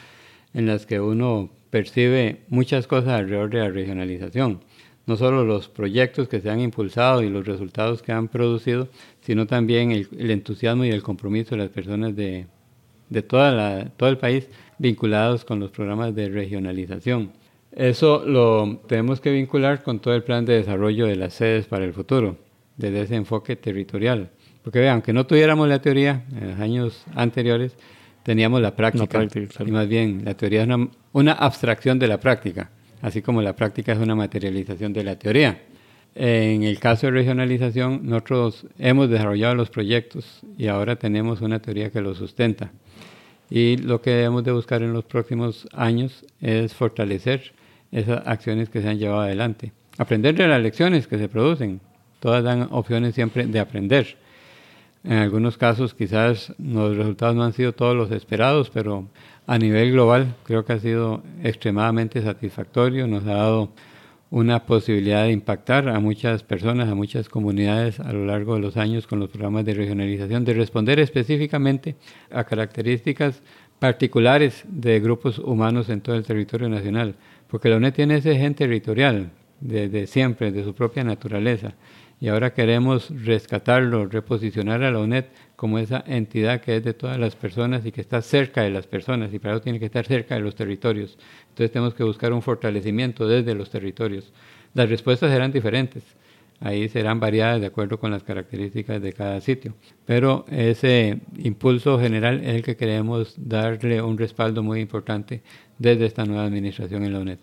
en 0.56 0.65
las 0.65 0.88
que 0.88 1.00
uno 1.00 1.52
percibe 1.69 2.41
muchas 2.50 2.88
cosas 2.88 3.19
alrededor 3.19 3.52
de 3.52 3.60
la 3.60 3.69
regionalización. 3.69 4.62
No 5.10 5.17
solo 5.17 5.43
los 5.43 5.69
proyectos 5.69 6.28
que 6.28 6.39
se 6.39 6.52
han 6.52 6.60
impulsado 6.60 7.24
y 7.24 7.32
los 7.32 7.48
resultados 7.48 8.04
que 8.04 8.12
han 8.12 8.28
producido, 8.28 8.89
sino 9.22 9.48
también 9.48 9.91
el, 9.91 10.08
entusiasmo 10.30 10.86
y 10.86 10.89
el 10.89 11.02
compromiso 11.02 11.56
de 11.56 11.63
las 11.63 11.69
personas 11.69 12.15
de, 12.15 12.45
de 13.10 13.24
toda 13.24 13.52
la, 13.52 13.89
todo 13.98 14.08
el 14.08 14.19
país 14.19 14.48
vinculados 14.78 15.45
con 15.45 15.60
los 15.60 15.72
programas 15.72 16.13
de 16.13 16.30
regionalización. 16.30 17.32
Eso 17.72 18.24
lo 18.24 18.84
tenemos 18.88 19.19
que 19.19 19.32
vincular 19.32 19.82
con 19.82 19.98
todo 19.98 20.13
el 20.13 20.22
plan 20.22 20.45
de 20.45 20.54
desarrollo 20.54 21.08
de 21.08 21.15
las 21.15 21.34
sedes 21.34 21.65
para 21.65 21.86
el 21.86 21.93
futuro, 21.93 22.38
desde 22.78 23.02
ese 23.02 23.15
enfoque 23.15 23.56
territorial. 23.56 24.30
Porque 24.62 24.78
vean, 24.78 24.93
aunque 24.93 25.12
no 25.12 25.26
tuviéramos 25.26 25.67
la 25.67 25.82
teoría 25.82 26.24
en 26.39 26.52
los 26.52 26.60
años 26.60 27.04
anteriores, 27.15 27.76
teníamos 28.22 28.62
la 28.62 28.76
práctica. 28.76 29.28
Y 29.65 29.72
más 29.72 29.88
bien, 29.88 30.22
la 30.24 30.36
teoría 30.36 30.62
es 30.62 30.69
una, 31.13 31.34
abstracción 31.34 31.98
de 31.98 32.08
la 32.08 32.19
práctica, 32.19 32.69
así 33.01 33.21
como 33.21 33.41
la 33.41 33.55
práctica 33.55 33.93
es 33.93 33.99
una 33.99 34.15
materialización 34.15 34.93
de 34.93 35.03
la 35.03 35.17
teoría. 35.17 35.62
En 36.15 36.63
el 36.63 36.79
caso 36.79 37.07
de 37.07 37.12
regionalización, 37.12 38.01
nosotros 38.03 38.65
hemos 38.77 39.09
desarrollado 39.09 39.55
los 39.55 39.69
proyectos 39.69 40.41
y 40.57 40.67
ahora 40.67 40.95
tenemos 40.95 41.41
una 41.41 41.59
teoría 41.59 41.91
que 41.91 42.01
los 42.01 42.17
sustenta. 42.17 42.71
Y 43.49 43.77
lo 43.77 44.01
que 44.01 44.12
debemos 44.12 44.43
de 44.43 44.51
buscar 44.51 44.81
en 44.83 44.93
los 44.93 45.05
próximos 45.05 45.67
años 45.73 46.25
es 46.41 46.73
fortalecer 46.73 47.53
esas 47.91 48.25
acciones 48.27 48.69
que 48.69 48.81
se 48.81 48.89
han 48.89 48.99
llevado 48.99 49.21
adelante. 49.21 49.71
Aprender 49.97 50.35
de 50.35 50.47
las 50.47 50.62
lecciones 50.62 51.07
que 51.07 51.17
se 51.17 51.29
producen, 51.29 51.81
todas 52.19 52.43
dan 52.43 52.67
opciones 52.71 53.15
siempre 53.15 53.47
de 53.47 53.59
aprender. 53.59 54.17
En 55.03 55.13
algunos 55.13 55.57
casos 55.57 55.93
quizás 55.93 56.53
los 56.57 56.97
resultados 56.97 57.35
no 57.35 57.43
han 57.43 57.53
sido 57.53 57.73
todos 57.73 57.95
los 57.95 58.12
esperados, 58.12 58.69
pero 58.69 59.07
a 59.47 59.57
nivel 59.57 59.93
global 59.93 60.35
creo 60.43 60.65
que 60.65 60.73
ha 60.73 60.79
sido 60.79 61.23
extremadamente 61.41 62.21
satisfactorio, 62.21 63.07
nos 63.07 63.23
ha 63.25 63.35
dado 63.35 63.71
una 64.29 64.65
posibilidad 64.65 65.23
de 65.23 65.31
impactar 65.31 65.89
a 65.89 65.99
muchas 65.99 66.43
personas, 66.43 66.89
a 66.89 66.95
muchas 66.95 67.29
comunidades 67.29 67.99
a 67.99 68.13
lo 68.13 68.25
largo 68.25 68.55
de 68.55 68.62
los 68.62 68.77
años 68.77 69.07
con 69.07 69.19
los 69.19 69.29
programas 69.29 69.65
de 69.65 69.73
regionalización, 69.73 70.45
de 70.45 70.53
responder 70.53 70.99
específicamente 70.99 71.95
a 72.29 72.43
características 72.43 73.41
particulares 73.79 74.65
de 74.67 74.99
grupos 74.99 75.39
humanos 75.39 75.89
en 75.89 76.01
todo 76.01 76.15
el 76.15 76.25
territorio 76.25 76.69
nacional, 76.69 77.15
porque 77.47 77.69
la 77.69 77.77
UNED 77.77 77.93
tiene 77.93 78.17
ese 78.17 78.35
gen 78.35 78.53
territorial 78.53 79.31
desde 79.62 80.07
siempre, 80.07 80.51
de 80.51 80.63
su 80.63 80.73
propia 80.73 81.03
naturaleza, 81.03 81.73
y 82.21 82.27
ahora 82.27 82.53
queremos 82.53 83.10
rescatarlo, 83.23 84.05
reposicionar 84.08 84.84
a 84.84 84.91
la 84.91 84.99
UNED 84.99 85.25
como 85.55 85.79
esa 85.79 86.03
entidad 86.05 86.62
que 86.62 86.77
es 86.77 86.84
de 86.84 86.93
todas 86.93 87.17
las 87.17 87.36
personas 87.36 87.86
y 87.86 87.91
que 87.91 88.01
está 88.01 88.21
cerca 88.21 88.62
de 88.62 88.69
las 88.69 88.88
personas, 88.88 89.34
y 89.34 89.39
para 89.39 89.55
eso 89.55 89.62
tiene 89.62 89.79
que 89.79 89.86
estar 89.86 90.05
cerca 90.05 90.36
de 90.36 90.41
los 90.41 90.55
territorios. 90.55 91.17
Entonces 91.49 91.71
tenemos 91.71 91.93
que 91.93 92.03
buscar 92.03 92.34
un 92.34 92.41
fortalecimiento 92.41 93.27
desde 93.27 93.55
los 93.55 93.69
territorios. 93.69 94.32
Las 94.73 94.89
respuestas 94.89 95.32
serán 95.32 95.51
diferentes, 95.51 96.03
ahí 96.60 96.89
serán 96.89 97.19
variadas 97.19 97.62
de 97.62 97.67
acuerdo 97.67 97.99
con 97.99 98.12
las 98.12 98.23
características 98.23 99.01
de 99.01 99.13
cada 99.13 99.39
sitio, 99.41 99.73
pero 100.05 100.45
ese 100.51 101.19
impulso 101.38 101.99
general 101.99 102.41
es 102.43 102.55
el 102.55 102.63
que 102.63 102.75
queremos 102.75 103.34
darle 103.38 104.01
un 104.01 104.17
respaldo 104.17 104.62
muy 104.62 104.82
importante 104.82 105.41
desde 105.77 106.05
esta 106.05 106.25
nueva 106.25 106.45
administración 106.45 107.03
en 107.05 107.13
la 107.13 107.19
UNED. 107.19 107.39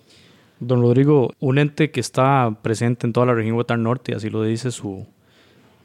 Don 0.58 0.80
Rodrigo, 0.80 1.34
un 1.38 1.58
ente 1.58 1.90
que 1.90 2.00
está 2.00 2.56
presente 2.62 3.06
en 3.06 3.12
toda 3.12 3.26
la 3.26 3.34
región 3.34 3.56
Huetar 3.56 3.78
Norte, 3.78 4.14
así 4.14 4.30
lo 4.30 4.42
dice 4.42 4.70
su, 4.70 5.06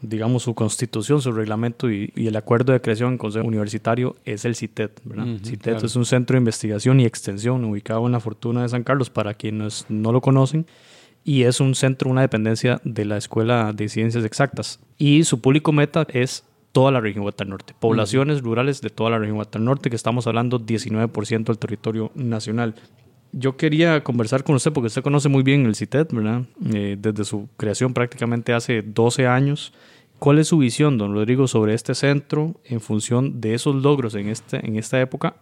digamos, 0.01 0.43
su 0.43 0.55
constitución, 0.55 1.21
su 1.21 1.31
reglamento 1.31 1.91
y, 1.91 2.11
el 2.15 2.35
acuerdo 2.35 2.73
de 2.73 2.81
creación 2.81 3.13
en 3.13 3.17
Consejo 3.17 3.47
Universitario 3.47 4.15
es 4.25 4.45
el 4.45 4.55
CITET. 4.55 5.01
¿verdad? 5.03 5.25
CITET 5.43 5.83
es 5.83 5.95
un 5.95 6.05
centro 6.05 6.35
de 6.35 6.39
investigación 6.39 6.99
y 6.99 7.05
extensión 7.05 7.65
ubicado 7.65 8.05
en 8.05 8.13
la 8.13 8.19
Fortuna 8.19 8.61
de 8.61 8.69
San 8.69 8.83
Carlos, 8.83 9.09
para 9.09 9.33
quienes 9.33 9.85
no 9.89 10.11
lo 10.11 10.21
conocen, 10.21 10.65
y 11.23 11.43
es 11.43 11.59
un 11.59 11.75
centro, 11.75 12.09
una 12.09 12.21
dependencia 12.21 12.81
de 12.83 13.05
la 13.05 13.17
Escuela 13.17 13.73
de 13.73 13.89
Ciencias 13.89 14.23
Exactas. 14.23 14.79
Y 14.97 15.23
su 15.25 15.41
público 15.41 15.71
meta 15.71 16.07
es 16.09 16.45
toda 16.71 16.91
la 16.91 17.01
región 17.01 17.25
Huetar 17.25 17.47
Norte, 17.47 17.75
poblaciones 17.77 18.41
rurales 18.41 18.81
de 18.81 18.89
toda 18.89 19.09
la 19.09 19.19
región 19.19 19.37
Huetar 19.37 19.61
Norte, 19.61 19.89
que 19.89 19.95
estamos 19.97 20.25
hablando 20.27 20.59
19% 20.59 21.43
del 21.43 21.57
territorio 21.57 22.11
nacional 22.15 22.75
yo 23.31 23.57
quería 23.57 24.03
conversar 24.03 24.43
con 24.43 24.55
usted 24.55 24.71
porque 24.71 24.87
usted 24.87 25.01
conoce 25.01 25.29
muy 25.29 25.43
bien 25.43 25.65
el 25.65 25.75
CITED, 25.75 26.07
¿verdad? 26.11 26.43
Eh, 26.73 26.97
desde 26.99 27.23
su 27.23 27.47
creación 27.57 27.93
prácticamente 27.93 28.53
hace 28.53 28.81
12 28.81 29.27
años. 29.27 29.73
¿Cuál 30.19 30.39
es 30.39 30.49
su 30.49 30.57
visión, 30.59 30.97
don 30.97 31.13
Rodrigo, 31.13 31.47
sobre 31.47 31.73
este 31.73 31.95
centro 31.95 32.55
en 32.65 32.79
función 32.79 33.41
de 33.41 33.55
esos 33.55 33.75
logros 33.75 34.13
en, 34.15 34.29
este, 34.29 34.65
en 34.65 34.75
esta 34.75 35.01
época 35.01 35.35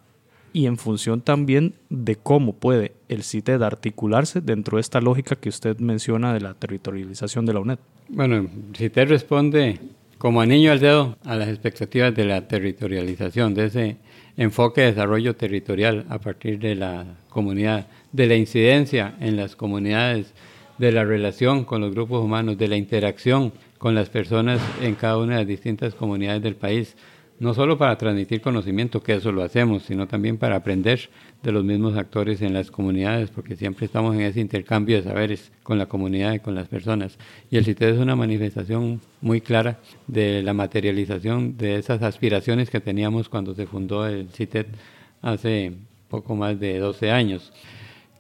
y 0.54 0.66
en 0.68 0.78
función 0.78 1.22
también 1.22 1.76
de 1.90 2.16
cómo 2.16 2.54
puede 2.54 2.94
el 3.10 3.24
CITED 3.24 3.62
articularse 3.62 4.42
dentro 4.42 4.78
de 4.78 4.82
esta 4.82 5.02
lógica 5.02 5.36
que 5.36 5.50
usted 5.50 5.78
menciona 5.80 6.34
de 6.34 6.42
la 6.42 6.54
territorialización 6.54 7.46
de 7.46 7.54
la 7.54 7.60
UNED? 7.60 7.80
Bueno, 8.08 8.48
CITED 8.76 9.10
responde 9.10 9.80
como 10.18 10.42
anillo 10.42 10.72
al 10.72 10.80
dedo 10.80 11.18
a 11.24 11.36
las 11.36 11.50
expectativas 11.50 12.16
de 12.16 12.26
la 12.26 12.48
territorialización, 12.48 13.54
de 13.54 13.66
ese 13.66 13.98
enfoque 14.40 14.80
de 14.82 14.88
desarrollo 14.88 15.36
territorial 15.36 16.06
a 16.10 16.18
partir 16.18 16.60
de 16.60 16.74
la 16.74 17.06
comunidad, 17.28 17.88
de 18.14 18.26
la 18.26 18.36
incidencia 18.36 19.16
en 19.20 19.36
las 19.36 19.58
comunidades, 19.58 20.34
de 20.78 20.94
la 20.94 21.04
relación 21.04 21.66
con 21.66 21.82
los 21.82 21.94
grupos 21.94 22.24
humanos, 22.24 22.58
de 22.58 22.70
la 22.70 22.78
interacción 22.78 23.52
con 23.78 23.96
las 23.96 24.10
personas 24.10 24.62
en 24.82 24.96
cada 24.96 25.18
una 25.18 25.34
de 25.34 25.40
las 25.42 25.48
distintas 25.48 25.94
comunidades 25.94 26.42
del 26.42 26.56
país 26.56 26.96
no 27.40 27.54
solo 27.54 27.78
para 27.78 27.98
transmitir 27.98 28.42
conocimiento, 28.42 29.02
que 29.02 29.14
eso 29.14 29.32
lo 29.32 29.44
hacemos, 29.44 29.84
sino 29.84 30.08
también 30.08 30.38
para 30.38 30.58
aprender 30.58 31.10
de 31.44 31.52
los 31.52 31.64
mismos 31.64 31.96
actores 31.96 32.42
en 32.42 32.54
las 32.54 32.70
comunidades, 32.70 33.30
porque 33.30 33.56
siempre 33.56 33.86
estamos 33.86 34.16
en 34.16 34.22
ese 34.22 34.42
intercambio 34.42 34.98
de 34.98 35.04
saberes 35.04 35.52
con 35.64 35.78
la 35.78 35.86
comunidad 35.86 36.34
y 36.34 36.40
con 36.40 36.56
las 36.56 36.68
personas. 36.68 37.18
Y 37.50 37.58
el 37.58 37.66
CITED 37.66 37.96
es 37.96 38.00
una 38.00 38.16
manifestación 38.16 39.00
muy 39.22 39.40
clara 39.40 39.80
de 40.08 40.44
la 40.44 40.54
materialización 40.54 41.58
de 41.58 41.78
esas 41.78 42.02
aspiraciones 42.02 42.70
que 42.70 42.82
teníamos 42.82 43.30
cuando 43.30 43.56
se 43.56 43.68
fundó 43.68 44.06
el 44.06 44.30
CITED 44.30 44.66
hace 45.22 45.74
poco 46.10 46.36
más 46.36 46.60
de 46.60 46.80
12 46.80 47.12
años. 47.12 47.54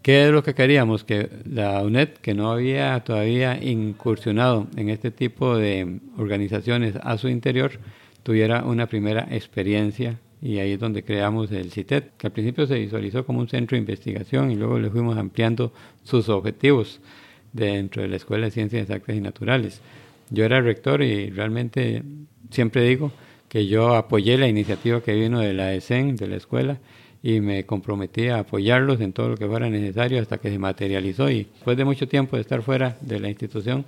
¿Qué 0.02 0.28
es 0.28 0.32
lo 0.32 0.44
que 0.44 0.54
queríamos? 0.54 1.04
Que 1.04 1.30
la 1.46 1.82
UNED, 1.82 2.10
que 2.22 2.34
no 2.34 2.52
había 2.52 2.98
todavía 3.02 3.62
incursionado 3.62 4.68
en 4.78 4.90
este 4.90 5.12
tipo 5.12 5.58
de 5.58 6.00
organizaciones 6.18 6.96
a 7.02 7.18
su 7.18 7.28
interior, 7.28 7.74
tuviera 8.24 8.64
una 8.64 8.88
primera 8.88 9.28
experiencia 9.30 10.18
y 10.41 10.60
ahí 10.60 10.73
es 10.73 10.80
donde 10.80 11.04
creamos 11.04 11.52
el 11.52 11.71
CITET, 11.71 12.15
que 12.17 12.28
al 12.28 12.34
principio 12.34 12.65
se 12.65 12.80
visualizó 12.80 13.25
como 13.25 13.39
un 13.39 13.49
centro 13.49 13.75
de 13.75 13.80
investigación 13.80 14.52
y 14.52 14.56
luego 14.56 14.80
le 14.80 14.89
fuimos 14.89 15.17
ampliando 15.17 15.73
sus 16.04 16.30
objetivos 16.30 17.02
dentro 17.52 18.02
de 18.02 18.08
la 18.08 18.15
Escuela 18.15 18.45
de 18.45 18.52
Ciencias 18.52 18.84
Exactas 18.84 19.15
y 19.15 19.21
Naturales. 19.21 19.82
Yo 20.30 20.45
era 20.45 20.62
rector 20.62 21.02
y 21.02 21.30
realmente 21.30 22.04
siempre 22.52 22.84
digo 22.84 23.12
que 23.49 23.67
yo 23.67 23.95
apoyé 23.95 24.38
la 24.38 24.47
iniciativa 24.47 25.02
que 25.02 25.13
vino 25.13 25.39
de 25.39 25.54
la 25.54 25.73
ESEN, 25.73 26.15
de 26.15 26.28
la 26.28 26.36
escuela, 26.38 26.80
y 27.21 27.41
me 27.41 27.65
comprometí 27.65 28.28
a 28.28 28.39
apoyarlos 28.39 29.02
en 29.02 29.12
todo 29.12 29.30
lo 29.30 29.38
que 29.38 29.47
fuera 29.47 29.69
necesario 29.69 30.21
hasta 30.21 30.38
que 30.38 30.49
se 30.49 30.58
materializó 30.58 31.30
y 31.30 31.47
después 31.54 31.75
de 31.75 31.84
mucho 31.84 32.08
tiempo 32.08 32.38
de 32.38 32.43
estar 32.43 32.62
fuera 32.62 32.97
de 33.02 33.19
la 33.19 33.28
institución, 33.28 33.86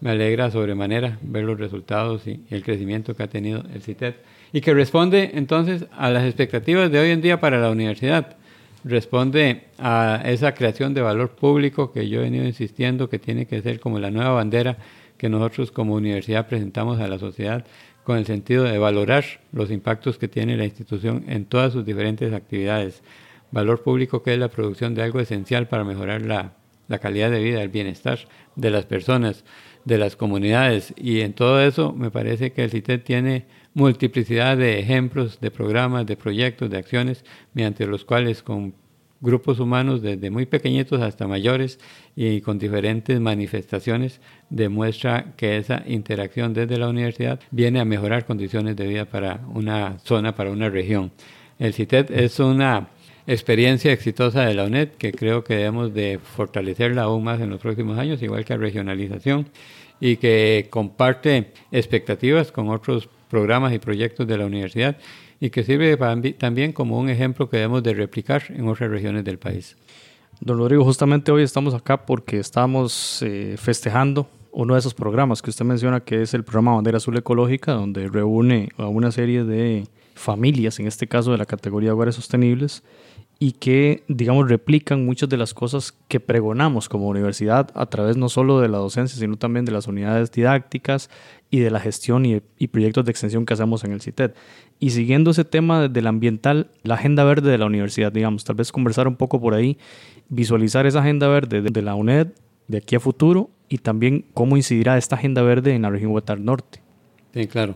me 0.00 0.10
alegra 0.10 0.50
sobremanera 0.50 1.18
ver 1.22 1.44
los 1.44 1.58
resultados 1.58 2.26
y 2.26 2.44
el 2.50 2.62
crecimiento 2.62 3.16
que 3.16 3.22
ha 3.24 3.28
tenido 3.28 3.64
el 3.74 3.82
CITED 3.82 4.14
y 4.52 4.60
que 4.60 4.74
responde 4.74 5.32
entonces 5.34 5.86
a 5.96 6.10
las 6.10 6.24
expectativas 6.24 6.90
de 6.90 6.98
hoy 6.98 7.10
en 7.10 7.22
día 7.22 7.40
para 7.40 7.58
la 7.58 7.70
universidad. 7.70 8.36
Responde 8.84 9.64
a 9.78 10.22
esa 10.24 10.54
creación 10.54 10.92
de 10.92 11.00
valor 11.00 11.30
público 11.30 11.92
que 11.92 12.08
yo 12.08 12.20
he 12.20 12.24
venido 12.24 12.44
insistiendo 12.44 13.08
que 13.08 13.18
tiene 13.18 13.46
que 13.46 13.62
ser 13.62 13.80
como 13.80 13.98
la 13.98 14.10
nueva 14.10 14.30
bandera 14.30 14.76
que 15.16 15.28
nosotros 15.28 15.70
como 15.70 15.94
universidad 15.94 16.48
presentamos 16.48 17.00
a 17.00 17.06
la 17.06 17.18
sociedad 17.18 17.64
con 18.02 18.18
el 18.18 18.26
sentido 18.26 18.64
de 18.64 18.78
valorar 18.78 19.24
los 19.52 19.70
impactos 19.70 20.18
que 20.18 20.26
tiene 20.26 20.56
la 20.56 20.64
institución 20.64 21.24
en 21.28 21.44
todas 21.44 21.72
sus 21.72 21.86
diferentes 21.86 22.32
actividades. 22.32 23.02
Valor 23.52 23.82
público 23.82 24.22
que 24.22 24.32
es 24.32 24.38
la 24.38 24.48
producción 24.48 24.94
de 24.94 25.02
algo 25.02 25.20
esencial 25.20 25.68
para 25.68 25.84
mejorar 25.84 26.22
la, 26.22 26.54
la 26.88 26.98
calidad 26.98 27.30
de 27.30 27.42
vida, 27.42 27.62
el 27.62 27.68
bienestar 27.68 28.18
de 28.56 28.70
las 28.70 28.84
personas 28.84 29.44
de 29.84 29.98
las 29.98 30.16
comunidades. 30.16 30.92
Y 30.96 31.20
en 31.20 31.32
todo 31.34 31.60
eso 31.62 31.92
me 31.92 32.10
parece 32.10 32.52
que 32.52 32.64
el 32.64 32.70
CITED 32.70 33.02
tiene 33.02 33.46
multiplicidad 33.74 34.56
de 34.56 34.78
ejemplos, 34.78 35.40
de 35.40 35.50
programas, 35.50 36.06
de 36.06 36.16
proyectos, 36.16 36.70
de 36.70 36.78
acciones, 36.78 37.24
mediante 37.54 37.86
los 37.86 38.04
cuales 38.04 38.42
con 38.42 38.74
grupos 39.22 39.60
humanos 39.60 40.02
desde 40.02 40.30
muy 40.30 40.46
pequeñitos 40.46 41.00
hasta 41.00 41.28
mayores 41.28 41.78
y 42.16 42.40
con 42.40 42.58
diferentes 42.58 43.20
manifestaciones 43.20 44.20
demuestra 44.50 45.32
que 45.36 45.56
esa 45.56 45.84
interacción 45.86 46.52
desde 46.52 46.76
la 46.76 46.88
universidad 46.88 47.40
viene 47.52 47.80
a 47.80 47.84
mejorar 47.84 48.26
condiciones 48.26 48.76
de 48.76 48.88
vida 48.88 49.04
para 49.04 49.40
una 49.54 49.98
zona, 50.00 50.34
para 50.34 50.50
una 50.50 50.68
región. 50.68 51.12
El 51.58 51.72
CITED 51.72 52.10
es 52.10 52.40
una 52.40 52.88
experiencia 53.26 53.92
exitosa 53.92 54.44
de 54.44 54.54
la 54.54 54.64
UNED 54.64 54.88
que 54.98 55.12
creo 55.12 55.44
que 55.44 55.54
debemos 55.54 55.94
de 55.94 56.18
fortalecerla 56.18 57.02
aún 57.02 57.22
más 57.22 57.40
en 57.40 57.50
los 57.50 57.60
próximos 57.60 57.98
años, 57.98 58.20
igual 58.22 58.44
que 58.44 58.54
la 58.54 58.60
regionalización, 58.60 59.46
y 60.00 60.16
que 60.16 60.66
comparte 60.68 61.52
expectativas 61.70 62.50
con 62.50 62.68
otros 62.70 63.08
programas 63.32 63.72
y 63.72 63.78
proyectos 63.78 64.26
de 64.26 64.36
la 64.36 64.44
universidad 64.44 64.98
y 65.40 65.48
que 65.48 65.64
sirve 65.64 65.96
también 66.38 66.74
como 66.74 66.98
un 66.98 67.08
ejemplo 67.08 67.48
que 67.48 67.56
debemos 67.56 67.82
de 67.82 67.94
replicar 67.94 68.42
en 68.50 68.68
otras 68.68 68.90
regiones 68.90 69.24
del 69.24 69.38
país. 69.38 69.74
Don 70.38 70.58
Rodrigo, 70.58 70.84
justamente 70.84 71.32
hoy 71.32 71.42
estamos 71.42 71.72
acá 71.72 72.04
porque 72.04 72.38
estamos 72.38 73.22
eh, 73.22 73.56
festejando 73.56 74.28
uno 74.50 74.74
de 74.74 74.80
esos 74.80 74.92
programas 74.92 75.40
que 75.40 75.48
usted 75.48 75.64
menciona, 75.64 76.00
que 76.00 76.20
es 76.20 76.34
el 76.34 76.44
programa 76.44 76.74
Bandera 76.74 76.98
Azul 76.98 77.16
Ecológica, 77.16 77.72
donde 77.72 78.06
reúne 78.06 78.68
a 78.76 78.88
una 78.88 79.10
serie 79.10 79.44
de 79.44 79.88
familias, 80.14 80.78
en 80.78 80.86
este 80.86 81.06
caso 81.06 81.32
de 81.32 81.38
la 81.38 81.46
categoría 81.46 81.88
de 81.88 81.94
hogares 81.94 82.16
sostenibles, 82.16 82.82
y 83.42 83.50
que, 83.50 84.04
digamos, 84.06 84.48
replican 84.48 85.04
muchas 85.04 85.28
de 85.28 85.36
las 85.36 85.52
cosas 85.52 85.98
que 86.06 86.20
pregonamos 86.20 86.88
como 86.88 87.08
universidad 87.08 87.72
a 87.74 87.86
través 87.86 88.16
no 88.16 88.28
solo 88.28 88.60
de 88.60 88.68
la 88.68 88.78
docencia, 88.78 89.18
sino 89.18 89.36
también 89.36 89.64
de 89.64 89.72
las 89.72 89.88
unidades 89.88 90.30
didácticas 90.30 91.10
y 91.50 91.58
de 91.58 91.72
la 91.72 91.80
gestión 91.80 92.24
y, 92.24 92.40
proyectos 92.68 93.04
de 93.04 93.10
extensión 93.10 93.44
que 93.44 93.54
hacemos 93.54 93.82
en 93.82 93.90
el 93.90 94.00
CITED. 94.00 94.30
Y 94.78 94.90
siguiendo 94.90 95.32
ese 95.32 95.44
tema 95.44 95.88
del 95.88 96.06
ambiental, 96.06 96.70
la 96.84 96.94
agenda 96.94 97.24
verde 97.24 97.50
de 97.50 97.58
la 97.58 97.66
universidad, 97.66 98.12
digamos, 98.12 98.44
tal 98.44 98.54
vez 98.54 98.70
conversar 98.70 99.08
un 99.08 99.16
poco 99.16 99.40
por 99.40 99.54
ahí, 99.54 99.76
visualizar 100.28 100.86
esa 100.86 101.00
agenda 101.00 101.26
verde 101.26 101.62
de, 101.62 101.82
la 101.82 101.96
UNED 101.96 102.28
de 102.68 102.78
aquí 102.78 102.94
a 102.94 103.00
futuro 103.00 103.50
y 103.68 103.78
también 103.78 104.24
cómo 104.34 104.56
incidirá 104.56 104.96
esta 104.98 105.16
agenda 105.16 105.42
verde 105.42 105.74
en 105.74 105.82
la 105.82 105.90
región 105.90 106.12
Huetar 106.12 106.38
Norte. 106.38 106.80
Sí, 107.34 107.48
claro. 107.48 107.74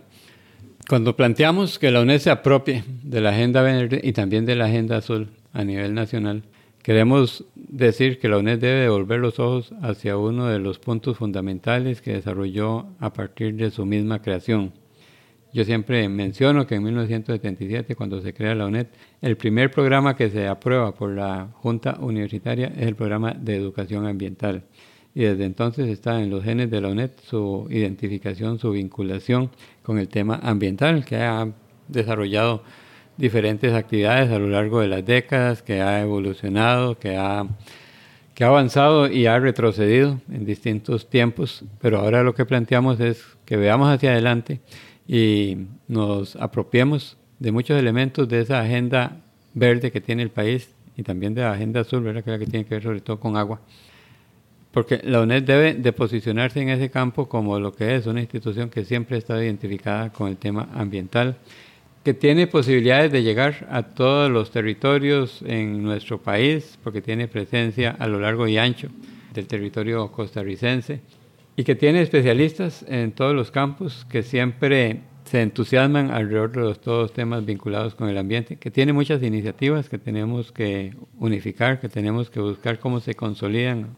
Cuando 0.88 1.16
planteamos 1.16 1.80
que 1.80 1.90
la 1.90 2.02
UNED 2.02 2.20
se 2.20 2.30
apropie 2.30 2.84
de 3.02 3.20
la 3.20 3.30
agenda 3.30 3.62
verde 3.62 4.00
y 4.04 4.12
también 4.12 4.46
de 4.46 4.54
la 4.54 4.66
agenda 4.66 4.98
azul, 4.98 5.30
a 5.56 5.64
nivel 5.64 5.94
nacional, 5.94 6.42
Queremos 6.86 7.44
decir 7.56 8.20
que 8.20 8.28
la 8.28 8.38
UNED 8.38 8.60
debe 8.60 8.82
devolver 8.82 9.18
los 9.18 9.40
ojos 9.40 9.74
hacia 9.82 10.16
uno 10.16 10.46
de 10.46 10.60
los 10.60 10.78
puntos 10.78 11.16
fundamentales 11.16 12.00
que 12.00 12.12
desarrolló 12.12 12.86
a 13.00 13.12
partir 13.12 13.56
de 13.56 13.72
su 13.72 13.84
misma 13.84 14.22
creación. 14.22 14.72
Yo 15.52 15.64
siempre 15.64 16.08
menciono 16.08 16.64
que 16.64 16.76
en 16.76 16.84
1977, 16.84 17.96
cuando 17.96 18.22
se 18.22 18.32
crea 18.32 18.54
la 18.54 18.66
UNED, 18.66 18.86
el 19.20 19.36
primer 19.36 19.72
programa 19.72 20.14
que 20.14 20.30
se 20.30 20.46
aprueba 20.46 20.94
por 20.94 21.10
la 21.10 21.48
Junta 21.54 21.96
Universitaria 21.98 22.68
es 22.68 22.86
el 22.86 22.94
programa 22.94 23.32
de 23.32 23.56
educación 23.56 24.06
ambiental. 24.06 24.62
Y 25.12 25.22
desde 25.22 25.44
entonces 25.44 25.88
está 25.88 26.22
en 26.22 26.30
los 26.30 26.44
genes 26.44 26.70
de 26.70 26.80
la 26.80 26.86
UNED 26.86 27.10
su 27.24 27.66
identificación, 27.68 28.60
su 28.60 28.70
vinculación 28.70 29.50
con 29.82 29.98
el 29.98 30.06
tema 30.06 30.38
ambiental, 30.40 31.04
que 31.04 31.16
ha 31.16 31.48
desarrollado 31.88 32.62
diferentes 33.16 33.72
actividades 33.72 34.30
a 34.30 34.38
lo 34.38 34.48
largo 34.48 34.80
de 34.80 34.88
las 34.88 35.04
décadas, 35.04 35.62
que 35.62 35.80
ha 35.80 36.00
evolucionado, 36.00 36.98
que 36.98 37.16
ha, 37.16 37.46
que 38.34 38.44
ha 38.44 38.48
avanzado 38.48 39.08
y 39.10 39.26
ha 39.26 39.38
retrocedido 39.38 40.20
en 40.30 40.44
distintos 40.44 41.08
tiempos, 41.08 41.64
pero 41.80 41.98
ahora 41.98 42.22
lo 42.22 42.34
que 42.34 42.44
planteamos 42.44 43.00
es 43.00 43.24
que 43.44 43.56
veamos 43.56 43.88
hacia 43.88 44.12
adelante 44.12 44.60
y 45.08 45.56
nos 45.88 46.36
apropiemos 46.36 47.16
de 47.38 47.52
muchos 47.52 47.78
elementos 47.78 48.28
de 48.28 48.40
esa 48.40 48.60
agenda 48.60 49.18
verde 49.54 49.90
que 49.90 50.00
tiene 50.00 50.22
el 50.22 50.30
país 50.30 50.70
y 50.96 51.02
también 51.02 51.34
de 51.34 51.42
la 51.42 51.52
agenda 51.52 51.80
azul, 51.80 52.02
¿verdad? 52.02 52.24
que 52.24 52.30
es 52.30 52.38
la 52.38 52.44
que 52.44 52.50
tiene 52.50 52.64
que 52.64 52.74
ver 52.74 52.82
sobre 52.82 53.00
todo 53.00 53.20
con 53.20 53.36
agua. 53.36 53.60
Porque 54.72 55.00
la 55.04 55.22
UNED 55.22 55.42
debe 55.42 55.74
de 55.74 55.92
posicionarse 55.92 56.60
en 56.60 56.68
ese 56.68 56.90
campo 56.90 57.28
como 57.28 57.58
lo 57.58 57.72
que 57.72 57.96
es 57.96 58.06
una 58.06 58.20
institución 58.20 58.68
que 58.68 58.84
siempre 58.84 59.16
ha 59.16 59.18
estado 59.18 59.42
identificada 59.42 60.10
con 60.10 60.28
el 60.28 60.36
tema 60.36 60.68
ambiental, 60.74 61.36
que 62.06 62.14
tiene 62.14 62.46
posibilidades 62.46 63.10
de 63.10 63.24
llegar 63.24 63.66
a 63.68 63.82
todos 63.82 64.30
los 64.30 64.52
territorios 64.52 65.42
en 65.44 65.82
nuestro 65.82 66.22
país, 66.22 66.78
porque 66.84 67.02
tiene 67.02 67.26
presencia 67.26 67.96
a 67.98 68.06
lo 68.06 68.20
largo 68.20 68.46
y 68.46 68.58
ancho 68.58 68.90
del 69.34 69.48
territorio 69.48 70.12
costarricense, 70.12 71.00
y 71.56 71.64
que 71.64 71.74
tiene 71.74 72.00
especialistas 72.00 72.84
en 72.86 73.10
todos 73.10 73.34
los 73.34 73.50
campos 73.50 74.06
que 74.08 74.22
siempre 74.22 75.00
se 75.24 75.42
entusiasman 75.42 76.12
alrededor 76.12 76.52
de 76.52 76.60
los, 76.60 76.80
todos 76.80 77.02
los 77.02 77.12
temas 77.12 77.44
vinculados 77.44 77.96
con 77.96 78.08
el 78.08 78.18
ambiente, 78.18 78.54
que 78.54 78.70
tiene 78.70 78.92
muchas 78.92 79.20
iniciativas 79.24 79.88
que 79.88 79.98
tenemos 79.98 80.52
que 80.52 80.94
unificar, 81.18 81.80
que 81.80 81.88
tenemos 81.88 82.30
que 82.30 82.38
buscar 82.38 82.78
cómo 82.78 83.00
se 83.00 83.16
consolidan 83.16 83.96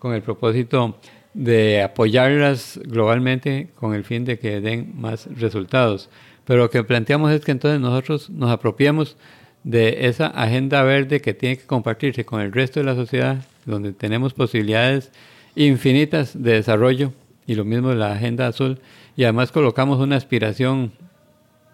con 0.00 0.12
el 0.12 0.22
propósito 0.22 0.98
de 1.34 1.82
apoyarlas 1.82 2.80
globalmente 2.84 3.68
con 3.76 3.94
el 3.94 4.02
fin 4.02 4.24
de 4.24 4.40
que 4.40 4.60
den 4.60 4.92
más 4.96 5.28
resultados. 5.36 6.10
Pero 6.46 6.60
lo 6.60 6.70
que 6.70 6.84
planteamos 6.84 7.32
es 7.32 7.44
que 7.44 7.52
entonces 7.52 7.80
nosotros 7.80 8.30
nos 8.30 8.50
apropiamos 8.50 9.16
de 9.62 10.06
esa 10.06 10.26
agenda 10.26 10.82
verde 10.82 11.20
que 11.20 11.32
tiene 11.32 11.56
que 11.56 11.64
compartirse 11.64 12.24
con 12.24 12.40
el 12.40 12.52
resto 12.52 12.80
de 12.80 12.86
la 12.86 12.94
sociedad, 12.94 13.46
donde 13.64 13.92
tenemos 13.92 14.34
posibilidades 14.34 15.10
infinitas 15.56 16.40
de 16.40 16.52
desarrollo, 16.52 17.12
y 17.46 17.54
lo 17.54 17.64
mismo 17.64 17.90
de 17.90 17.96
la 17.96 18.12
agenda 18.12 18.46
azul, 18.46 18.78
y 19.16 19.24
además 19.24 19.52
colocamos 19.52 20.00
una 20.00 20.16
aspiración 20.16 20.92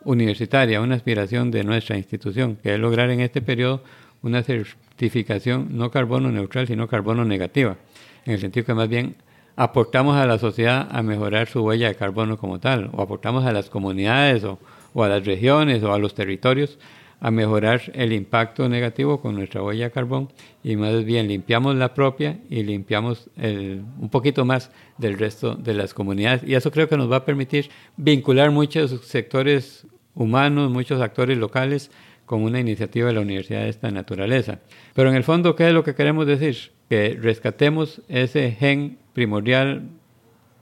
universitaria, 0.05 0.81
una 0.81 0.95
aspiración 0.95 1.51
de 1.51 1.65
nuestra 1.65 1.97
institución, 1.97 2.57
que 2.57 2.75
es 2.75 2.81
lograr 2.81 3.11
en 3.11 3.21
este 3.21 3.43
periodo 3.43 3.83
una 4.23 4.43
certificación 4.43 5.69
no 5.77 5.91
carbono 5.91 6.31
neutral, 6.31 6.67
sino 6.67 6.89
carbono 6.89 7.25
negativa, 7.25 7.77
en 8.25 8.35
el 8.35 8.41
sentido 8.41 8.67
que 8.67 8.75
más 8.75 8.89
bien 8.89 9.17
aportamos 9.57 10.17
a 10.17 10.27
la 10.27 10.39
sociedad 10.39 10.89
a 10.91 11.03
mejorar 11.03 11.49
su 11.49 11.63
huella 11.63 11.89
de 11.89 11.95
carbono 11.95 12.39
como 12.39 12.61
tal, 12.61 12.91
o 12.93 13.03
aportamos 13.03 13.45
a 13.45 13.53
las 13.53 13.71
comunidades 13.71 14.45
o, 14.45 14.59
a 15.03 15.09
las 15.09 15.25
regiones 15.25 15.83
o 15.83 15.93
a 15.93 15.99
los 15.99 16.15
territorios 16.15 16.79
a 17.21 17.31
mejorar 17.31 17.83
el 17.95 18.15
impacto 18.15 18.69
negativo 18.69 19.21
con 19.21 19.35
nuestra 19.35 19.63
huella 19.63 19.85
de 19.85 19.91
carbón 19.91 20.33
y 20.65 20.77
más 20.77 21.05
bien 21.05 21.29
limpiamos 21.29 21.77
la 21.77 21.93
propia 21.93 22.39
y 22.49 22.63
limpiamos 22.63 23.29
un 23.37 24.09
poquito 24.11 24.47
más 24.47 24.71
del 24.97 25.19
resto 25.19 25.55
de 25.55 25.75
las 25.75 25.93
comunidades. 25.93 26.43
Y 26.47 26.55
eso 26.55 26.71
creo 26.71 26.89
que 26.89 26.97
nos 26.97 27.13
va 27.13 27.17
a 27.17 27.25
permitir 27.27 27.69
vincular 27.99 28.51
muchos 28.51 29.03
sectores 29.03 29.87
humanos, 30.15 30.71
muchos 30.71 31.01
actores 31.03 31.37
locales 31.37 31.91
con 32.25 32.43
una 32.43 32.61
iniciativa 32.61 33.09
de 33.09 33.15
la 33.15 33.21
universidad 33.23 33.63
de 33.63 33.71
esta 33.71 33.91
naturaleza. 33.91 34.61
Pero 34.95 35.11
en 35.11 35.17
el 35.17 35.25
fondo, 35.25 35.57
¿qué 35.57 35.67
es 35.67 35.75
lo 35.75 35.83
que 35.83 35.97
queremos 35.97 36.27
decir? 36.27 36.73
Que 36.89 37.19
rescatemos 37.21 38.03
ese 38.09 38.53
gen 38.53 38.99
primordial 39.13 39.89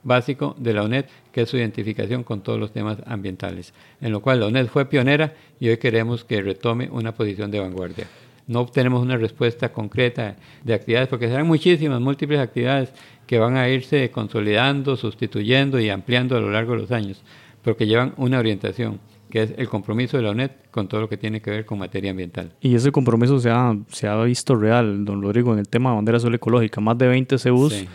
básico 0.03 0.55
de 0.57 0.73
la 0.73 0.83
UNED, 0.83 1.05
que 1.31 1.41
es 1.41 1.49
su 1.49 1.57
identificación 1.57 2.23
con 2.23 2.41
todos 2.41 2.59
los 2.59 2.71
temas 2.71 2.97
ambientales, 3.05 3.73
en 4.01 4.11
lo 4.11 4.21
cual 4.21 4.39
la 4.39 4.47
UNED 4.47 4.67
fue 4.67 4.85
pionera 4.85 5.33
y 5.59 5.69
hoy 5.69 5.77
queremos 5.77 6.23
que 6.23 6.41
retome 6.41 6.89
una 6.91 7.13
posición 7.13 7.51
de 7.51 7.59
vanguardia. 7.59 8.07
No 8.47 8.61
obtenemos 8.61 9.01
una 9.03 9.17
respuesta 9.17 9.71
concreta 9.71 10.35
de 10.63 10.73
actividades, 10.73 11.07
porque 11.07 11.27
serán 11.27 11.45
muchísimas, 11.45 12.01
múltiples 12.01 12.39
actividades 12.39 12.91
que 13.27 13.37
van 13.37 13.57
a 13.57 13.69
irse 13.69 14.09
consolidando, 14.09 14.95
sustituyendo 14.95 15.79
y 15.79 15.89
ampliando 15.89 16.35
a 16.35 16.39
lo 16.39 16.49
largo 16.49 16.73
de 16.73 16.79
los 16.79 16.91
años, 16.91 17.21
porque 17.61 17.85
llevan 17.85 18.13
una 18.17 18.39
orientación 18.39 18.99
que 19.29 19.43
es 19.43 19.53
el 19.57 19.69
compromiso 19.69 20.17
de 20.17 20.23
la 20.23 20.31
UNED 20.31 20.49
con 20.71 20.87
todo 20.87 21.01
lo 21.01 21.09
que 21.09 21.17
tiene 21.17 21.39
que 21.39 21.51
ver 21.51 21.65
con 21.65 21.77
materia 21.77 22.09
ambiental. 22.09 22.51
Y 22.61 22.73
ese 22.73 22.91
compromiso 22.91 23.39
se 23.39 23.51
ha, 23.51 23.77
se 23.89 24.07
ha 24.07 24.19
visto 24.23 24.55
real, 24.55 25.05
don 25.05 25.21
Rodrigo, 25.21 25.53
en 25.53 25.59
el 25.59 25.69
tema 25.69 25.91
de 25.91 25.97
bandera 25.97 26.17
azul 26.17 26.33
ecológica. 26.33 26.81
Más 26.81 26.97
de 26.97 27.07
20 27.07 27.37
CEUs 27.37 27.85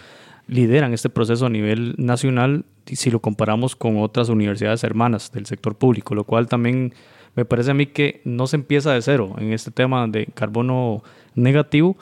lideran 0.47 0.93
este 0.93 1.09
proceso 1.09 1.47
a 1.47 1.51
nivel 1.51 1.95
nacional 1.97 2.65
si 2.87 3.11
lo 3.11 3.21
comparamos 3.21 3.77
con 3.77 3.99
otras 3.99 4.29
universidades 4.29 4.85
hermanas 4.85 5.33
del 5.33 5.47
sector 5.47 5.75
público, 5.75 6.15
lo 6.15 6.25
cual 6.25 6.49
también 6.49 6.95
me 7.35 7.45
parece 7.45 7.71
a 7.71 7.75
mí 7.75 7.87
que 7.87 8.21
no 8.25 8.47
se 8.47 8.57
empieza 8.57 8.93
de 8.93 9.03
cero 9.03 9.35
en 9.39 9.53
este 9.53 9.71
tema 9.71 10.07
de 10.07 10.27
carbono 10.27 11.03
negativo 11.35 11.97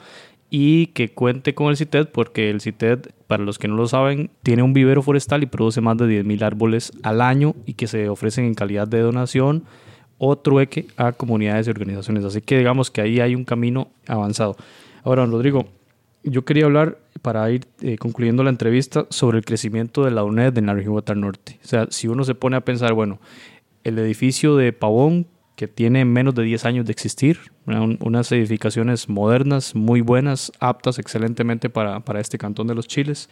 y 0.49 0.87
que 0.87 1.09
cuente 1.09 1.55
con 1.55 1.69
el 1.69 1.77
CITED 1.77 2.09
porque 2.09 2.51
el 2.51 2.61
CITED, 2.61 2.99
para 3.25 3.43
los 3.43 3.57
que 3.57 3.67
no 3.67 3.75
lo 3.75 3.87
saben, 3.87 4.29
tiene 4.43 4.61
un 4.61 4.73
vivero 4.73 5.01
forestal 5.01 5.41
y 5.41 5.47
produce 5.47 5.81
más 5.81 5.97
de 5.97 6.23
10.000 6.23 6.43
árboles 6.43 6.91
al 7.01 7.21
año 7.21 7.55
y 7.65 7.73
que 7.73 7.87
se 7.87 8.07
ofrecen 8.09 8.45
en 8.45 8.53
calidad 8.53 8.87
de 8.87 8.99
donación 8.99 9.63
o 10.19 10.37
trueque 10.37 10.85
a 10.95 11.13
comunidades 11.13 11.65
y 11.65 11.71
organizaciones. 11.71 12.23
Así 12.23 12.41
que 12.41 12.59
digamos 12.59 12.91
que 12.91 13.01
ahí 13.01 13.19
hay 13.19 13.33
un 13.33 13.45
camino 13.45 13.89
avanzado. 14.07 14.55
Ahora, 15.03 15.25
Rodrigo, 15.25 15.65
yo 16.23 16.45
quería 16.45 16.65
hablar, 16.65 16.99
para 17.23 17.49
ir 17.49 17.65
eh, 17.81 17.97
concluyendo 17.97 18.43
la 18.43 18.49
entrevista, 18.49 19.07
sobre 19.09 19.39
el 19.39 19.45
crecimiento 19.45 20.03
de 20.03 20.11
la 20.11 20.25
UNED 20.25 20.57
en 20.57 20.67
la 20.67 20.73
región 20.73 20.91
Guatar 20.91 21.17
Norte. 21.17 21.57
O 21.63 21.67
sea, 21.67 21.87
si 21.89 22.09
uno 22.09 22.25
se 22.25 22.35
pone 22.35 22.57
a 22.57 22.65
pensar, 22.65 22.93
bueno, 22.93 23.19
el 23.85 23.97
edificio 23.97 24.57
de 24.57 24.73
Pavón, 24.73 25.27
que 25.55 25.69
tiene 25.69 26.03
menos 26.03 26.35
de 26.35 26.43
10 26.43 26.65
años 26.65 26.85
de 26.85 26.91
existir, 26.91 27.39
unas 27.65 28.31
edificaciones 28.33 29.07
modernas, 29.07 29.73
muy 29.73 30.01
buenas, 30.01 30.51
aptas 30.59 30.99
excelentemente 30.99 31.69
para, 31.69 32.01
para 32.01 32.19
este 32.19 32.37
cantón 32.37 32.67
de 32.67 32.75
los 32.75 32.87
Chiles, 32.87 33.29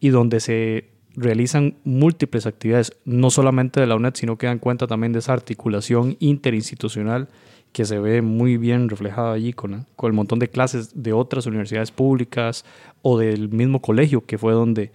y 0.00 0.08
donde 0.08 0.40
se 0.40 0.90
realizan 1.14 1.76
múltiples 1.84 2.44
actividades, 2.44 2.92
no 3.04 3.30
solamente 3.30 3.80
de 3.80 3.86
la 3.86 3.94
UNED, 3.94 4.14
sino 4.14 4.36
que 4.36 4.48
dan 4.48 4.58
cuenta 4.58 4.88
también 4.88 5.12
de 5.12 5.20
esa 5.20 5.32
articulación 5.32 6.16
interinstitucional 6.18 7.28
que 7.72 7.84
se 7.84 7.98
ve 7.98 8.22
muy 8.22 8.56
bien 8.56 8.88
reflejado 8.88 9.32
allí 9.32 9.52
con, 9.52 9.86
con 9.96 10.08
el 10.08 10.14
montón 10.14 10.38
de 10.38 10.48
clases 10.48 11.02
de 11.02 11.12
otras 11.12 11.46
universidades 11.46 11.90
públicas 11.90 12.64
o 13.02 13.18
del 13.18 13.48
mismo 13.48 13.80
colegio 13.80 14.24
que 14.24 14.38
fue 14.38 14.52
donde, 14.52 14.90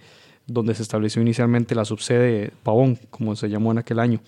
donde 0.46 0.74
se 0.74 0.82
estableció 0.82 1.22
inicialmente 1.22 1.74
la 1.74 1.84
subsede 1.84 2.52
Pavón, 2.62 2.98
como 3.10 3.36
se 3.36 3.48
llamó 3.48 3.72
en 3.72 3.78
aquel 3.78 4.00
año. 4.00 4.20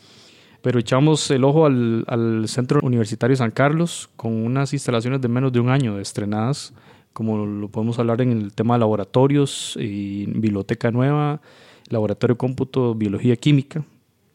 Pero 0.63 0.79
echamos 0.79 1.31
el 1.31 1.45
ojo 1.45 1.67
al, 1.67 2.05
al 2.09 2.49
Centro 2.49 2.81
Universitario 2.83 3.37
San 3.37 3.51
Carlos 3.51 4.11
con 4.17 4.33
unas 4.33 4.73
instalaciones 4.73 5.21
de 5.21 5.29
menos 5.29 5.53
de 5.53 5.61
un 5.61 5.69
año 5.69 5.99
estrenadas, 5.99 6.73
como 7.13 7.47
lo 7.47 7.69
podemos 7.69 7.99
hablar 7.99 8.21
en 8.21 8.33
el 8.33 8.53
tema 8.53 8.75
de 8.75 8.81
laboratorios 8.81 9.77
y 9.81 10.27
biblioteca 10.27 10.91
nueva, 10.91 11.41
laboratorio 11.89 12.35
de 12.35 12.39
cómputo, 12.39 12.95
biología 12.95 13.37
química, 13.37 13.85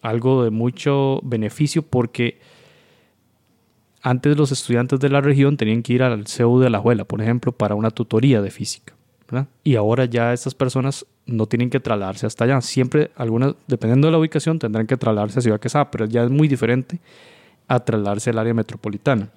algo 0.02 0.44
de 0.44 0.50
mucho 0.50 1.20
beneficio 1.24 1.84
porque 1.84 2.40
antes 4.02 4.38
los 4.38 4.52
estudiantes 4.52 5.00
de 5.00 5.10
la 5.10 5.22
región 5.22 5.58
tenían 5.58 5.84
que 5.84 5.94
ir 5.94 6.04
al 6.04 6.28
CEU 6.28 6.60
de 6.60 6.70
la 6.70 6.80
Juela, 6.80 7.06
por 7.06 7.22
ejemplo, 7.22 7.52
para 7.52 7.76
una 7.76 7.92
tutoría 7.92 8.42
de 8.42 8.52
física. 8.52 8.94
Y 9.64 9.76
ahora 9.76 10.06
ya 10.06 10.34
estas 10.34 10.54
personas 10.54 11.06
no 11.26 11.46
tienen 11.46 11.70
que 11.70 11.80
trasladarse 11.80 12.26
hasta 12.26 12.44
allá. 12.44 12.60
Siempre, 12.62 13.12
algunas, 13.16 13.56
dependiendo 13.68 14.08
de 14.08 14.12
la 14.12 14.18
ubicación, 14.18 14.60
tendrán 14.60 14.88
que 14.88 14.98
trasladarse 14.98 15.40
a 15.40 15.42
Ciudad 15.42 15.60
Quesada, 15.60 15.90
pero 15.90 16.06
ya 16.06 16.24
es 16.24 16.30
muy 16.30 16.48
diferente 16.48 17.00
a 17.68 17.80
trasladarse 17.80 18.32
al 18.32 18.40
área 18.40 18.54
metropolitana. 18.54 19.30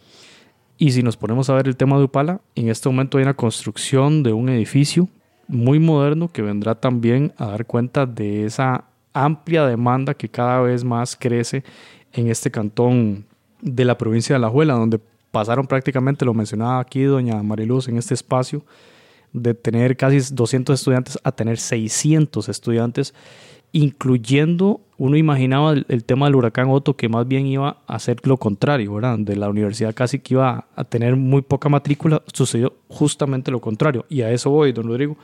Y 0.76 0.90
si 0.90 1.02
nos 1.02 1.16
ponemos 1.16 1.48
a 1.48 1.54
ver 1.54 1.68
el 1.68 1.76
tema 1.76 1.96
de 1.98 2.04
Upala, 2.04 2.40
en 2.56 2.68
este 2.68 2.88
momento 2.88 3.18
hay 3.18 3.22
una 3.22 3.34
construcción 3.34 4.24
de 4.24 4.32
un 4.32 4.48
edificio 4.48 5.08
muy 5.46 5.78
moderno 5.78 6.28
que 6.28 6.42
vendrá 6.42 6.74
también 6.74 7.32
a 7.36 7.46
dar 7.46 7.66
cuenta 7.66 8.06
de 8.06 8.46
esa 8.46 8.84
amplia 9.12 9.64
demanda 9.66 10.14
que 10.14 10.28
cada 10.28 10.60
vez 10.60 10.82
más 10.82 11.14
crece 11.14 11.62
en 12.12 12.28
este 12.28 12.50
cantón 12.50 13.26
de 13.64 13.84
la 13.84 13.98
provincia 13.98 14.34
de 14.34 14.38
La 14.38 14.50
Juela, 14.50 14.74
donde 14.74 15.00
pasaron 15.30 15.66
prácticamente, 15.66 16.24
lo 16.24 16.34
mencionaba 16.34 16.78
aquí 16.78 17.02
doña 17.02 17.42
Mariluz 17.42 17.88
en 17.88 17.96
este 17.96 18.14
espacio, 18.14 18.62
de 19.32 19.54
tener 19.54 19.96
casi 19.96 20.20
200 20.32 20.78
estudiantes 20.78 21.18
a 21.24 21.32
tener 21.32 21.58
600 21.58 22.48
estudiantes 22.48 23.14
incluyendo, 23.74 24.82
uno 24.98 25.16
imaginaba 25.16 25.72
el, 25.72 26.04
tema 26.04 26.26
del 26.26 26.36
huracán 26.36 26.68
Otto 26.68 26.94
que 26.94 27.08
más 27.08 27.26
bien 27.26 27.44
iba 27.48 27.78
a 27.88 27.96
hacer 27.96 28.18
lo 28.22 28.36
contrario, 28.36 28.94
¿verdad? 28.94 29.18
De 29.18 29.34
la 29.34 29.48
universidad 29.48 29.92
casi 29.92 30.20
que 30.20 30.34
iba 30.34 30.68
a 30.76 30.84
tener 30.84 31.16
muy 31.16 31.42
poca 31.42 31.68
matrícula, 31.68 32.22
sucedió 32.32 32.74
justamente 32.86 33.50
lo 33.50 33.60
contrario. 33.60 34.06
Y 34.08 34.20
a 34.22 34.30
eso 34.30 34.50
voy, 34.50 34.70
don 34.70 34.86
Rodrigo. 34.86 35.16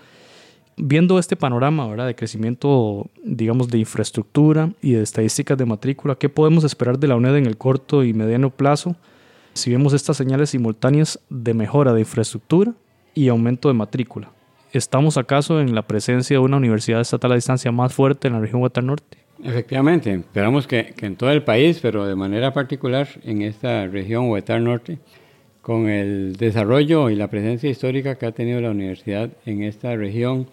Viendo 0.76 1.20
este 1.20 1.36
panorama, 1.36 1.86
¿verdad? 1.86 2.09
De 2.09 2.16
crecimiento, 2.16 3.09
digamos, 3.41 3.68
de 3.68 3.78
infraestructura 3.78 4.72
y 4.80 4.93
de 4.93 5.03
estadísticas 5.03 5.57
de 5.57 5.64
matrícula, 5.64 6.14
¿qué 6.14 6.28
podemos 6.28 6.64
esperar 6.64 6.99
de 6.99 7.09
la 7.09 7.16
UNED 7.16 7.36
en 7.36 7.47
el 7.47 7.57
corto 7.57 8.05
y 8.05 8.12
mediano 8.12 8.51
plazo? 8.51 8.97
Si 9.55 9.70
vemos 9.70 9.93
estas 9.93 10.16
señales 10.16 10.51
simultáneas 10.51 11.18
de 11.28 11.55
mejora 11.55 11.93
de 11.93 12.01
infraestructura 12.01 12.74
y 13.14 13.28
aumento 13.28 13.68
de 13.68 13.74
matrícula. 13.74 14.30
¿Estamos 14.72 15.16
acaso 15.16 15.61
en 15.61 15.74
la 15.74 15.82
presencia 15.82 16.36
de 16.36 16.41
una 16.41 16.59
universidad 16.59 17.01
estatal 17.01 17.32
a 17.32 17.34
distancia 17.34 17.72
más 17.72 17.93
fuerte 17.93 18.28
en 18.28 18.34
la 18.34 18.41
región 18.41 18.61
Guatar 18.61 18.84
Norte? 18.84 19.18
Efectivamente, 19.43 20.12
esperamos 20.12 20.66
que, 20.66 20.95
en 21.01 21.16
todo 21.16 21.30
el 21.30 21.43
país, 21.43 21.78
pero 21.80 22.07
de 22.07 22.14
manera 22.14 22.53
particular 22.53 23.09
en 23.24 23.41
esta 23.41 23.86
región 23.86 24.28
Huetar 24.28 24.61
Norte, 24.61 24.99
con 25.62 25.88
el 25.88 26.36
desarrollo 26.36 27.11
y 27.11 27.16
la 27.16 27.28
presencia 27.28 27.70
histórica 27.70 28.16
que 28.16 28.26
ha 28.26 28.32
tenido 28.32 28.61
la 28.61 28.70
universidad 28.70 29.30
en 29.47 29.62
esta 29.62 29.97
región, 29.97 30.49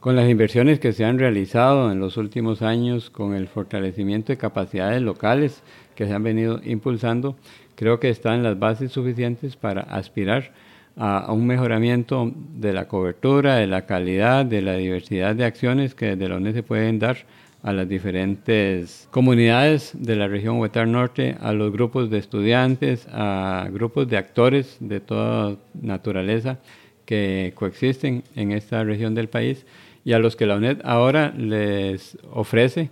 con 0.00 0.16
las 0.16 0.30
inversiones 0.30 0.80
que 0.80 0.92
se 0.92 1.04
han 1.04 1.18
realizado 1.18 1.92
en 1.92 2.00
los 2.00 2.16
últimos 2.16 2.62
años, 2.62 3.10
con 3.10 3.34
el 3.34 3.48
fortalecimiento 3.48 4.32
de 4.32 4.38
capacidades 4.38 5.02
locales 5.02 5.62
que 5.94 6.06
se 6.06 6.14
han 6.14 6.22
venido 6.22 6.60
impulsando, 6.64 7.36
creo 7.74 8.00
que 8.00 8.08
están 8.08 8.42
las 8.42 8.58
bases 8.58 8.92
suficientes 8.92 9.56
para 9.56 9.82
aspirar 9.82 10.52
a, 10.96 11.30
un 11.32 11.46
mejoramiento 11.46 12.32
de 12.34 12.72
la 12.72 12.88
cobertura, 12.88 13.56
de 13.56 13.66
la 13.66 13.84
calidad, 13.84 14.46
de 14.46 14.62
la 14.62 14.74
diversidad 14.74 15.36
de 15.36 15.44
acciones 15.44 15.94
que 15.94 16.16
desde 16.16 16.28
la 16.30 16.36
ONU 16.36 16.52
se 16.52 16.62
pueden 16.62 16.98
dar 16.98 17.18
a 17.62 17.74
las 17.74 17.86
diferentes 17.86 19.06
comunidades 19.10 19.92
de 19.94 20.16
la 20.16 20.28
región 20.28 20.58
Huetar 20.58 20.88
Norte, 20.88 21.36
a 21.40 21.52
los 21.52 21.70
grupos 21.72 22.08
de 22.08 22.16
estudiantes, 22.16 23.06
a 23.12 23.68
grupos 23.70 24.08
de 24.08 24.16
actores 24.16 24.78
de 24.80 25.00
toda 25.00 25.56
naturaleza 25.74 26.58
que 27.04 27.52
coexisten 27.54 28.22
en 28.34 28.52
esta 28.52 28.82
región 28.82 29.14
del 29.14 29.28
país 29.28 29.66
y 30.04 30.12
a 30.12 30.18
los 30.18 30.36
que 30.36 30.46
la 30.46 30.56
UNED 30.56 30.80
ahora 30.84 31.32
les 31.36 32.18
ofrece 32.32 32.90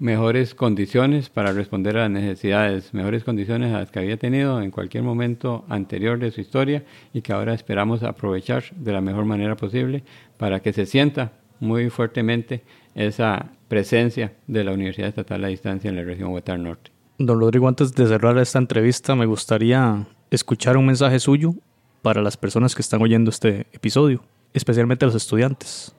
mejores 0.00 0.54
condiciones 0.54 1.28
para 1.28 1.52
responder 1.52 1.96
a 1.98 2.02
las 2.02 2.10
necesidades, 2.10 2.94
mejores 2.94 3.22
condiciones 3.22 3.74
a 3.74 3.80
las 3.80 3.90
que 3.90 3.98
había 3.98 4.16
tenido 4.16 4.62
en 4.62 4.70
cualquier 4.70 5.04
momento 5.04 5.64
anterior 5.68 6.18
de 6.18 6.30
su 6.30 6.40
historia 6.40 6.84
y 7.12 7.20
que 7.20 7.34
ahora 7.34 7.52
esperamos 7.52 8.02
aprovechar 8.02 8.64
de 8.76 8.92
la 8.92 9.02
mejor 9.02 9.26
manera 9.26 9.56
posible 9.56 10.02
para 10.38 10.60
que 10.60 10.72
se 10.72 10.86
sienta 10.86 11.32
muy 11.60 11.90
fuertemente 11.90 12.62
esa 12.94 13.50
presencia 13.68 14.32
de 14.46 14.64
la 14.64 14.72
Universidad 14.72 15.08
Estatal 15.08 15.44
a 15.44 15.48
Distancia 15.48 15.90
en 15.90 15.96
la 15.96 16.02
región 16.02 16.32
Huetar 16.32 16.58
Norte. 16.58 16.90
Don 17.18 17.38
Rodrigo, 17.38 17.68
antes 17.68 17.94
de 17.94 18.06
cerrar 18.06 18.38
esta 18.38 18.58
entrevista, 18.58 19.14
me 19.14 19.26
gustaría 19.26 20.06
escuchar 20.30 20.78
un 20.78 20.86
mensaje 20.86 21.20
suyo 21.20 21.54
para 22.00 22.22
las 22.22 22.38
personas 22.38 22.74
que 22.74 22.80
están 22.80 23.02
oyendo 23.02 23.28
este 23.28 23.66
episodio, 23.72 24.22
especialmente 24.54 25.04
los 25.04 25.14
estudiantes, 25.14 25.94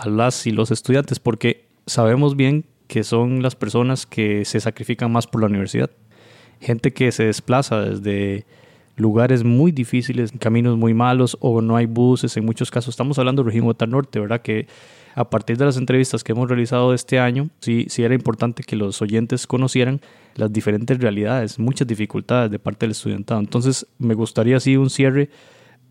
a 0.00 0.08
las 0.08 0.46
y 0.46 0.50
los 0.50 0.70
estudiantes, 0.70 1.20
porque 1.20 1.66
sabemos 1.86 2.34
bien 2.34 2.64
que 2.88 3.04
son 3.04 3.42
las 3.42 3.54
personas 3.54 4.06
que 4.06 4.44
se 4.44 4.58
sacrifican 4.60 5.12
más 5.12 5.26
por 5.26 5.42
la 5.42 5.46
universidad. 5.46 5.90
Gente 6.60 6.92
que 6.92 7.12
se 7.12 7.24
desplaza 7.24 7.80
desde 7.80 8.46
lugares 8.96 9.44
muy 9.44 9.72
difíciles, 9.72 10.32
caminos 10.38 10.76
muy 10.76 10.94
malos 10.94 11.36
o 11.40 11.60
no 11.60 11.76
hay 11.76 11.86
buses 11.86 12.36
en 12.36 12.44
muchos 12.44 12.70
casos. 12.70 12.94
Estamos 12.94 13.18
hablando 13.18 13.42
de 13.42 13.48
región 13.48 13.64
Guatar 13.64 13.88
Norte, 13.88 14.20
¿verdad? 14.20 14.40
Que 14.42 14.66
a 15.14 15.28
partir 15.28 15.58
de 15.58 15.66
las 15.66 15.76
entrevistas 15.76 16.24
que 16.24 16.32
hemos 16.32 16.48
realizado 16.48 16.94
este 16.94 17.18
año, 17.18 17.50
sí, 17.60 17.86
sí 17.88 18.02
era 18.02 18.14
importante 18.14 18.62
que 18.62 18.76
los 18.76 19.00
oyentes 19.02 19.46
conocieran 19.46 20.00
las 20.34 20.52
diferentes 20.52 20.98
realidades, 20.98 21.58
muchas 21.58 21.86
dificultades 21.86 22.50
de 22.50 22.58
parte 22.58 22.86
del 22.86 22.92
estudiantado. 22.92 23.40
Entonces, 23.40 23.86
me 23.98 24.14
gustaría 24.14 24.56
así 24.56 24.76
un 24.76 24.88
cierre, 24.88 25.28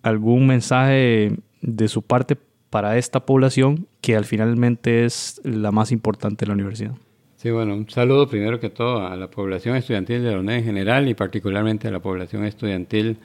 algún 0.01 0.47
mensaje 0.47 1.33
de 1.61 1.87
su 1.87 2.01
parte 2.01 2.37
para 2.69 2.97
esta 2.97 3.25
población 3.25 3.87
que 4.01 4.15
al 4.15 4.25
finalmente 4.25 5.05
es 5.05 5.41
la 5.43 5.71
más 5.71 5.91
importante 5.91 6.45
de 6.45 6.47
la 6.47 6.53
universidad. 6.53 6.93
Sí, 7.35 7.51
bueno, 7.51 7.73
un 7.73 7.89
saludo 7.89 8.27
primero 8.27 8.59
que 8.59 8.69
todo 8.69 9.07
a 9.07 9.15
la 9.15 9.29
población 9.29 9.77
estudiantil 9.77 10.23
de 10.23 10.31
la 10.31 10.39
UNED 10.39 10.57
en 10.57 10.63
general 10.65 11.07
y 11.07 11.13
particularmente 11.13 11.87
a 11.87 11.91
la 11.91 12.01
población 12.01 12.43
estudiantil 12.43 13.17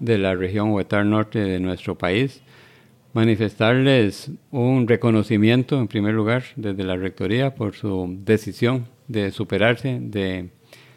de 0.00 0.18
la 0.18 0.34
región 0.34 0.72
Huetar 0.72 1.06
Norte 1.06 1.38
de 1.38 1.60
nuestro 1.60 1.96
país. 1.96 2.42
Manifestarles 3.12 4.30
un 4.50 4.88
reconocimiento, 4.88 5.78
en 5.78 5.88
primer 5.88 6.14
lugar, 6.14 6.42
desde 6.56 6.82
la 6.82 6.96
Rectoría 6.96 7.54
por 7.54 7.76
su 7.76 8.16
decisión 8.24 8.86
de 9.06 9.30
superarse, 9.30 9.98
de 10.00 10.50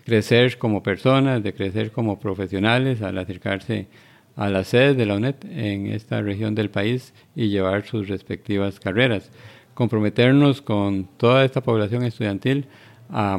crecer 0.03 0.57
como 0.57 0.83
personas, 0.83 1.43
de 1.43 1.53
crecer 1.53 1.91
como 1.91 2.19
profesionales 2.19 3.01
al 3.01 3.17
acercarse 3.17 3.81
a 3.81 4.12
la 4.35 4.63
sede 4.63 4.95
de 4.95 5.05
la 5.05 5.15
UNED 5.15 5.35
en 5.49 5.87
esta 5.87 6.21
región 6.21 6.55
del 6.55 6.69
país 6.69 7.13
y 7.35 7.49
llevar 7.49 7.85
sus 7.85 8.07
respectivas 8.07 8.79
carreras. 8.79 9.31
Comprometernos 9.73 10.61
con 10.61 11.07
toda 11.17 11.45
esta 11.45 11.61
población 11.61 12.03
estudiantil 12.03 12.65
a 13.09 13.37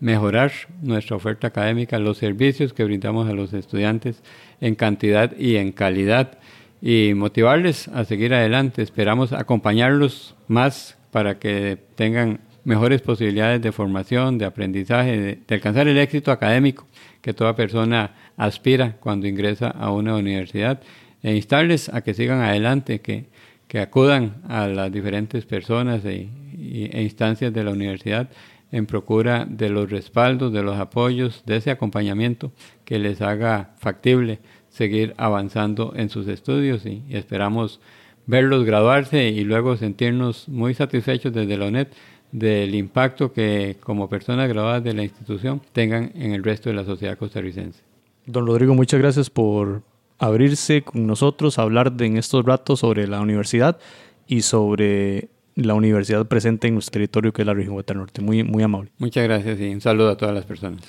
mejorar 0.00 0.52
nuestra 0.82 1.16
oferta 1.16 1.46
académica, 1.46 1.98
los 1.98 2.18
servicios 2.18 2.72
que 2.72 2.84
brindamos 2.84 3.28
a 3.28 3.32
los 3.32 3.52
estudiantes 3.52 4.22
en 4.60 4.74
cantidad 4.74 5.36
y 5.36 5.56
en 5.56 5.72
calidad 5.72 6.38
y 6.82 7.14
motivarles 7.14 7.88
a 7.88 8.04
seguir 8.04 8.34
adelante. 8.34 8.82
Esperamos 8.82 9.32
acompañarlos 9.32 10.34
más 10.48 10.98
para 11.10 11.38
que 11.38 11.78
tengan 11.94 12.40
mejores 12.64 13.02
posibilidades 13.02 13.60
de 13.62 13.72
formación, 13.72 14.38
de 14.38 14.46
aprendizaje, 14.46 15.40
de, 15.46 15.54
alcanzar 15.54 15.86
el 15.86 15.98
éxito 15.98 16.32
académico 16.32 16.86
que 17.20 17.34
toda 17.34 17.54
persona 17.54 18.12
aspira 18.36 18.96
cuando 19.00 19.26
ingresa 19.26 19.68
a 19.68 19.90
una 19.90 20.16
universidad 20.16 20.80
e 21.22 21.36
instarles 21.36 21.88
a 21.88 22.02
que 22.02 22.14
sigan 22.14 22.40
adelante, 22.40 23.00
que, 23.00 23.26
que 23.68 23.80
acudan 23.80 24.36
a 24.48 24.66
las 24.66 24.90
diferentes 24.90 25.44
personas 25.46 26.04
e, 26.04 26.28
e, 26.58 27.02
instancias 27.02 27.52
de 27.52 27.64
la 27.64 27.70
universidad 27.70 28.28
en 28.72 28.86
procura 28.86 29.46
de 29.48 29.70
los 29.70 29.90
respaldos, 29.90 30.52
de 30.52 30.62
los 30.62 30.78
apoyos, 30.78 31.44
de 31.46 31.56
ese 31.56 31.70
acompañamiento 31.70 32.50
que 32.84 32.98
les 32.98 33.20
haga 33.22 33.74
factible 33.78 34.40
seguir 34.68 35.14
avanzando 35.16 35.92
en 35.96 36.08
sus 36.08 36.26
estudios 36.26 36.84
y, 36.84 37.04
y 37.08 37.16
esperamos 37.16 37.80
verlos 38.26 38.64
graduarse 38.64 39.28
y 39.28 39.44
luego 39.44 39.76
sentirnos 39.76 40.48
muy 40.48 40.74
satisfechos 40.74 41.32
desde 41.32 41.56
la 41.56 41.66
UNED 41.66 41.88
del 42.34 42.74
impacto 42.74 43.32
que 43.32 43.76
como 43.78 44.08
personas 44.08 44.48
graduadas 44.48 44.82
de 44.82 44.92
la 44.92 45.04
institución 45.04 45.62
tengan 45.72 46.10
en 46.16 46.32
el 46.32 46.42
resto 46.42 46.68
de 46.68 46.74
la 46.74 46.84
sociedad 46.84 47.16
costarricense. 47.16 47.80
Don 48.26 48.44
Rodrigo, 48.44 48.74
muchas 48.74 48.98
gracias 48.98 49.30
por 49.30 49.82
abrirse 50.18 50.82
con 50.82 51.06
nosotros, 51.06 51.60
hablar 51.60 51.92
de, 51.92 52.06
en 52.06 52.16
estos 52.16 52.44
ratos 52.44 52.80
sobre 52.80 53.06
la 53.06 53.20
universidad 53.20 53.78
y 54.26 54.42
sobre 54.42 55.28
la 55.54 55.74
universidad 55.74 56.26
presente 56.26 56.66
en 56.66 56.74
nuestro 56.74 56.94
territorio 56.94 57.32
que 57.32 57.42
es 57.42 57.46
la 57.46 57.54
región 57.54 57.76
Huetar 57.76 57.96
Norte. 57.96 58.20
Muy, 58.20 58.42
muy 58.42 58.64
amable. 58.64 58.90
Muchas 58.98 59.22
gracias 59.22 59.60
y 59.60 59.72
un 59.72 59.80
saludo 59.80 60.10
a 60.10 60.16
todas 60.16 60.34
las 60.34 60.44
personas. 60.44 60.82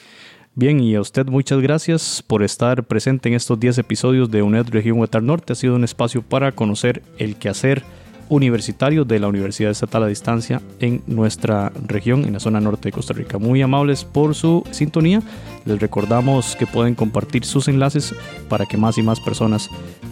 Bien, 0.55 0.79
y 0.79 0.95
a 0.95 1.01
usted 1.01 1.27
muchas 1.27 1.59
gracias 1.59 2.23
por 2.25 2.41
estar 2.41 2.85
presente 2.85 3.29
en 3.29 3.35
estos 3.35 3.59
10 3.59 3.77
episodios 3.77 4.31
de 4.31 4.41
UNED 4.41 4.69
Región 4.69 4.97
Huetar 4.97 5.21
Norte. 5.21 5.53
Ha 5.53 5.55
sido 5.55 5.75
un 5.75 5.83
espacio 5.83 6.23
para 6.23 6.53
conocer 6.53 7.03
el 7.19 7.35
quehacer 7.35 7.83
universitario 8.29 9.05
de 9.05 9.19
la 9.19 9.27
Universidad 9.27 9.71
Estatal 9.71 10.03
a 10.03 10.07
Distancia 10.07 10.61
en 10.79 11.01
nuestra 11.07 11.71
región, 11.87 12.25
en 12.25 12.33
la 12.33 12.39
zona 12.39 12.59
norte 12.59 12.89
de 12.89 12.91
Costa 12.91 13.13
Rica. 13.13 13.37
Muy 13.37 13.61
amables 13.61 14.03
por 14.03 14.35
su 14.35 14.63
sintonía. 14.71 15.21
Les 15.65 15.79
recordamos 15.79 16.55
que 16.55 16.67
pueden 16.67 16.95
compartir 16.95 17.45
sus 17.45 17.67
enlaces 17.67 18.13
para 18.49 18.65
que 18.65 18.77
más 18.77 18.97
y 18.97 19.03
más 19.03 19.19
personas 19.19 19.69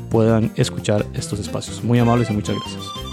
puedan 0.10 0.52
escuchar 0.56 1.06
estos 1.14 1.40
espacios. 1.40 1.84
Muy 1.84 2.00
amables 2.00 2.30
y 2.30 2.34
muchas 2.34 2.56
gracias. 2.56 3.13